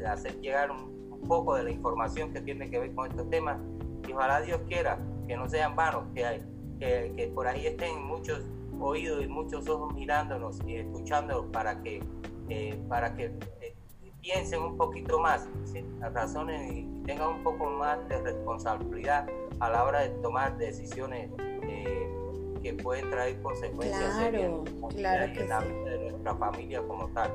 hacer 0.06 0.40
llegar 0.40 0.70
un, 0.70 1.00
poco 1.28 1.54
de 1.54 1.62
la 1.62 1.70
información 1.70 2.32
que 2.32 2.40
tiene 2.40 2.68
que 2.68 2.80
ver 2.80 2.94
con 2.96 3.08
estos 3.08 3.30
temas 3.30 3.56
y 4.08 4.12
ojalá 4.12 4.40
Dios 4.40 4.60
quiera 4.66 4.98
que 5.28 5.36
no 5.36 5.48
sean 5.48 5.76
vanos, 5.76 6.02
que, 6.14 6.24
hay, 6.24 6.42
que, 6.80 7.12
que 7.16 7.28
por 7.28 7.46
ahí 7.46 7.64
estén 7.64 8.02
muchos 8.02 8.42
oídos 8.80 9.22
y 9.22 9.28
muchos 9.28 9.68
ojos 9.68 9.94
mirándonos 9.94 10.58
y 10.66 10.76
escuchándonos 10.76 11.46
para 11.52 11.80
que, 11.82 12.02
eh, 12.48 12.80
para 12.88 13.14
que 13.14 13.32
piensen 14.22 14.62
un 14.62 14.76
poquito 14.76 15.18
más, 15.18 15.46
razones 16.14 16.72
y 16.72 16.86
tengan 17.04 17.28
un 17.28 17.42
poco 17.42 17.68
más 17.70 17.98
de 18.08 18.20
responsabilidad 18.22 19.26
a 19.60 19.70
la 19.70 19.84
hora 19.84 20.00
de 20.00 20.08
tomar 20.22 20.56
decisiones 20.58 21.30
eh, 21.62 22.08
que 22.62 22.74
pueden 22.74 23.10
traer 23.10 23.40
consecuencias 23.42 24.14
claro, 24.16 24.64
claro 24.94 25.24
en 25.24 25.48
la 25.48 25.60
vida 25.60 25.90
de 25.90 25.98
nuestra 26.10 26.34
familia 26.36 26.82
como 26.86 27.08
tal. 27.08 27.30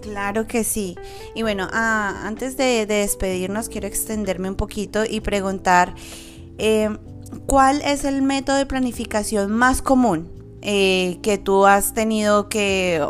Claro 0.00 0.46
que 0.46 0.64
sí. 0.64 0.96
Y 1.34 1.42
bueno, 1.42 1.68
ah, 1.72 2.22
antes 2.24 2.56
de, 2.56 2.86
despedirnos, 2.86 3.68
quiero 3.68 3.86
extenderme 3.86 4.48
un 4.48 4.56
poquito 4.56 5.04
y 5.04 5.20
preguntar, 5.20 5.94
eh, 6.58 6.96
¿cuál 7.46 7.82
es 7.82 8.04
el 8.04 8.22
método 8.22 8.56
de 8.56 8.66
planificación 8.66 9.50
más 9.50 9.82
común 9.82 10.39
eh, 10.62 11.18
que 11.22 11.38
tú 11.38 11.64
has 11.66 11.94
tenido 11.94 12.48
que 12.48 13.02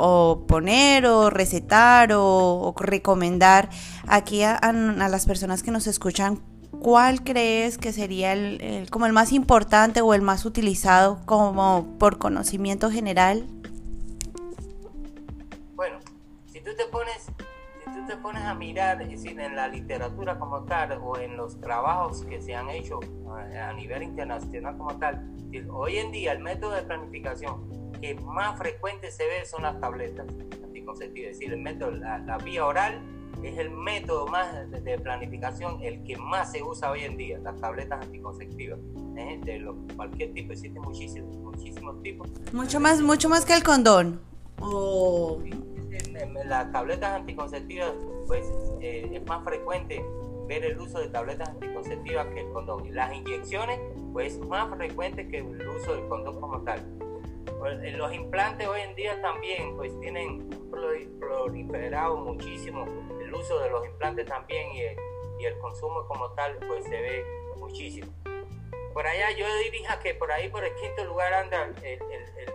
poner 0.46 1.07
o 1.07 1.30
recetar 1.30 2.11
o, 2.12 2.74
recomendar 2.78 3.68
aquí 4.07 4.42
a, 4.42 4.61
las 4.72 5.26
personas 5.26 5.62
que 5.62 5.70
nos 5.70 5.86
escuchan, 5.86 6.40
¿cuál 6.80 7.24
crees 7.24 7.76
que 7.76 7.92
sería 7.92 8.32
el, 8.32 8.88
como 8.90 9.07
el 9.07 9.12
más 9.12 9.32
importante 9.32 10.01
o 10.01 10.14
el 10.14 10.22
más 10.22 10.44
utilizado 10.44 11.20
como 11.26 11.98
por 11.98 12.18
conocimiento 12.18 12.90
general? 12.90 13.46
Bueno, 15.74 15.98
si 16.53 16.61
tú 16.61 16.70
te 16.76 16.84
pones 16.86 17.26
te 18.11 18.16
pones 18.16 18.42
a 18.42 18.54
mirar, 18.54 19.00
es 19.02 19.08
decir, 19.08 19.38
en 19.38 19.54
la 19.54 19.68
literatura 19.68 20.36
como 20.36 20.64
tal 20.64 20.98
o 21.00 21.16
en 21.16 21.36
los 21.36 21.61
trabajos 21.61 22.24
que 22.24 22.42
se 22.42 22.56
han 22.56 22.68
hecho 22.68 22.98
a, 23.30 23.72
nivel 23.72 24.02
internacional 24.02 24.76
como 24.76 24.98
tal, 24.98 25.30
hoy 25.70 25.98
en 25.98 26.11
día 26.11 26.32
el 26.32 26.40
método 26.40 26.72
de 26.72 26.82
planificación 26.82 27.70
que 28.00 28.16
más 28.16 28.58
frecuente 28.58 29.12
se 29.12 29.24
ve 29.24 29.44
son 29.44 29.62
las 29.62 29.80
tabletas 29.80 30.26
anticonceptivas, 30.64 31.30
es 31.30 31.38
decir, 31.38 31.52
el 31.52 31.61
método, 31.61 31.92
la, 31.92 32.36
vía 32.38 32.66
oral 32.66 33.00
es 33.44 33.56
el 33.58 33.70
método 33.70 34.26
más 34.26 34.68
de, 34.72 34.98
planificación, 34.98 35.80
el 35.80 36.02
que 36.02 36.16
más 36.16 36.50
se 36.50 36.64
usa 36.64 36.90
hoy 36.90 37.02
en 37.02 37.16
día, 37.16 37.38
las 37.38 37.61
tabletas 37.61 38.04
anticonceptivas, 38.04 38.80
¿eh? 39.16 39.38
de 39.44 39.72
cualquier 39.94 40.32
tipo, 40.32 40.52
existen 40.52 40.82
muchísimos, 40.82 41.36
muchísimos 41.36 42.02
tipos. 42.02 42.28
Mucho 42.52 42.80
más, 42.80 43.00
mucho 43.00 43.28
más 43.28 43.44
que 43.44 43.54
el 43.54 43.62
condón. 43.62 44.30
Las 46.44 46.72
tabletas 46.72 47.12
anticonceptivas, 47.14 47.92
pues 48.26 48.44
eh, 48.80 49.11
es 49.12 49.26
más 49.26 49.44
frecuente 49.44 50.04
ver 50.46 50.64
el 50.64 50.78
uso 50.78 50.98
de 50.98 51.08
tabletas 51.08 51.48
anticonceptivas 51.48 52.26
que 52.28 52.40
el 52.40 52.52
condón. 52.52 52.86
Y 52.86 52.90
las 52.90 53.14
inyecciones, 53.14 53.80
pues 54.12 54.34
es 54.34 54.40
más 54.40 54.68
frecuente 54.76 55.28
que 55.28 55.38
el 55.38 55.68
uso 55.68 55.94
del 55.94 56.08
condón 56.08 56.40
como 56.40 56.62
tal. 56.62 56.80
Pues, 57.58 57.82
eh, 57.82 57.92
los 57.92 58.12
implantes 58.12 58.66
hoy 58.66 58.80
en 58.80 58.94
día 58.96 59.20
también, 59.22 59.76
pues 59.76 59.98
tienen 60.00 60.48
proliferado 61.18 62.16
muchísimo 62.18 62.86
el 63.20 63.34
uso 63.34 63.58
de 63.61 63.70
los 63.70 63.86
implantes 63.86 64.26
también 64.26 64.68
y 64.72 65.44
el 65.44 65.58
consumo 65.58 66.06
como 66.08 66.30
tal, 66.32 66.56
pues 66.66 66.84
se 66.84 67.00
ve 67.00 67.24
muchísimo. 67.58 68.19
Por 68.93 69.07
allá 69.07 69.30
yo 69.36 69.47
diría 69.64 69.99
que 70.03 70.14
por 70.14 70.30
ahí, 70.32 70.49
por 70.49 70.64
el 70.64 70.74
quinto 70.74 71.05
lugar, 71.05 71.32
anda 71.32 71.70
el, 71.82 71.84
el, 71.84 72.01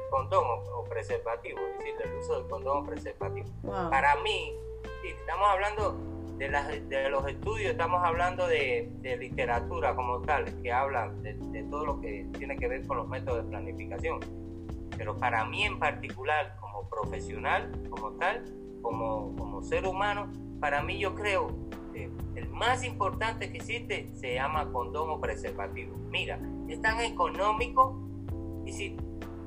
condón 0.10 0.44
o, 0.46 0.84
preservativo, 0.84 1.60
es 1.60 1.78
decir, 1.80 1.96
el 2.04 2.14
uso 2.18 2.40
del 2.40 2.50
condón 2.50 2.78
o 2.78 2.86
preservativo. 2.86 3.48
Para 3.90 4.16
mí, 4.18 4.54
si 5.02 5.10
estamos 5.10 5.48
hablando 5.50 5.98
de, 6.38 6.50
las, 6.50 6.68
de, 6.68 7.10
los 7.10 7.28
estudios, 7.28 7.72
estamos 7.72 8.04
hablando 8.04 8.48
de, 8.48 8.90
de 9.02 9.18
literatura 9.18 9.96
como 9.96 10.22
tal, 10.22 10.46
que 10.62 10.72
habla 10.72 11.10
de, 11.22 11.34
de, 11.34 11.64
todo 11.64 11.86
lo 11.86 12.02
que 12.02 12.28
tiene 12.38 12.58
que 12.58 12.68
ver 12.68 12.86
con 12.86 12.98
los 12.98 13.08
métodos 13.08 13.44
de 13.44 13.50
planificación. 13.50 14.20
Pero 14.98 15.18
para 15.18 15.46
mí 15.46 15.64
en 15.64 15.80
particular, 15.80 16.56
como 16.60 16.90
profesional, 16.90 17.72
como 17.90 18.12
tal, 18.14 18.44
como, 18.82 19.36
como 19.36 19.64
ser 19.64 19.86
humano, 19.86 20.32
para 20.60 20.82
mí 20.82 21.00
yo 21.00 21.16
creo 21.16 21.48
el 22.04 22.50
más 22.50 22.84
importante 22.84 23.52
que 23.52 23.58
existe 23.58 24.10
se 24.16 24.36
llama 24.36 24.72
condón 24.72 25.10
o 25.10 25.20
preservativo. 25.20 25.96
Mira, 26.10 26.39
es 26.68 26.82
tan 26.82 27.00
económico 27.02 28.00
y 28.66 28.74
si 28.74 28.98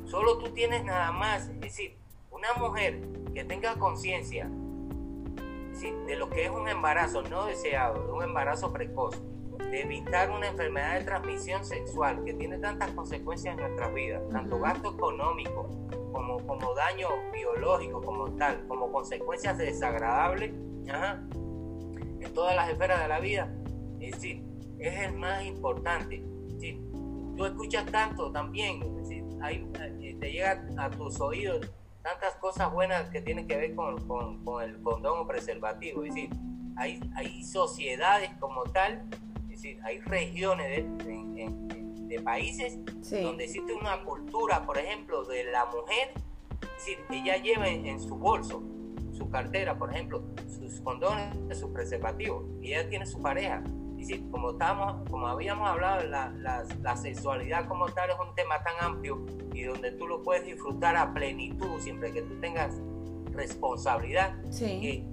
solo 0.04 0.38
tú 0.38 0.50
tienes 0.50 0.84
nada 0.84 1.12
más, 1.12 1.48
es 1.48 1.60
decir, 1.60 1.96
una 2.30 2.52
mujer 2.54 3.00
que 3.34 3.44
tenga 3.44 3.74
conciencia 3.74 4.50
de 6.06 6.16
lo 6.16 6.28
que 6.28 6.44
es 6.44 6.50
un 6.50 6.68
embarazo 6.68 7.22
no 7.22 7.44
deseado, 7.44 8.06
de 8.06 8.12
un 8.12 8.22
embarazo 8.24 8.72
precoz, 8.72 9.20
de 9.58 9.82
evitar 9.82 10.30
una 10.30 10.48
enfermedad 10.48 10.98
de 10.98 11.04
transmisión 11.04 11.64
sexual 11.64 12.24
que 12.24 12.34
tiene 12.34 12.58
tantas 12.58 12.90
consecuencias 12.92 13.54
en 13.54 13.60
nuestras 13.60 13.94
vidas, 13.94 14.22
tanto 14.32 14.58
gasto 14.58 14.94
económico 14.94 15.68
como, 16.12 16.38
como 16.46 16.74
daño 16.74 17.08
biológico, 17.32 18.00
como 18.02 18.30
tal, 18.32 18.66
como 18.66 18.90
consecuencias 18.90 19.58
desagradables, 19.58 20.52
en 22.20 22.34
todas 22.34 22.54
las 22.54 22.70
esferas 22.70 23.00
de 23.02 23.08
la 23.08 23.20
vida, 23.20 23.52
es 24.00 24.12
decir, 24.12 24.44
es 24.78 25.00
el 25.00 25.14
más 25.14 25.44
importante. 25.44 26.22
tú 27.36 27.44
escuchas 27.44 27.86
tanto 27.86 28.32
también, 28.32 28.82
es 28.82 28.96
decir, 28.96 29.24
eh, 29.48 30.16
te 30.18 30.32
llega 30.32 30.66
a 30.76 30.90
tus 30.90 31.20
oídos 31.20 31.70
tantas 32.02 32.34
cosas 32.36 32.72
buenas 32.72 33.08
que 33.10 33.20
tienen 33.20 33.46
que 33.46 33.56
ver 33.56 33.74
con, 33.74 34.06
con, 34.08 34.62
el 34.62 34.80
condón 34.82 35.20
o 35.20 35.26
preservativo, 35.26 36.04
es 36.04 36.14
decir, 36.14 36.30
hay, 36.76 37.00
hay 37.14 37.44
sociedades 37.44 38.30
como 38.40 38.62
tal, 38.64 39.08
es 39.42 39.48
decir, 39.48 39.80
hay 39.84 39.98
regiones 40.00 40.84
de, 41.04 41.48
de, 42.08 42.20
países 42.20 42.78
donde 43.10 43.44
existe 43.44 43.72
una 43.72 44.02
cultura, 44.02 44.64
por 44.64 44.78
ejemplo, 44.78 45.24
de 45.24 45.44
la 45.44 45.66
mujer, 45.66 46.12
es 46.62 46.84
decir, 46.84 46.98
ella 47.10 47.36
lleva 47.36 47.68
en 47.68 48.00
su 48.00 48.16
bolso 48.16 48.62
su 49.18 49.28
cartera, 49.28 49.76
por 49.76 49.92
ejemplo, 49.92 50.22
sus 50.46 50.80
condones, 50.80 51.58
sus 51.58 51.70
preservativos, 51.70 52.44
y 52.62 52.68
ella 52.72 52.88
tiene 52.88 53.04
su 53.04 53.20
pareja. 53.20 53.62
Y 53.96 54.04
si, 54.04 54.20
como, 54.30 54.52
estamos, 54.52 55.08
como 55.10 55.26
habíamos 55.26 55.68
hablado, 55.68 56.04
la, 56.04 56.30
la, 56.30 56.96
sexualidad 56.96 57.66
como 57.66 57.86
tal 57.86 58.10
es 58.10 58.16
un 58.18 58.32
tema 58.36 58.62
tan 58.62 58.74
amplio 58.80 59.26
y 59.52 59.64
donde 59.64 59.90
tú 59.92 60.06
lo 60.06 60.22
puedes 60.22 60.46
disfrutar 60.46 60.96
a 60.96 61.12
plenitud 61.12 61.80
siempre 61.80 62.12
que 62.12 62.22
tú 62.22 62.40
tengas 62.40 62.80
responsabilidad. 63.32 64.36
Sí. 64.50 65.04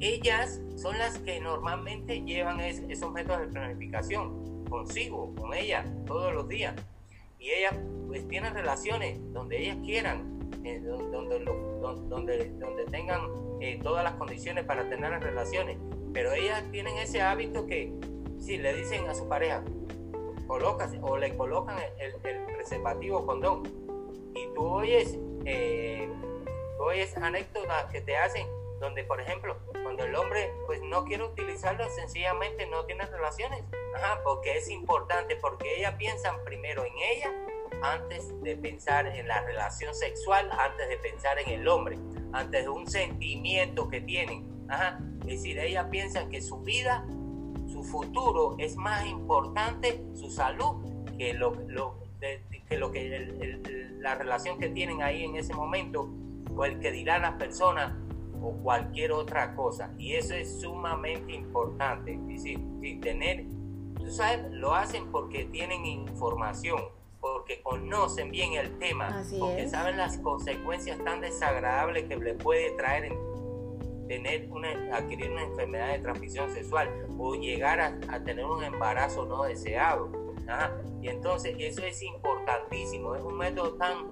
ellas 0.00 0.60
son 0.76 0.98
las 0.98 1.18
que 1.18 1.40
normalmente 1.40 2.20
llevan 2.22 2.60
esos 2.60 3.10
métodos 3.10 3.40
de 3.40 3.46
planificación 3.48 4.64
consigo, 4.68 5.34
con 5.34 5.54
ella, 5.54 5.84
todos 6.06 6.34
los 6.34 6.46
días. 6.46 6.74
Y 7.38 7.50
ellas 7.50 7.74
pues 8.06 8.26
tienen 8.28 8.52
relaciones 8.52 9.18
donde 9.32 9.62
ellas 9.62 9.78
quieran, 9.84 10.37
eh, 10.64 10.80
donde, 10.80 11.44
donde, 12.08 12.50
donde, 12.58 12.84
tengan 12.90 13.20
eh, 13.60 13.78
todas 13.82 14.04
las 14.04 14.14
condiciones 14.14 14.64
para 14.64 14.88
tener 14.88 15.10
las 15.10 15.22
relaciones. 15.22 15.78
Pero 16.12 16.32
ellas 16.32 16.64
tienen 16.70 16.96
ese 16.98 17.22
hábito 17.22 17.66
que 17.66 17.92
si 18.38 18.56
le 18.56 18.74
dicen 18.74 19.08
a 19.08 19.14
su 19.14 19.28
pareja, 19.28 19.62
colócase 20.46 20.98
o 21.02 21.16
le 21.16 21.36
colocan 21.36 21.76
el, 21.98 22.14
preservativo 22.54 23.26
condón 23.26 23.62
y 24.34 24.46
tú 24.54 24.64
oyes, 24.66 25.18
eh, 25.44 26.08
tú 26.76 26.84
oyes 26.84 27.16
anécdotas 27.16 27.84
que 27.92 28.00
te 28.00 28.16
hacen 28.16 28.46
donde 28.80 29.04
por 29.04 29.20
ejemplo, 29.20 29.56
cuando 29.82 30.04
el 30.04 30.14
hombre 30.14 30.52
pues 30.66 30.80
no 30.82 31.04
quiere 31.04 31.24
utilizarlo, 31.24 31.88
sencillamente 31.90 32.66
no 32.66 32.84
tiene 32.84 33.04
relaciones, 33.06 33.64
porque 34.22 34.56
es 34.58 34.68
importante, 34.68 35.36
porque 35.36 35.78
ellas 35.78 35.94
piensan 35.98 36.42
primero 36.44 36.84
en 36.84 36.92
ella 36.96 37.32
antes 37.82 38.32
de 38.42 38.56
pensar 38.56 39.06
en 39.06 39.28
la 39.28 39.42
relación 39.42 39.94
sexual, 39.94 40.50
antes 40.52 40.88
de 40.88 40.96
pensar 40.98 41.38
en 41.38 41.60
el 41.60 41.68
hombre, 41.68 41.98
antes 42.32 42.64
de 42.64 42.68
un 42.68 42.86
sentimiento 42.86 43.88
que 43.88 44.00
tienen. 44.00 44.48
Ajá. 44.68 45.00
Es 45.22 45.42
decir, 45.42 45.58
ellas 45.58 45.86
piensan 45.90 46.28
que 46.28 46.40
su 46.40 46.58
vida, 46.60 47.06
su 47.66 47.82
futuro 47.82 48.56
es 48.58 48.76
más 48.76 49.06
importante, 49.06 50.02
su 50.14 50.30
salud, 50.30 50.84
que 51.16 51.34
lo, 51.34 51.52
que, 51.52 52.76
lo 52.76 52.92
que 52.92 53.96
la 53.98 54.14
relación 54.14 54.58
que 54.58 54.68
tienen 54.68 55.02
ahí 55.02 55.24
en 55.24 55.36
ese 55.36 55.54
momento 55.54 56.08
o 56.54 56.64
el 56.64 56.78
que 56.80 56.92
dirán 56.92 57.22
las 57.22 57.34
personas 57.34 57.94
o 58.40 58.52
cualquier 58.62 59.12
otra 59.12 59.54
cosa. 59.54 59.92
Y 59.98 60.14
eso 60.14 60.34
es 60.34 60.60
sumamente 60.60 61.32
importante. 61.32 62.14
Es 62.14 62.26
decir, 62.26 62.60
tener, 63.00 63.44
tú 63.96 64.10
sabes, 64.10 64.50
lo 64.52 64.74
hacen 64.74 65.10
porque 65.10 65.44
tienen 65.46 65.84
información 65.84 66.97
porque 67.20 67.62
conocen 67.62 68.30
bien 68.30 68.54
el 68.54 68.78
tema, 68.78 69.24
porque 69.38 69.68
saben 69.68 69.96
las 69.96 70.18
consecuencias 70.18 71.02
tan 71.04 71.20
desagradables 71.20 72.04
que 72.04 72.16
le 72.16 72.34
puede 72.34 72.70
traer 72.72 73.06
en 73.06 73.28
tener 74.08 74.48
una, 74.50 74.70
adquirir 74.96 75.30
una 75.30 75.44
enfermedad 75.44 75.92
de 75.92 75.98
transmisión 75.98 76.50
sexual 76.50 76.88
o 77.18 77.34
llegar 77.34 77.80
a, 77.80 78.24
tener 78.24 78.44
un 78.44 78.64
embarazo 78.64 79.26
no 79.26 79.44
deseado. 79.44 80.10
Y 81.02 81.08
entonces 81.08 81.54
eso 81.58 81.82
es 81.84 82.02
importantísimo, 82.02 83.14
es 83.14 83.22
un 83.22 83.36
método 83.36 83.74
tan 83.74 84.10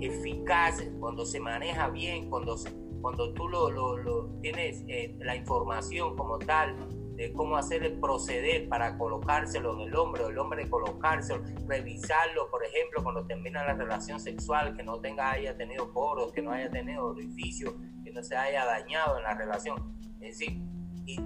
eficaz 0.00 0.82
cuando 1.00 1.26
se 1.26 1.40
maneja 1.40 1.88
bien, 1.88 2.30
cuando, 2.30 2.56
cuando 3.02 3.34
tú 3.34 3.48
lo, 3.48 3.70
lo, 3.70 4.26
tienes 4.40 4.84
eh, 4.86 5.14
la 5.18 5.34
información 5.34 6.16
como 6.16 6.38
tal, 6.38 6.76
de 7.16 7.32
cómo 7.32 7.56
hacer 7.56 7.84
el 7.84 7.98
proceder 8.00 8.68
para 8.68 8.98
colocárselo 8.98 9.74
en 9.74 9.88
el 9.88 9.96
hombre, 9.96 10.24
o 10.24 10.28
el 10.28 10.38
hombre 10.38 10.68
colocárselo, 10.68 11.42
revisarlo, 11.66 12.50
por 12.50 12.64
ejemplo, 12.64 13.02
cuando 13.02 13.26
termina 13.26 13.64
la 13.64 13.74
relación 13.74 14.18
sexual, 14.20 14.76
que 14.76 14.82
no 14.82 15.00
tenga, 15.00 15.30
haya 15.30 15.56
tenido 15.56 15.92
poros, 15.92 16.32
que 16.32 16.42
no 16.42 16.50
haya 16.50 16.70
tenido 16.70 17.06
orificio, 17.06 17.76
que 18.02 18.10
no 18.10 18.22
se 18.22 18.36
haya 18.36 18.64
dañado 18.64 19.18
en 19.18 19.24
la 19.24 19.34
relación. 19.34 19.96
Es 20.20 20.38
decir, 20.38 20.58
y 21.06 21.18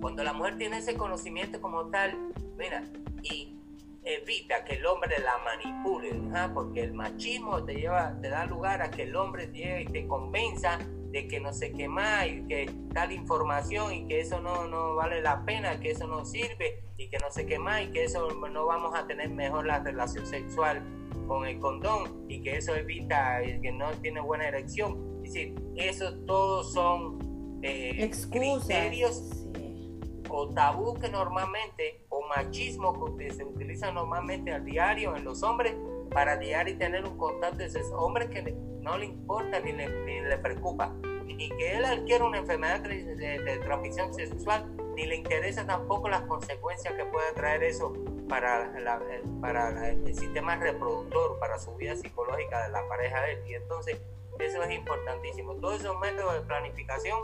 cuando 0.00 0.22
la 0.22 0.32
mujer 0.32 0.56
tiene 0.56 0.78
ese 0.78 0.96
conocimiento 0.96 1.60
como 1.60 1.90
tal, 1.90 2.16
mira, 2.56 2.84
y 3.22 3.58
evita 4.04 4.64
que 4.64 4.76
el 4.76 4.86
hombre 4.86 5.16
la 5.18 5.36
manipule, 5.44 6.20
porque 6.54 6.84
el 6.84 6.94
machismo 6.94 7.64
te 7.64 7.74
lleva, 7.74 8.16
te 8.20 8.28
da 8.28 8.46
lugar 8.46 8.80
a 8.80 8.90
que 8.90 9.02
el 9.02 9.14
hombre 9.16 9.48
llegue 9.48 9.82
y 9.82 9.86
te 9.86 10.06
convenza 10.06 10.78
de 11.10 11.26
que 11.26 11.40
no 11.40 11.52
sé 11.52 11.72
qué 11.72 11.88
más 11.88 12.26
y 12.26 12.42
que 12.46 12.70
tal 12.92 13.12
información 13.12 13.92
y 13.94 14.06
que 14.06 14.20
eso 14.20 14.40
no, 14.40 14.66
no 14.68 14.94
vale 14.94 15.22
la 15.22 15.44
pena, 15.44 15.80
que 15.80 15.90
eso 15.90 16.06
no 16.06 16.24
sirve 16.24 16.82
y 16.96 17.08
que 17.08 17.18
no 17.18 17.30
sé 17.30 17.46
qué 17.46 17.58
más 17.58 17.82
y 17.82 17.90
que 17.90 18.04
eso 18.04 18.28
no 18.30 18.66
vamos 18.66 18.94
a 18.94 19.06
tener 19.06 19.30
mejor 19.30 19.66
la 19.66 19.78
relación 19.80 20.26
sexual 20.26 20.82
con 21.26 21.46
el 21.46 21.58
condón 21.60 22.24
y 22.28 22.42
que 22.42 22.56
eso 22.56 22.74
evita 22.74 23.40
que 23.40 23.72
no 23.72 23.90
tiene 24.02 24.20
buena 24.20 24.48
erección. 24.48 25.20
Es 25.24 25.32
decir, 25.32 25.54
eso 25.76 26.14
todos 26.26 26.72
son 26.72 27.58
eh, 27.62 28.10
criterios 28.30 29.46
o 30.28 30.48
tabú 30.50 30.94
que 30.94 31.08
normalmente 31.08 32.04
o 32.08 32.26
machismo 32.28 33.16
que 33.16 33.30
se 33.30 33.44
utiliza 33.44 33.90
normalmente 33.92 34.52
al 34.52 34.64
diario 34.64 35.16
en 35.16 35.24
los 35.24 35.42
hombres 35.42 35.74
para 36.10 36.36
llegar 36.36 36.68
y 36.68 36.74
tener 36.74 37.04
un 37.04 37.16
contacto 37.16 37.58
de 37.58 37.66
esos 37.66 37.90
hombres 37.92 38.28
que 38.30 38.54
no 38.80 38.98
le 38.98 39.06
importa 39.06 39.60
ni 39.60 39.72
le, 39.72 39.88
ni 40.04 40.20
le 40.20 40.38
preocupa, 40.38 40.94
ni 41.24 41.48
que 41.50 41.76
él 41.76 41.84
adquiera 41.84 42.24
una 42.24 42.38
enfermedad 42.38 42.80
de, 42.80 43.60
transmisión 43.62 44.12
sexual, 44.14 44.66
ni 44.94 45.06
le 45.06 45.16
interesa 45.16 45.66
tampoco 45.66 46.08
las 46.08 46.22
consecuencias 46.22 46.94
que 46.94 47.04
pueda 47.04 47.32
traer 47.34 47.62
eso 47.62 47.92
para, 48.28 48.72
para 49.40 49.90
el 49.90 50.14
sistema 50.14 50.56
reproductor, 50.56 51.38
para 51.38 51.58
su 51.58 51.74
vida 51.76 51.94
psicológica 51.96 52.64
de 52.64 52.72
la 52.72 52.86
pareja 52.88 53.22
de 53.22 53.32
él. 53.32 53.42
Y 53.46 53.54
entonces 53.54 54.00
eso 54.38 54.62
es 54.62 54.74
importantísimo. 54.74 55.54
Todos 55.56 55.80
esos 55.80 55.98
métodos 56.00 56.34
de 56.34 56.40
planificación 56.40 57.18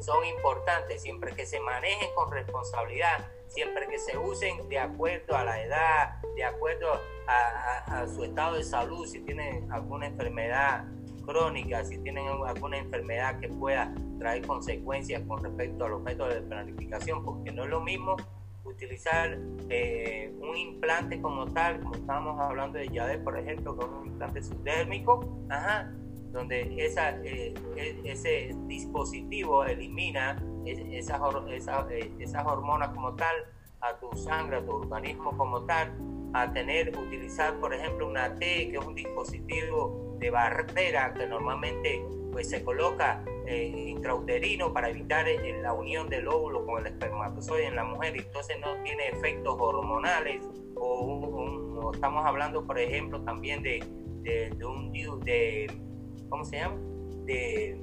son 0.00 0.24
importantes 0.26 1.02
siempre 1.02 1.34
que 1.34 1.46
se 1.46 1.60
manejen 1.60 2.12
con 2.14 2.30
responsabilidad, 2.30 3.30
siempre 3.54 3.86
que 3.86 3.98
se 3.98 4.18
usen 4.18 4.68
de 4.68 4.78
acuerdo 4.78 5.36
a 5.36 5.44
la 5.44 5.62
edad, 5.62 6.20
de 6.34 6.44
acuerdo 6.44 6.88
a, 7.28 8.06
su 8.08 8.24
estado 8.24 8.56
de 8.56 8.64
salud, 8.64 9.06
si 9.06 9.20
tienen 9.20 9.70
alguna 9.72 10.06
enfermedad 10.06 10.84
crónica, 11.24 11.84
si 11.84 11.98
tienen 11.98 12.26
alguna 12.26 12.78
enfermedad 12.78 13.38
que 13.40 13.48
pueda 13.48 13.94
traer 14.18 14.46
consecuencias 14.46 15.22
con 15.26 15.42
respecto 15.42 15.84
a 15.84 15.88
los 15.88 16.02
métodos 16.02 16.34
de 16.34 16.42
planificación, 16.42 17.24
porque 17.24 17.52
no 17.52 17.64
es 17.64 17.70
lo 17.70 17.80
mismo 17.80 18.16
utilizar 18.64 19.38
eh, 19.68 20.34
un 20.40 20.56
implante 20.56 21.20
como 21.22 21.46
tal, 21.52 21.80
como 21.80 21.94
estábamos 21.94 22.40
hablando 22.40 22.78
de 22.78 22.88
Yade, 22.88 23.18
por 23.18 23.38
ejemplo, 23.38 23.76
con 23.76 23.94
un 23.94 24.06
implante 24.08 24.42
subdérmico, 24.42 25.46
ajá, 25.48 25.92
donde 26.32 26.84
esa, 26.84 27.10
eh, 27.22 27.54
e, 27.76 28.00
ese 28.04 28.54
dispositivo 28.66 29.64
elimina 29.64 30.42
esas, 30.66 31.20
esas, 31.50 31.90
eh, 31.90 32.12
esas 32.18 32.46
hormonas 32.46 32.90
como 32.90 33.14
tal 33.14 33.34
a 33.80 33.98
tu 33.98 34.16
sangre, 34.16 34.56
a 34.56 34.64
tu 34.64 34.72
organismo 34.72 35.36
como 35.36 35.64
tal, 35.64 35.92
a 36.32 36.52
tener, 36.52 36.96
utilizar 36.96 37.54
por 37.60 37.74
ejemplo 37.74 38.08
una 38.08 38.34
T, 38.34 38.70
que 38.70 38.76
es 38.76 38.84
un 38.84 38.94
dispositivo 38.94 40.16
de 40.18 40.30
barrera 40.30 41.14
que 41.14 41.26
normalmente 41.26 42.04
pues 42.32 42.50
se 42.50 42.64
coloca 42.64 43.24
eh, 43.46 43.66
intrauterino 43.88 44.72
para 44.72 44.88
evitar 44.88 45.26
la 45.62 45.72
unión 45.72 46.08
del 46.08 46.26
óvulo 46.26 46.64
con 46.66 46.80
el 46.80 46.86
espermatozoide 46.86 47.66
en 47.66 47.76
la 47.76 47.84
mujer 47.84 48.16
y 48.16 48.20
entonces 48.20 48.56
no 48.60 48.82
tiene 48.82 49.08
efectos 49.08 49.56
hormonales 49.58 50.44
o, 50.76 51.92
estamos 51.92 52.24
hablando 52.24 52.66
por 52.66 52.78
ejemplo 52.78 53.22
también 53.22 53.62
de, 53.62 53.84
de, 54.22 54.50
de 54.50 54.64
un 54.64 54.90
de 55.20 55.70
¿cómo 56.28 56.44
se 56.44 56.56
llama? 56.56 56.76
De, 57.24 57.80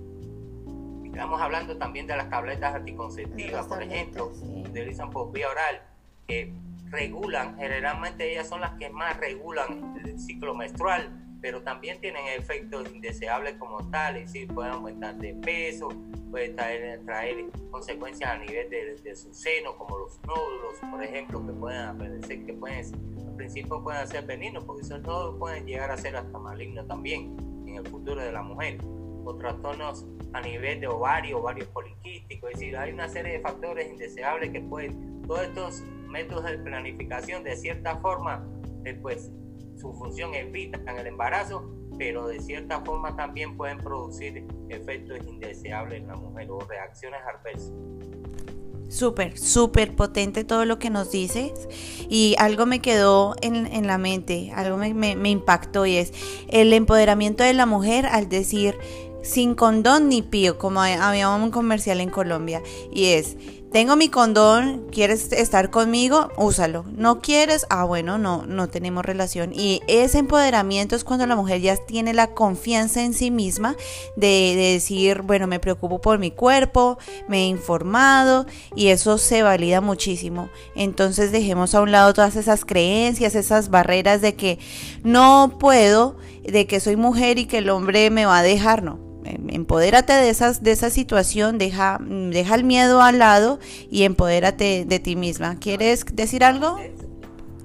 estamos 1.12 1.42
hablando 1.42 1.78
también 1.78 2.08
de 2.08 2.16
las 2.16 2.30
tabletas 2.30 2.74
anticonceptivas, 2.74 3.68
por 3.68 3.84
ejemplo, 3.84 4.32
sí. 4.34 4.64
utilizan 4.66 5.10
por 5.10 5.32
vía 5.32 5.50
oral, 5.50 5.82
que 6.28 6.54
regulan, 6.90 7.58
generalmente 7.58 8.32
ellas 8.32 8.48
son 8.48 8.62
las 8.62 8.72
que 8.78 8.90
más 8.90 9.18
regulan 9.18 9.96
el 10.06 10.20
ciclo 10.20 10.54
menstrual, 10.56 11.10
pero 11.42 11.62
también 11.62 12.00
tienen 12.00 12.22
efectos 12.38 12.90
indeseables 12.94 13.56
como 13.56 13.90
tal, 13.90 14.22
y 14.22 14.28
sí, 14.28 14.46
pueden 14.46 14.74
aumentar 14.74 15.16
de 15.16 15.34
peso, 15.36 15.90
puede 16.30 16.50
traer, 16.50 17.04
traer 17.04 17.46
consecuencias 17.72 18.30
a 18.30 18.38
nivel 18.38 18.70
de, 18.70 19.16
su 19.16 19.34
seno, 19.34 19.76
como 19.76 19.98
los 19.98 20.20
nódulos, 20.24 20.76
por 20.90 21.04
ejemplo, 21.04 21.46
que 21.46 21.54
pueden 21.54 21.82
aparecer, 21.82 22.46
que 22.46 22.54
pueden, 22.54 22.86
al 23.28 23.36
principio 23.36 23.84
pueden 23.84 24.08
ser 24.08 24.26
benignos, 24.26 24.64
porque 24.64 24.84
esos 24.84 25.02
nódulos 25.02 25.40
pueden 25.40 25.66
llegar 25.66 25.92
a 25.92 25.98
ser 25.98 26.16
hasta 26.16 26.38
malignos 26.38 26.88
también 26.88 27.36
en 27.68 27.76
el 27.76 27.88
futuro 27.88 28.22
de 28.22 28.32
la 28.32 28.44
mujer, 28.44 28.78
o 29.26 29.36
trastornos 29.36 30.06
a 30.34 30.42
nivel 30.42 30.80
de 30.80 30.88
ovario, 30.88 31.40
ovario 31.40 31.68
poliquístico, 31.72 32.48
es 32.48 32.54
decir, 32.60 32.78
hay 32.78 32.94
una 32.94 33.10
serie 33.10 33.34
de 33.34 33.40
factores 33.40 33.90
indeseables 33.90 34.52
que 34.52 34.62
pueden, 34.62 35.22
todos 35.28 35.42
estos 35.44 35.84
métodos 36.08 36.46
de 36.46 36.58
planificación 36.60 37.44
de 37.44 37.56
cierta 37.56 37.98
forma, 37.98 38.46
después 38.84 39.32
su 39.78 39.94
función 39.94 40.34
evitan 40.34 40.88
el 40.98 41.08
embarazo, 41.08 41.70
pero 41.98 42.28
de 42.28 42.40
cierta 42.40 42.82
forma 42.82 43.16
también 43.16 43.58
pueden 43.58 43.80
producir 43.80 44.46
efectos 44.70 45.20
indeseables 45.28 46.02
en 46.02 46.08
la 46.08 46.16
mujer 46.16 46.50
o 46.52 46.60
reacciones 46.60 47.20
adversas. 47.22 47.74
Súper, 48.90 49.38
súper 49.38 49.96
potente 49.96 50.44
todo 50.44 50.66
lo 50.66 50.78
que 50.78 50.90
nos 50.90 51.12
dices 51.12 51.54
y 52.10 52.36
algo 52.38 52.66
me 52.66 52.82
quedó 52.82 53.36
en, 53.42 53.88
la 53.88 53.98
mente, 53.98 54.52
algo 54.54 54.76
me 54.76 55.30
impactó 55.30 55.86
y 55.86 55.96
es 55.96 56.12
el 56.50 56.74
empoderamiento 56.74 57.44
de 57.44 57.54
la 57.54 57.66
mujer 57.66 58.06
al 58.06 58.28
decir 58.28 58.78
sin 59.22 59.56
condón 59.56 60.10
ni 60.10 60.22
pío, 60.22 60.58
como 60.58 60.82
había 60.82 61.30
un 61.30 61.52
comercial 61.52 62.02
en 62.02 62.10
Colombia, 62.10 62.62
y 62.92 63.08
es 63.08 63.38
tengo 63.72 63.96
mi 63.96 64.10
condón, 64.10 64.88
quieres 64.92 65.32
estar 65.32 65.70
conmigo, 65.70 66.30
úsalo. 66.36 66.84
No 66.94 67.22
quieres, 67.22 67.66
ah 67.70 67.86
bueno, 67.86 68.18
no, 68.18 68.46
no 68.46 68.68
tenemos 68.68 69.06
relación. 69.06 69.54
Y 69.54 69.80
ese 69.88 70.18
empoderamiento 70.18 70.94
es 70.94 71.06
cuando 71.06 71.26
la 71.26 71.38
mujer 71.38 71.62
ya 71.62 71.78
tiene 71.78 72.14
la 72.14 72.34
confianza 72.34 73.02
en 73.02 73.14
sí 73.14 73.32
misma 73.32 73.78
de, 74.18 74.56
decir, 74.74 75.22
bueno, 75.22 75.48
me 75.48 75.62
preocupo 75.62 76.02
por 76.02 76.20
mi 76.20 76.32
cuerpo, 76.32 76.98
me 77.30 77.44
he 77.44 77.48
informado 77.48 78.46
y 78.76 78.88
eso 78.88 79.18
se 79.18 79.42
valida 79.42 79.80
muchísimo. 79.80 80.50
Entonces 80.76 81.32
dejemos 81.32 81.74
a 81.74 81.80
un 81.80 81.94
lado 81.94 82.14
todas 82.14 82.36
esas 82.36 82.66
creencias, 82.66 83.36
esas 83.36 83.70
barreras 83.70 84.20
de 84.20 84.36
que 84.36 84.60
no 85.04 85.56
puedo, 85.62 86.18
de 86.44 86.68
que 86.68 86.82
soy 86.82 86.98
mujer 86.98 87.40
y 87.40 87.46
que 87.46 87.60
el 87.60 87.70
hombre 87.70 88.10
me 88.10 88.26
va 88.26 88.40
a 88.40 88.44
dejar, 88.44 88.84
no 88.84 89.11
empodérate 89.24 90.14
de, 90.14 90.30
esas, 90.30 90.64
de 90.64 90.72
esa 90.72 90.90
situación, 90.90 91.58
deja, 91.58 92.00
deja 92.02 92.56
el 92.56 92.64
miedo 92.64 93.02
al 93.02 93.20
lado 93.20 93.60
y 93.90 94.04
empodérate 94.04 94.86
de 94.86 95.00
ti 95.00 95.16
misma. 95.16 95.56
¿Quieres 95.56 96.06
decir 96.14 96.44
algo? 96.44 96.78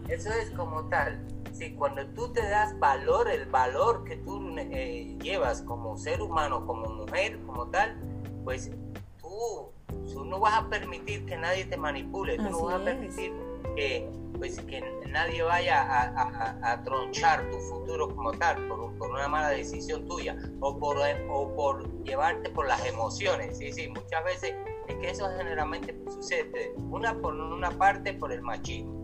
Eso 0.09 0.31
es 0.31 0.51
como 0.51 0.85
tal. 0.89 1.21
Si 1.53 1.71
cuando 1.73 2.07
tú 2.09 2.33
te 2.33 2.43
das 2.43 2.79
valor, 2.79 3.31
el 3.31 3.47
valor 3.47 4.05
que 4.05 4.17
tú 4.17 4.55
eh, 4.59 5.17
llevas 5.23 5.63
como 5.63 5.97
ser 5.97 6.21
humano, 6.21 6.67
como 6.67 6.91
mujer, 6.91 7.39
como 7.47 7.69
tal, 7.69 7.97
pues 8.45 8.71
tú, 9.19 9.73
tú 10.13 10.25
no 10.25 10.39
vas 10.39 10.55
a 10.55 10.69
permitir 10.69 11.25
que 11.25 11.37
nadie 11.37 11.65
te 11.65 11.77
manipule, 11.77 12.37
tú 12.37 12.51
no 12.51 12.65
vas 12.65 12.81
a 12.81 12.85
permitir 12.85 13.33
que, 13.75 14.09
pues, 14.39 14.61
que 14.61 14.83
nadie 15.11 15.43
vaya 15.43 15.83
a, 15.83 16.73
a, 16.73 16.83
tronchar 16.83 17.49
tu 17.51 17.59
futuro 17.59 18.15
como 18.15 18.33
tal 18.33 18.69
por, 18.69 18.97
por, 18.99 19.11
una 19.11 19.29
mala 19.29 19.51
decisión 19.51 20.07
tuya 20.07 20.37
o 20.61 20.79
por, 20.79 20.99
o 21.31 21.55
por 21.55 22.05
llevarte 22.05 22.51
por 22.51 22.67
las 22.67 22.85
emociones. 22.87 23.59
Sí, 23.59 23.73
sí, 23.73 23.89
muchas 23.89 24.25
veces 24.25 24.55
es 24.89 24.95
que 24.97 25.11
eso 25.11 25.29
generalmente 25.37 25.99
sucede, 26.09 26.75
una 26.77 27.15
por 27.21 27.35
una 27.35 27.71
parte 27.71 28.13
por 28.13 28.33
el 28.33 28.43
machismo 28.43 28.95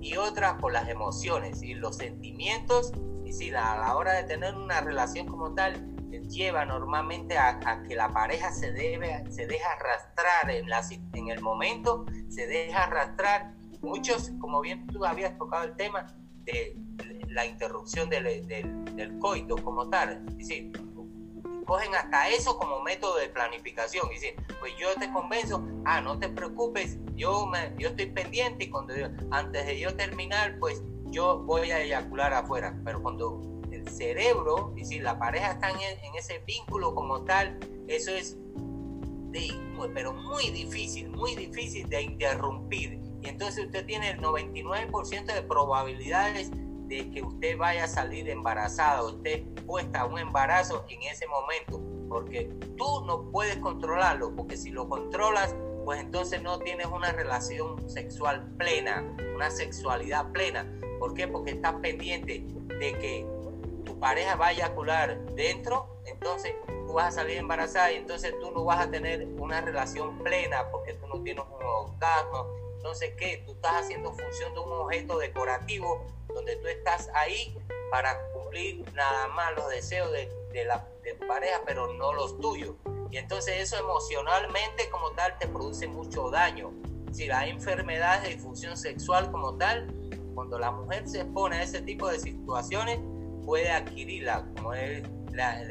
y 0.00 0.16
otra 0.16 0.58
por 0.58 0.72
las 0.72 0.88
emociones 0.88 1.62
y 1.62 1.74
los 1.74 1.96
sentimientos. 1.96 2.92
Y 3.24 3.32
sí, 3.32 3.50
a 3.50 3.76
la 3.76 3.96
hora 3.96 4.14
de 4.14 4.24
tener 4.24 4.54
una 4.54 4.80
relación 4.80 5.26
como 5.26 5.54
tal, 5.54 5.90
lleva 6.30 6.64
normalmente 6.64 7.36
a, 7.36 7.82
que 7.86 7.94
la 7.94 8.08
pareja 8.08 8.52
se 8.52 8.72
debe 8.72 9.24
se 9.30 9.46
deja 9.46 9.72
arrastrar 9.72 10.50
en, 10.50 10.68
la, 10.68 10.82
en 11.12 11.28
el 11.28 11.40
momento, 11.40 12.06
se 12.28 12.46
deja 12.46 12.84
arrastrar. 12.84 13.54
Muchos, 13.82 14.30
como 14.38 14.60
bien 14.60 14.86
tú 14.88 15.04
habías 15.04 15.36
tocado 15.38 15.64
el 15.64 15.76
tema 15.76 16.06
de 16.44 16.76
la 17.28 17.46
interrupción 17.46 18.10
del, 18.10 19.18
coito 19.20 19.56
como 19.56 19.88
tal, 19.88 20.24
es 20.28 20.38
decir, 20.38 20.72
cogen 21.66 21.94
hasta 21.94 22.28
eso 22.28 22.58
como 22.58 22.82
método 22.82 23.16
de 23.18 23.28
planificación. 23.28 24.08
Y 24.10 24.14
dicen, 24.14 24.34
pues 24.58 24.72
yo 24.78 24.88
te 24.98 25.10
convenzo, 25.12 25.64
ah, 25.84 26.00
no 26.00 26.18
te 26.18 26.28
preocupes, 26.28 26.98
yo, 27.14 27.46
me, 27.46 27.72
yo 27.78 27.90
estoy 27.90 28.06
pendiente 28.06 28.64
y 28.64 28.70
cuando 28.70 28.94
antes 29.30 29.66
de 29.66 29.78
yo 29.78 29.94
terminar, 29.94 30.58
pues 30.58 30.82
yo 31.06 31.38
voy 31.44 31.70
a 31.70 31.80
eyacular 31.80 32.32
afuera. 32.34 32.78
Pero 32.84 33.02
cuando 33.02 33.62
el 33.70 33.88
cerebro, 33.88 34.74
y 34.76 34.84
si 34.84 34.98
la 34.98 35.18
pareja 35.18 35.52
está 35.52 35.70
en, 35.70 36.14
ese 36.18 36.40
vínculo 36.46 36.94
como 36.94 37.24
tal, 37.24 37.58
eso 37.86 38.10
es 38.10 38.36
pero 39.94 40.12
muy 40.12 40.50
difícil, 40.50 41.08
muy 41.10 41.36
difícil 41.36 41.88
de 41.88 42.02
interrumpir. 42.02 43.00
Y 43.22 43.28
entonces 43.28 43.66
usted 43.66 43.84
tiene 43.86 44.10
el 44.10 44.20
99% 44.20 45.24
de 45.26 45.42
probabilidades 45.42 46.50
de 46.88 47.10
que 47.10 47.22
usted 47.22 47.56
vaya 47.56 47.84
a 47.84 47.88
salir 47.88 48.28
embarazada, 48.28 49.04
usted 49.04 49.44
puesta 49.66 50.00
a 50.00 50.06
un 50.06 50.18
embarazo 50.18 50.84
en 50.88 51.02
ese 51.02 51.26
momento, 51.28 51.80
porque 52.08 52.50
tú 52.76 53.04
no 53.06 53.30
puedes 53.30 53.56
controlarlo, 53.58 54.34
porque 54.34 54.56
si 54.56 54.70
lo 54.70 54.88
controlas, 54.88 55.54
pues 55.84 56.00
entonces 56.00 56.42
no 56.42 56.58
tienes 56.58 56.86
una 56.86 57.12
relación 57.12 57.88
sexual 57.88 58.46
plena, 58.58 59.04
una 59.34 59.50
sexualidad 59.50 60.30
plena. 60.32 60.66
¿Por 60.98 61.14
qué? 61.14 61.28
Porque 61.28 61.52
estás 61.52 61.74
pendiente 61.74 62.44
de 62.80 62.98
que 62.98 63.26
tu 63.84 63.98
pareja 63.98 64.34
vaya 64.36 64.64
a 64.64 64.66
eyacular 64.66 65.24
dentro, 65.34 66.00
entonces 66.06 66.54
tú 66.86 66.94
vas 66.94 67.08
a 67.14 67.20
salir 67.22 67.38
embarazada 67.38 67.92
y 67.92 67.96
entonces 67.96 68.34
tú 68.40 68.50
no 68.50 68.64
vas 68.64 68.86
a 68.86 68.90
tener 68.90 69.28
una 69.38 69.60
relación 69.60 70.18
plena 70.18 70.68
porque 70.72 70.94
tú 70.94 71.06
no 71.06 71.22
tienes 71.22 71.44
un 71.44 71.64
orgasmo. 71.64 72.69
Entonces, 72.80 73.12
¿qué? 73.18 73.42
Tú 73.44 73.52
estás 73.52 73.84
haciendo 73.84 74.10
función 74.10 74.54
de 74.54 74.60
un 74.60 74.72
objeto 74.72 75.18
decorativo 75.18 76.06
donde 76.34 76.56
tú 76.56 76.66
estás 76.66 77.10
ahí 77.12 77.54
para 77.90 78.18
cumplir 78.32 78.90
nada 78.94 79.28
más 79.28 79.54
los 79.54 79.68
deseos 79.68 80.10
de, 80.12 80.64
la 80.64 80.88
de 81.02 81.12
tu 81.12 81.26
pareja, 81.26 81.60
pero 81.66 81.92
no 81.92 82.14
los 82.14 82.40
tuyos. 82.40 82.74
Y 83.10 83.18
entonces 83.18 83.60
eso 83.60 83.76
emocionalmente 83.76 84.88
como 84.88 85.10
tal 85.10 85.36
te 85.38 85.46
produce 85.46 85.88
mucho 85.88 86.30
daño. 86.30 86.72
Si 87.12 87.30
hay 87.30 87.50
enfermedades 87.50 88.22
de 88.22 88.28
disfunción 88.30 88.74
sexual 88.78 89.30
como 89.30 89.58
tal, 89.58 89.94
cuando 90.34 90.58
la 90.58 90.70
mujer 90.70 91.06
se 91.06 91.20
expone 91.20 91.56
a 91.56 91.62
ese 91.64 91.82
tipo 91.82 92.08
de 92.08 92.18
situaciones, 92.18 92.98
puede 93.44 93.70
adquirirla, 93.70 94.46
como 94.56 94.72
es 94.72 95.02
la, 95.32 95.62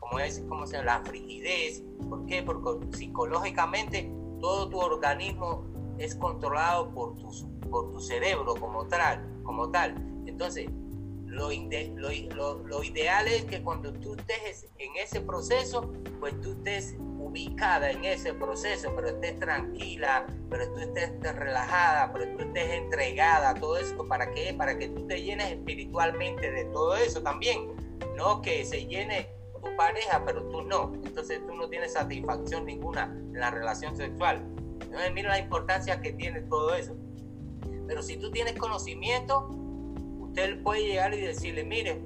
como 0.00 0.20
es 0.20 0.42
como 0.48 0.66
se 0.66 0.82
la 0.82 1.00
frigidez. 1.00 1.82
¿Por 2.08 2.24
qué? 2.24 2.42
Porque 2.42 2.96
psicológicamente 2.96 4.10
todo 4.40 4.70
tu 4.70 4.78
organismo 4.78 5.73
es 5.98 6.14
controlado 6.14 6.90
por 6.90 7.16
tu, 7.16 7.30
por 7.70 7.90
tu 7.92 8.00
cerebro 8.00 8.54
como 8.54 8.86
tal 8.86 9.34
como 9.44 9.70
tal. 9.70 9.94
Entonces, 10.26 10.68
lo, 11.26 11.50
lo, 11.50 12.82
ideal 12.82 13.28
es 13.28 13.44
que 13.44 13.62
cuando 13.62 13.92
tú 13.92 14.14
estés 14.14 14.68
en 14.78 14.96
ese 14.96 15.20
proceso, 15.20 15.92
pues 16.20 16.40
tú 16.40 16.52
estés 16.52 16.96
ubicada 16.98 17.90
en 17.90 18.04
ese 18.04 18.34
proceso, 18.34 18.92
pero 18.94 19.08
estés 19.08 19.38
tranquila, 19.38 20.26
pero 20.48 20.72
tú 20.72 20.80
estés 20.80 21.10
relajada, 21.22 22.12
pero 22.12 22.36
tú 22.36 22.44
estés 22.44 22.70
entregada 22.70 23.50
a 23.50 23.54
todo 23.54 23.76
esto. 23.76 24.06
¿Para 24.06 24.30
qué? 24.32 24.54
Para 24.54 24.78
que 24.78 24.88
tú 24.88 25.06
te 25.06 25.22
llenes 25.22 25.52
espiritualmente 25.52 26.50
de 26.50 26.64
todo 26.66 26.96
eso 26.96 27.22
también. 27.22 27.72
No 28.16 28.40
que 28.40 28.64
se 28.64 28.86
llene 28.86 29.28
tu 29.62 29.76
pareja, 29.76 30.22
pero 30.24 30.44
tú 30.44 30.62
no. 30.62 30.92
Entonces 31.04 31.40
tú 31.46 31.54
no 31.54 31.68
tienes 31.68 31.94
satisfacción 31.94 32.64
ninguna 32.64 33.04
en 33.04 33.40
la 33.40 33.50
relación 33.50 33.96
sexual. 33.96 34.44
Entonces 34.94 35.12
mira 35.12 35.30
la 35.30 35.40
importancia 35.40 36.00
que 36.00 36.12
tiene 36.12 36.42
todo 36.42 36.72
eso. 36.72 36.94
Pero 37.88 38.00
si 38.00 38.16
tú 38.16 38.30
tienes 38.30 38.56
conocimiento, 38.56 39.48
usted 40.20 40.62
puede 40.62 40.86
llegar 40.86 41.12
y 41.14 41.20
decirle, 41.20 41.64
mire, 41.64 42.00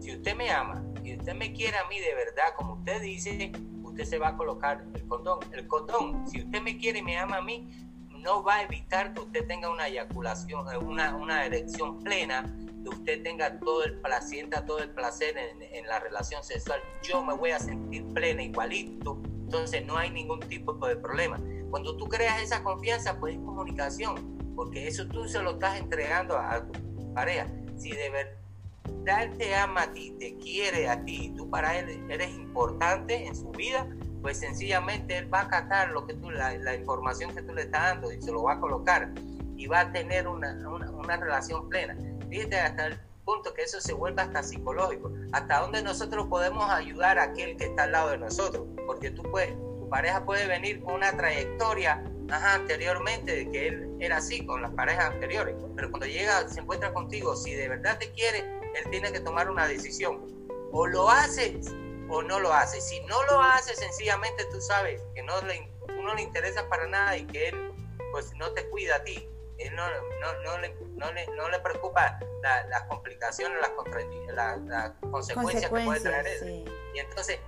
si 0.00 0.16
usted 0.16 0.34
me 0.34 0.50
ama 0.50 0.84
y 1.04 1.16
usted 1.16 1.34
me 1.36 1.52
quiere 1.52 1.76
a 1.76 1.86
mí 1.86 2.00
de 2.00 2.12
verdad, 2.16 2.52
como 2.56 2.74
usted 2.74 3.00
dice, 3.00 3.52
usted 3.84 4.04
se 4.04 4.18
va 4.18 4.30
a 4.30 4.36
colocar 4.36 4.84
el 4.92 5.06
condón. 5.06 5.38
El 5.52 5.68
condón, 5.68 6.28
si 6.28 6.40
usted 6.40 6.60
me 6.60 6.76
quiere 6.78 6.98
y 6.98 7.02
me 7.02 7.16
ama 7.16 7.36
a 7.36 7.42
mí, 7.42 7.70
no 8.10 8.42
va 8.42 8.56
a 8.56 8.62
evitar 8.64 9.14
que 9.14 9.20
usted 9.20 9.46
tenga 9.46 9.70
una 9.70 9.86
eyaculación, 9.86 10.66
eh, 10.72 10.78
una, 10.78 11.14
una 11.14 11.46
erección 11.46 12.00
plena, 12.00 12.42
que 12.82 12.88
usted 12.88 13.22
tenga 13.22 13.56
todo 13.60 13.84
el 13.84 14.00
placer, 14.00 14.50
todo 14.66 14.80
el 14.80 14.90
placer 14.90 15.36
en, 15.38 15.62
en, 15.62 15.86
la 15.86 16.00
relación 16.00 16.42
sexual. 16.42 16.80
Yo 17.04 17.24
me 17.24 17.34
voy 17.34 17.52
a 17.52 17.60
sentir 17.60 18.04
plena 18.12 18.42
igualito, 18.42 19.22
entonces 19.52 19.84
no 19.84 19.98
hay 19.98 20.10
ningún 20.10 20.40
tipo 20.40 20.74
de 20.86 20.96
problema. 20.96 21.38
Cuando 21.70 21.94
tú 21.96 22.06
creas 22.08 22.40
esa 22.40 22.62
confianza, 22.62 23.20
pues 23.20 23.34
es 23.34 23.40
comunicación 23.40 24.32
porque 24.54 24.86
eso 24.86 25.06
tú 25.08 25.28
se 25.28 25.42
lo 25.42 25.52
estás 25.52 25.78
entregando 25.78 26.36
a 26.36 26.64
tu 26.66 27.14
pareja. 27.14 27.46
Si 27.76 27.90
de 27.90 28.10
verdad 28.10 29.36
te 29.36 29.54
ama 29.54 29.82
a 29.82 29.92
ti, 29.92 30.14
te 30.18 30.36
quiere 30.38 30.88
a 30.88 31.04
ti, 31.04 31.26
y 31.26 31.34
tú 31.34 31.50
para 31.50 31.78
él 31.78 32.04
eres 32.08 32.30
importante 32.30 33.26
en 33.26 33.34
su 33.34 33.50
vida, 33.50 33.86
pues 34.22 34.38
sencillamente 34.38 35.18
él 35.18 35.32
va 35.32 35.40
a 35.40 35.42
acatar 35.42 35.90
lo 35.90 36.06
que 36.06 36.14
tú, 36.14 36.30
la, 36.30 36.74
información 36.74 37.34
que 37.34 37.42
tú 37.42 37.54
le 37.54 37.62
estás 37.62 37.94
dando 37.94 38.12
y 38.12 38.22
se 38.22 38.30
lo 38.30 38.44
va 38.44 38.54
a 38.54 38.60
colocar 38.60 39.12
y 39.56 39.66
va 39.66 39.80
a 39.80 39.92
tener 39.92 40.28
una, 40.28 40.56
una, 40.68 41.16
relación 41.16 41.68
plena. 41.68 41.96
Fíjate 42.30 42.58
hasta 42.58 42.86
el 42.86 43.00
punto 43.24 43.54
que 43.54 43.62
eso 43.62 43.80
se 43.80 43.92
vuelve 43.92 44.22
hasta 44.22 44.42
psicológico, 44.42 45.12
hasta 45.32 45.60
donde 45.60 45.82
nosotros 45.82 46.26
podemos 46.28 46.68
ayudar 46.70 47.18
a 47.18 47.24
aquel 47.24 47.56
que 47.56 47.66
está 47.66 47.84
al 47.84 47.92
lado 47.92 48.10
de 48.10 48.18
nosotros, 48.18 48.66
porque 48.86 49.10
tú 49.10 49.22
puedes, 49.22 49.54
tu 49.54 49.88
pareja 49.88 50.24
puede 50.24 50.46
venir 50.46 50.82
con 50.82 50.94
una 50.94 51.16
trayectoria 51.16 52.02
anteriormente 52.30 53.34
de 53.34 53.50
que 53.50 53.68
él 53.68 53.96
era 54.00 54.18
así 54.18 54.44
con 54.46 54.62
las 54.62 54.72
parejas 54.72 55.06
anteriores. 55.06 55.54
Pero 55.76 55.90
cuando 55.90 56.06
llega, 56.06 56.48
se 56.48 56.60
encuentra 56.60 56.92
contigo, 56.92 57.36
si 57.36 57.54
de 57.54 57.68
verdad 57.68 57.98
te 57.98 58.10
quiere, 58.12 58.38
él 58.38 58.90
tiene 58.90 59.12
que 59.12 59.20
tomar 59.20 59.50
una 59.50 59.66
decisión. 59.66 60.26
O 60.72 60.86
lo 60.86 61.10
hace 61.10 61.60
o 62.08 62.22
no 62.22 62.40
lo 62.40 62.52
hace. 62.52 62.80
Si 62.80 63.00
no 63.00 63.22
lo 63.24 63.40
hace, 63.40 63.74
sencillamente 63.74 64.44
tú 64.50 64.60
sabes 64.60 65.02
que 65.14 65.22
no 65.22 65.40
le, 65.42 65.70
no 66.02 66.14
le 66.14 66.22
interesa 66.22 66.68
para 66.68 66.86
nada 66.86 67.16
y 67.16 67.26
que 67.26 67.48
él 67.48 67.72
pues 68.12 68.32
no 68.36 68.50
te 68.52 68.68
cuida 68.70 68.96
a 68.96 69.04
ti. 69.04 69.28
Él 69.62 69.74
no, 69.76 69.86
no, 69.86 70.42
no, 70.44 70.58
le, 70.58 70.74
no, 70.96 71.12
le, 71.12 71.26
no 71.36 71.48
le 71.48 71.58
preocupa 71.60 72.18
las 72.42 72.82
complicaciones, 72.84 73.58
las, 74.34 74.60
las 74.62 74.92
consecuencias, 75.10 75.70
que 75.70 75.84
puede 75.84 76.00
traer 76.00 76.26
eso. 76.26 76.46
Y 76.46 76.98
entonces, 76.98 77.38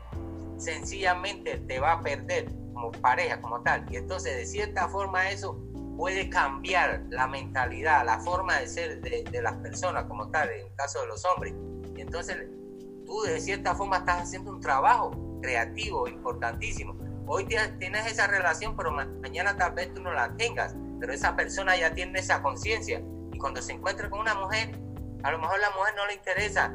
sencillamente 0.56 1.58
te 1.58 1.80
va 1.80 1.92
a 1.92 2.02
perder 2.02 2.46
como 2.72 2.92
pareja, 2.92 3.40
como 3.40 3.62
tal. 3.62 3.84
Y 3.90 3.96
entonces, 3.96 4.36
de 4.36 4.46
cierta 4.46 4.88
forma, 4.88 5.30
eso 5.30 5.60
puede 5.96 6.28
cambiar 6.28 7.02
la 7.10 7.26
mentalidad, 7.26 8.04
la 8.04 8.18
forma 8.20 8.58
de 8.58 8.66
ser 8.66 9.00
de, 9.00 9.42
las 9.42 9.54
personas 9.56 10.04
como 10.04 10.30
tal, 10.30 10.50
en 10.50 10.66
el 10.66 10.74
caso 10.74 11.00
de 11.00 11.06
los 11.06 11.24
hombres. 11.24 11.54
Y 11.96 12.00
entonces, 12.00 12.36
tú 13.06 13.22
de 13.22 13.40
cierta 13.40 13.74
forma 13.74 13.98
estás 13.98 14.22
haciendo 14.22 14.50
un 14.50 14.60
trabajo 14.60 15.12
creativo 15.40 16.08
importantísimo. 16.08 16.96
Hoy 17.26 17.46
tienes 17.46 18.06
esa 18.06 18.26
relación, 18.26 18.76
pero 18.76 18.90
mañana 18.90 19.56
tal 19.56 19.72
vez 19.72 19.92
tú 19.94 20.02
no 20.02 20.12
la 20.12 20.34
tengas, 20.36 20.74
pero 21.04 21.12
esa 21.12 21.36
persona 21.36 21.76
ya 21.76 21.92
tiene 21.92 22.18
esa 22.18 22.42
conciencia. 22.42 23.02
Y 23.30 23.36
cuando 23.36 23.60
se 23.60 23.72
encuentra 23.72 24.08
con 24.08 24.20
una 24.20 24.34
mujer, 24.36 24.70
a 25.22 25.32
lo 25.32 25.38
mejor 25.38 25.60
la 25.60 25.68
mujer 25.76 25.92
no 25.94 26.06
le 26.06 26.14
interesa 26.14 26.74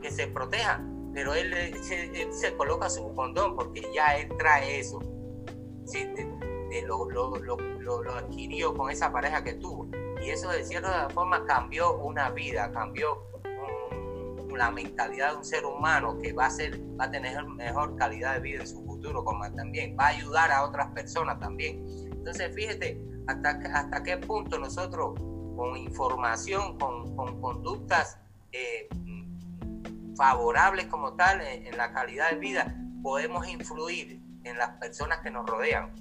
que 0.00 0.12
se 0.12 0.28
proteja, 0.28 0.80
pero 1.12 1.34
él, 1.34 1.52
él 1.52 2.32
se 2.32 2.56
coloca 2.56 2.88
su 2.88 3.12
condón 3.16 3.56
porque 3.56 3.82
ya 3.92 4.16
él 4.16 4.28
trae 4.38 4.78
eso 4.78 5.00
lo, 6.86 7.10
lo, 7.10 7.36
lo, 7.40 8.02
lo, 8.02 8.14
adquirió 8.14 8.74
con 8.74 8.92
esa 8.92 9.10
pareja 9.10 9.42
que 9.42 9.54
tuvo. 9.54 9.88
Y 10.22 10.30
eso 10.30 10.50
de 10.50 10.64
cierta 10.64 11.08
forma 11.10 11.44
cambió 11.44 11.98
una 11.98 12.30
vida, 12.30 12.70
cambió 12.70 13.24
la 14.56 14.70
mentalidad 14.70 15.32
de 15.32 15.36
un 15.38 15.44
ser 15.44 15.64
humano 15.64 16.16
que 16.22 16.32
va 16.32 16.46
a, 16.46 16.50
ser, 16.50 16.80
va 17.00 17.06
a 17.06 17.10
tener 17.10 17.44
mejor 17.44 17.96
calidad 17.96 18.34
de 18.34 18.40
vida 18.40 18.60
en 18.60 18.68
su 18.68 18.84
futuro 18.84 19.24
como 19.24 19.50
también, 19.52 19.96
va 19.98 20.04
a 20.04 20.08
ayudar 20.10 20.52
a 20.52 20.62
otras 20.62 20.92
personas 20.92 21.40
también. 21.40 22.07
Entonces 22.18 22.54
fíjate 22.54 23.00
hasta, 23.26 23.50
hasta 23.50 24.02
qué 24.02 24.16
punto 24.18 24.58
nosotros 24.58 25.14
con 25.56 25.76
información, 25.76 26.78
con, 26.78 27.16
con 27.16 27.40
conductas 27.40 28.18
eh, 28.52 28.88
favorables 30.16 30.86
como 30.86 31.14
tal 31.14 31.40
en, 31.40 31.66
en 31.66 31.76
la 31.76 31.92
calidad 31.92 32.30
de 32.30 32.38
vida, 32.38 32.76
podemos 33.02 33.46
influir 33.48 34.20
en 34.44 34.58
las 34.58 34.70
personas 34.78 35.20
que 35.20 35.30
nos 35.30 35.46
rodean. 35.46 35.92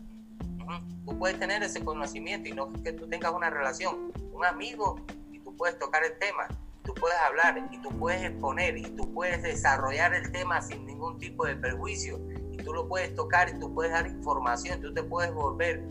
Tú 1.05 1.17
puedes 1.17 1.39
tener 1.39 1.63
ese 1.63 1.83
conocimiento 1.83 2.49
y 2.49 2.53
no 2.53 2.71
que 2.83 2.91
tú 2.93 3.07
tengas 3.07 3.33
una 3.33 3.49
relación, 3.49 4.11
un 4.31 4.45
amigo 4.45 4.97
y 5.31 5.39
tú 5.39 5.55
puedes 5.55 5.79
tocar 5.79 6.03
el 6.03 6.17
tema, 6.19 6.47
tú 6.83 6.93
puedes 6.93 7.17
hablar 7.19 7.69
y 7.71 7.77
tú 7.79 7.89
puedes 7.97 8.21
exponer 8.23 8.77
y 8.77 8.83
tú 8.83 9.13
puedes 9.13 9.41
desarrollar 9.41 10.13
el 10.13 10.31
tema 10.31 10.61
sin 10.61 10.85
ningún 10.85 11.17
tipo 11.17 11.45
de 11.45 11.55
perjuicio 11.55 12.19
y 12.51 12.57
tú 12.57 12.73
lo 12.73 12.87
puedes 12.87 13.15
tocar 13.15 13.49
y 13.49 13.59
tú 13.59 13.73
puedes 13.73 13.91
dar 13.91 14.07
información, 14.07 14.81
tú 14.81 14.93
te 14.93 15.03
puedes 15.03 15.33
volver 15.33 15.83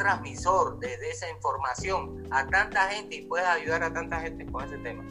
transmisor 0.00 0.80
de, 0.80 0.94
esa 1.10 1.28
información 1.28 2.26
a 2.30 2.46
tanta 2.46 2.88
gente 2.88 3.16
y 3.16 3.22
puedes 3.22 3.46
ayudar 3.46 3.82
a 3.82 3.92
tanta 3.92 4.18
gente 4.20 4.46
con 4.46 4.64
ese 4.64 4.78
tema. 4.78 5.04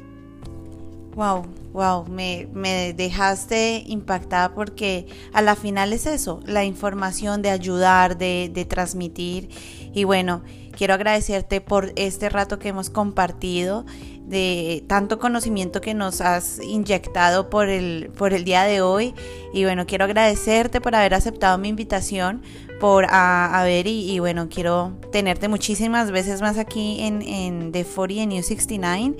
Wow, 1.16 1.46
wow, 1.74 2.06
me, 2.08 2.48
me, 2.54 2.94
dejaste 2.94 3.84
impactada 3.86 4.54
porque 4.56 5.08
a 5.34 5.42
la 5.42 5.56
final 5.56 5.94
es 5.94 6.06
eso, 6.06 6.40
la 6.46 6.64
información 6.64 7.42
de 7.42 7.52
ayudar, 7.52 8.18
de, 8.18 8.50
de 8.52 8.66
transmitir. 8.66 9.50
Y 9.94 10.06
bueno, 10.06 10.44
quiero 10.76 10.94
agradecerte 10.94 11.62
por 11.62 11.92
este 11.96 12.30
rato 12.30 12.58
que 12.58 12.70
hemos 12.70 12.90
compartido 12.90 13.86
de 14.30 14.84
tanto 14.88 15.18
conocimiento 15.18 15.82
que 15.82 15.94
nos 15.94 16.22
has 16.22 16.60
inyectado 16.60 17.50
por 17.50 17.68
el, 17.68 18.12
por 18.18 18.34
el 18.34 18.46
día 18.46 18.64
de 18.64 18.82
hoy. 18.82 19.16
Y 19.54 19.64
bueno, 19.64 19.86
quiero 19.88 20.06
agradecerte 20.06 20.80
por 20.80 20.96
haber 20.96 21.16
aceptado 21.16 21.58
mi 21.58 21.70
invitación, 21.70 22.44
por 22.80 23.08
a, 23.10 23.62
ver 23.64 23.88
y, 23.88 24.20
bueno, 24.20 24.48
quiero 24.50 24.94
tenerte 25.12 25.48
muchísimas 25.48 26.12
veces 26.12 26.42
más 26.42 26.58
aquí 26.58 27.02
en, 27.02 27.22
en 27.24 27.72
The 27.72 27.84
40 27.84 28.28
New 28.28 28.44
69. 28.44 29.18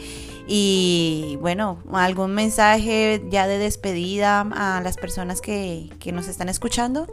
Y 0.48 1.38
bueno, 1.42 1.84
algún 1.92 2.34
mensaje 2.34 3.22
ya 3.30 3.48
de 3.48 3.58
despedida 3.58 4.42
a 4.42 4.82
las 4.82 4.98
personas 4.98 5.42
que, 5.42 5.90
que 6.00 6.12
nos 6.12 6.28
están 6.28 6.50
escuchando. 6.50 7.08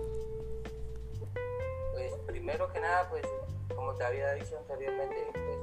Pues 1.92 2.12
primero 2.26 2.70
que 2.72 2.80
nada, 2.80 3.09
pues 3.11 3.24
como 3.74 3.94
te 3.94 4.05
había 4.05 4.32
dicho 4.34 4.57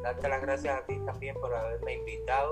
darte 0.04 0.28
las 0.28 0.42
gracias 0.42 0.78
a 0.78 0.86
ti 0.86 1.00
también 1.06 1.36
por 1.40 1.56
haberme 1.56 1.96
invitado 1.96 2.52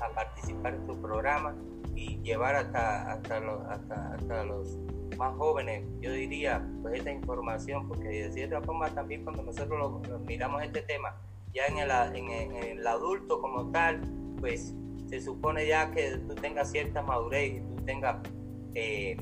a 0.00 0.08
participar 0.10 0.74
en 0.74 0.86
tu 0.86 1.00
programa 1.00 1.56
y 1.96 2.20
llevar 2.22 2.54
hasta, 2.54 3.12
hasta, 3.12 3.40
los, 3.40 3.60
hasta, 3.66 4.44
los 4.44 4.78
más 5.16 5.36
jóvenes, 5.36 5.84
yo 6.00 6.12
diría, 6.12 6.64
pues 6.82 6.98
esta 6.98 7.10
información, 7.10 7.88
porque 7.88 8.08
de 8.08 8.32
cierta 8.32 8.60
forma 8.62 8.88
también 8.90 9.24
cuando 9.24 9.42
nosotros 9.42 10.00
miramos 10.26 10.62
este 10.62 10.82
tema, 10.82 11.16
ya 11.52 11.66
en 11.66 11.78
el, 11.78 11.90
en, 12.16 12.56
el, 12.56 12.86
adulto 12.86 13.40
como 13.40 13.70
tal, 13.70 14.00
pues 14.38 14.74
se 15.08 15.20
supone 15.20 15.66
ya 15.66 15.90
que 15.90 16.18
tú 16.18 16.34
tengas 16.36 16.70
cierta 16.70 17.02
madurez 17.02 17.54
y 17.56 17.60
tú 17.60 17.82
tengas 17.84 18.16
eh, 18.74 19.16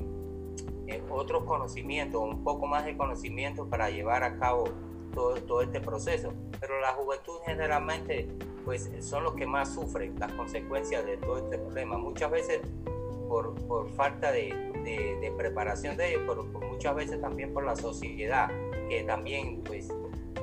eh, 0.87 1.03
otros 1.09 1.43
conocimientos, 1.43 2.21
un 2.21 2.43
poco 2.43 2.67
más 2.67 2.85
de 2.85 2.95
conocimiento 2.95 3.67
para 3.67 3.89
llevar 3.89 4.23
a 4.23 4.37
cabo 4.37 4.65
todo, 5.11 5.35
todo 5.43 5.61
este 5.61 5.79
proceso. 5.79 6.33
Pero 6.59 6.79
la 6.79 6.93
juventud 6.93 7.39
generalmente 7.45 8.27
pues 8.65 8.89
son 8.99 9.23
los 9.23 9.33
que 9.33 9.45
más 9.45 9.73
sufren 9.73 10.19
las 10.19 10.31
consecuencias 10.33 11.05
de 11.05 11.17
todo 11.17 11.37
este 11.37 11.57
problema. 11.57 11.97
Muchas 11.97 12.29
veces 12.31 12.61
por, 13.27 13.55
por 13.67 13.89
falta 13.91 14.31
de, 14.31 14.53
de, 14.83 15.33
preparación 15.37 15.95
de 15.95 16.09
ellos, 16.09 16.23
pero 16.27 16.43
muchas 16.43 16.95
veces 16.95 17.21
también 17.21 17.53
por 17.53 17.63
la 17.63 17.75
sociedad, 17.75 18.49
que 18.89 19.03
también 19.03 19.61
pues 19.63 19.87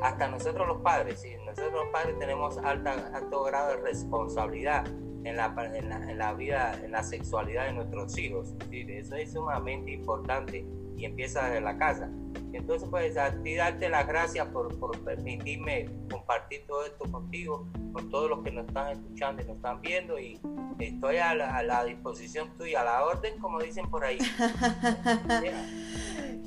hasta 0.02 0.28
nosotros 0.28 0.66
los 0.68 0.80
padres, 0.82 1.20
¿sí? 1.20 1.30
nosotros 1.44 1.72
los 1.72 1.88
padres 1.92 2.18
tenemos 2.18 2.56
alta, 2.58 3.10
alto 3.12 3.42
grado 3.42 3.70
de 3.70 3.82
responsabilidad 3.82 4.86
en 5.24 5.36
la, 5.36 5.54
en 5.74 5.88
la, 5.88 6.10
en 6.10 6.18
la 6.18 6.32
vida, 6.34 6.78
en 6.82 6.92
la 6.92 7.02
sexualidad 7.02 7.66
de 7.66 7.72
nuestros 7.72 8.16
hijos. 8.16 8.54
¿sí? 8.70 8.86
Eso 8.88 9.16
es 9.16 9.32
sumamente 9.32 9.90
importante 9.90 10.64
y 10.96 11.04
empieza 11.04 11.46
desde 11.46 11.60
la 11.60 11.76
casa. 11.76 12.08
Entonces, 12.56 12.88
pues 12.90 13.16
a 13.16 13.30
ti 13.42 13.54
darte 13.54 13.88
las 13.88 14.06
gracias 14.06 14.46
por, 14.48 14.78
por, 14.78 14.98
permitirme 15.00 15.88
compartir 16.10 16.64
todo 16.66 16.84
esto 16.84 17.10
contigo, 17.10 17.66
con 17.92 18.10
todos 18.10 18.30
los 18.30 18.42
que 18.42 18.50
nos 18.50 18.66
están 18.66 18.92
escuchando 18.92 19.42
y 19.42 19.44
nos 19.46 19.56
están 19.56 19.80
viendo 19.80 20.18
y 20.18 20.40
estoy 20.78 21.16
a 21.18 21.34
la, 21.34 21.56
a 21.56 21.62
la 21.62 21.84
disposición 21.84 22.48
tuya, 22.58 22.80
a 22.82 22.84
la 22.84 23.04
orden, 23.04 23.38
como 23.38 23.60
dicen 23.60 23.88
por 23.90 24.04
ahí. 24.04 24.18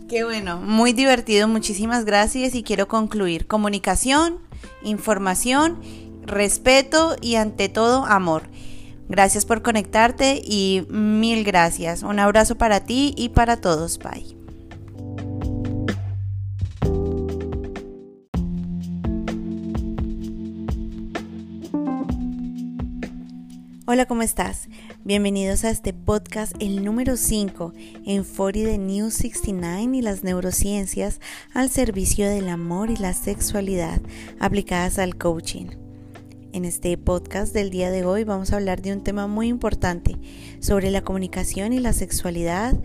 Qué 0.09 0.23
bueno, 0.23 0.57
muy 0.57 0.93
divertido, 0.93 1.47
muchísimas 1.47 2.03
gracias 2.03 2.55
y 2.55 2.63
quiero 2.63 2.87
concluir. 2.87 3.45
Comunicación, 3.45 4.39
información, 4.81 5.79
respeto 6.23 7.15
y 7.21 7.35
ante 7.35 7.69
todo 7.69 8.05
amor. 8.05 8.43
Gracias 9.07 9.45
por 9.45 9.61
conectarte 9.63 10.39
y 10.43 10.85
mil 10.89 11.43
gracias. 11.43 12.03
Un 12.03 12.19
abrazo 12.19 12.57
para 12.57 12.83
ti 12.83 13.13
y 13.17 13.29
para 13.29 13.59
todos. 13.59 13.97
Bye. 13.97 14.38
Hola, 23.91 24.05
¿cómo 24.05 24.21
estás? 24.21 24.69
Bienvenidos 25.03 25.63
a 25.65 25.71
este 25.71 25.93
podcast, 25.93 26.55
el 26.59 26.85
número 26.85 27.17
5 27.17 27.73
en 28.05 28.23
40 28.23 28.69
de 28.69 28.77
New 28.77 29.09
69 29.09 29.97
y 29.97 30.01
las 30.03 30.23
neurociencias 30.23 31.19
al 31.55 31.71
servicio 31.71 32.29
del 32.29 32.49
amor 32.49 32.91
y 32.91 32.97
la 32.97 33.15
sexualidad 33.15 33.99
aplicadas 34.39 34.99
al 34.99 35.17
coaching. 35.17 35.69
En 36.53 36.65
este 36.65 36.95
podcast 36.99 37.51
del 37.51 37.71
día 37.71 37.89
de 37.89 38.05
hoy 38.05 38.25
vamos 38.25 38.53
a 38.53 38.57
hablar 38.57 38.83
de 38.83 38.93
un 38.93 39.03
tema 39.03 39.25
muy 39.25 39.47
importante 39.47 40.17
sobre 40.59 40.91
la 40.91 41.01
comunicación 41.01 41.73
y 41.73 41.79
la 41.79 41.93
sexualidad 41.93 42.79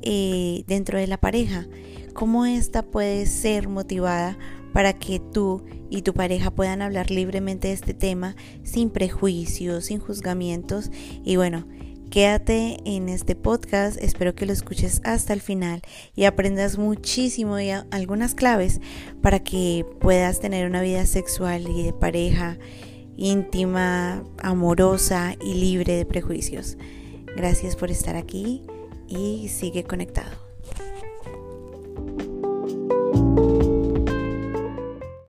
eh, 0.00 0.64
dentro 0.66 0.98
de 0.98 1.06
la 1.06 1.18
pareja, 1.18 1.66
cómo 2.14 2.46
esta 2.46 2.80
puede 2.80 3.26
ser 3.26 3.68
motivada 3.68 4.38
para 4.76 4.92
que 4.92 5.20
tú 5.20 5.64
y 5.88 6.02
tu 6.02 6.12
pareja 6.12 6.50
puedan 6.50 6.82
hablar 6.82 7.10
libremente 7.10 7.68
de 7.68 7.72
este 7.72 7.94
tema 7.94 8.36
sin 8.62 8.90
prejuicios, 8.90 9.86
sin 9.86 10.00
juzgamientos. 10.00 10.90
Y 11.24 11.36
bueno, 11.36 11.66
quédate 12.10 12.76
en 12.84 13.08
este 13.08 13.36
podcast, 13.36 13.96
espero 13.98 14.34
que 14.34 14.44
lo 14.44 14.52
escuches 14.52 15.00
hasta 15.02 15.32
el 15.32 15.40
final 15.40 15.80
y 16.14 16.24
aprendas 16.24 16.76
muchísimo 16.76 17.58
y 17.58 17.70
algunas 17.70 18.34
claves 18.34 18.82
para 19.22 19.38
que 19.38 19.86
puedas 19.98 20.40
tener 20.40 20.68
una 20.68 20.82
vida 20.82 21.06
sexual 21.06 21.66
y 21.70 21.84
de 21.84 21.94
pareja 21.94 22.58
íntima, 23.16 24.24
amorosa 24.42 25.36
y 25.42 25.54
libre 25.54 25.96
de 25.96 26.04
prejuicios. 26.04 26.76
Gracias 27.34 27.76
por 27.76 27.90
estar 27.90 28.14
aquí 28.14 28.62
y 29.08 29.48
sigue 29.48 29.84
conectado. 29.84 30.36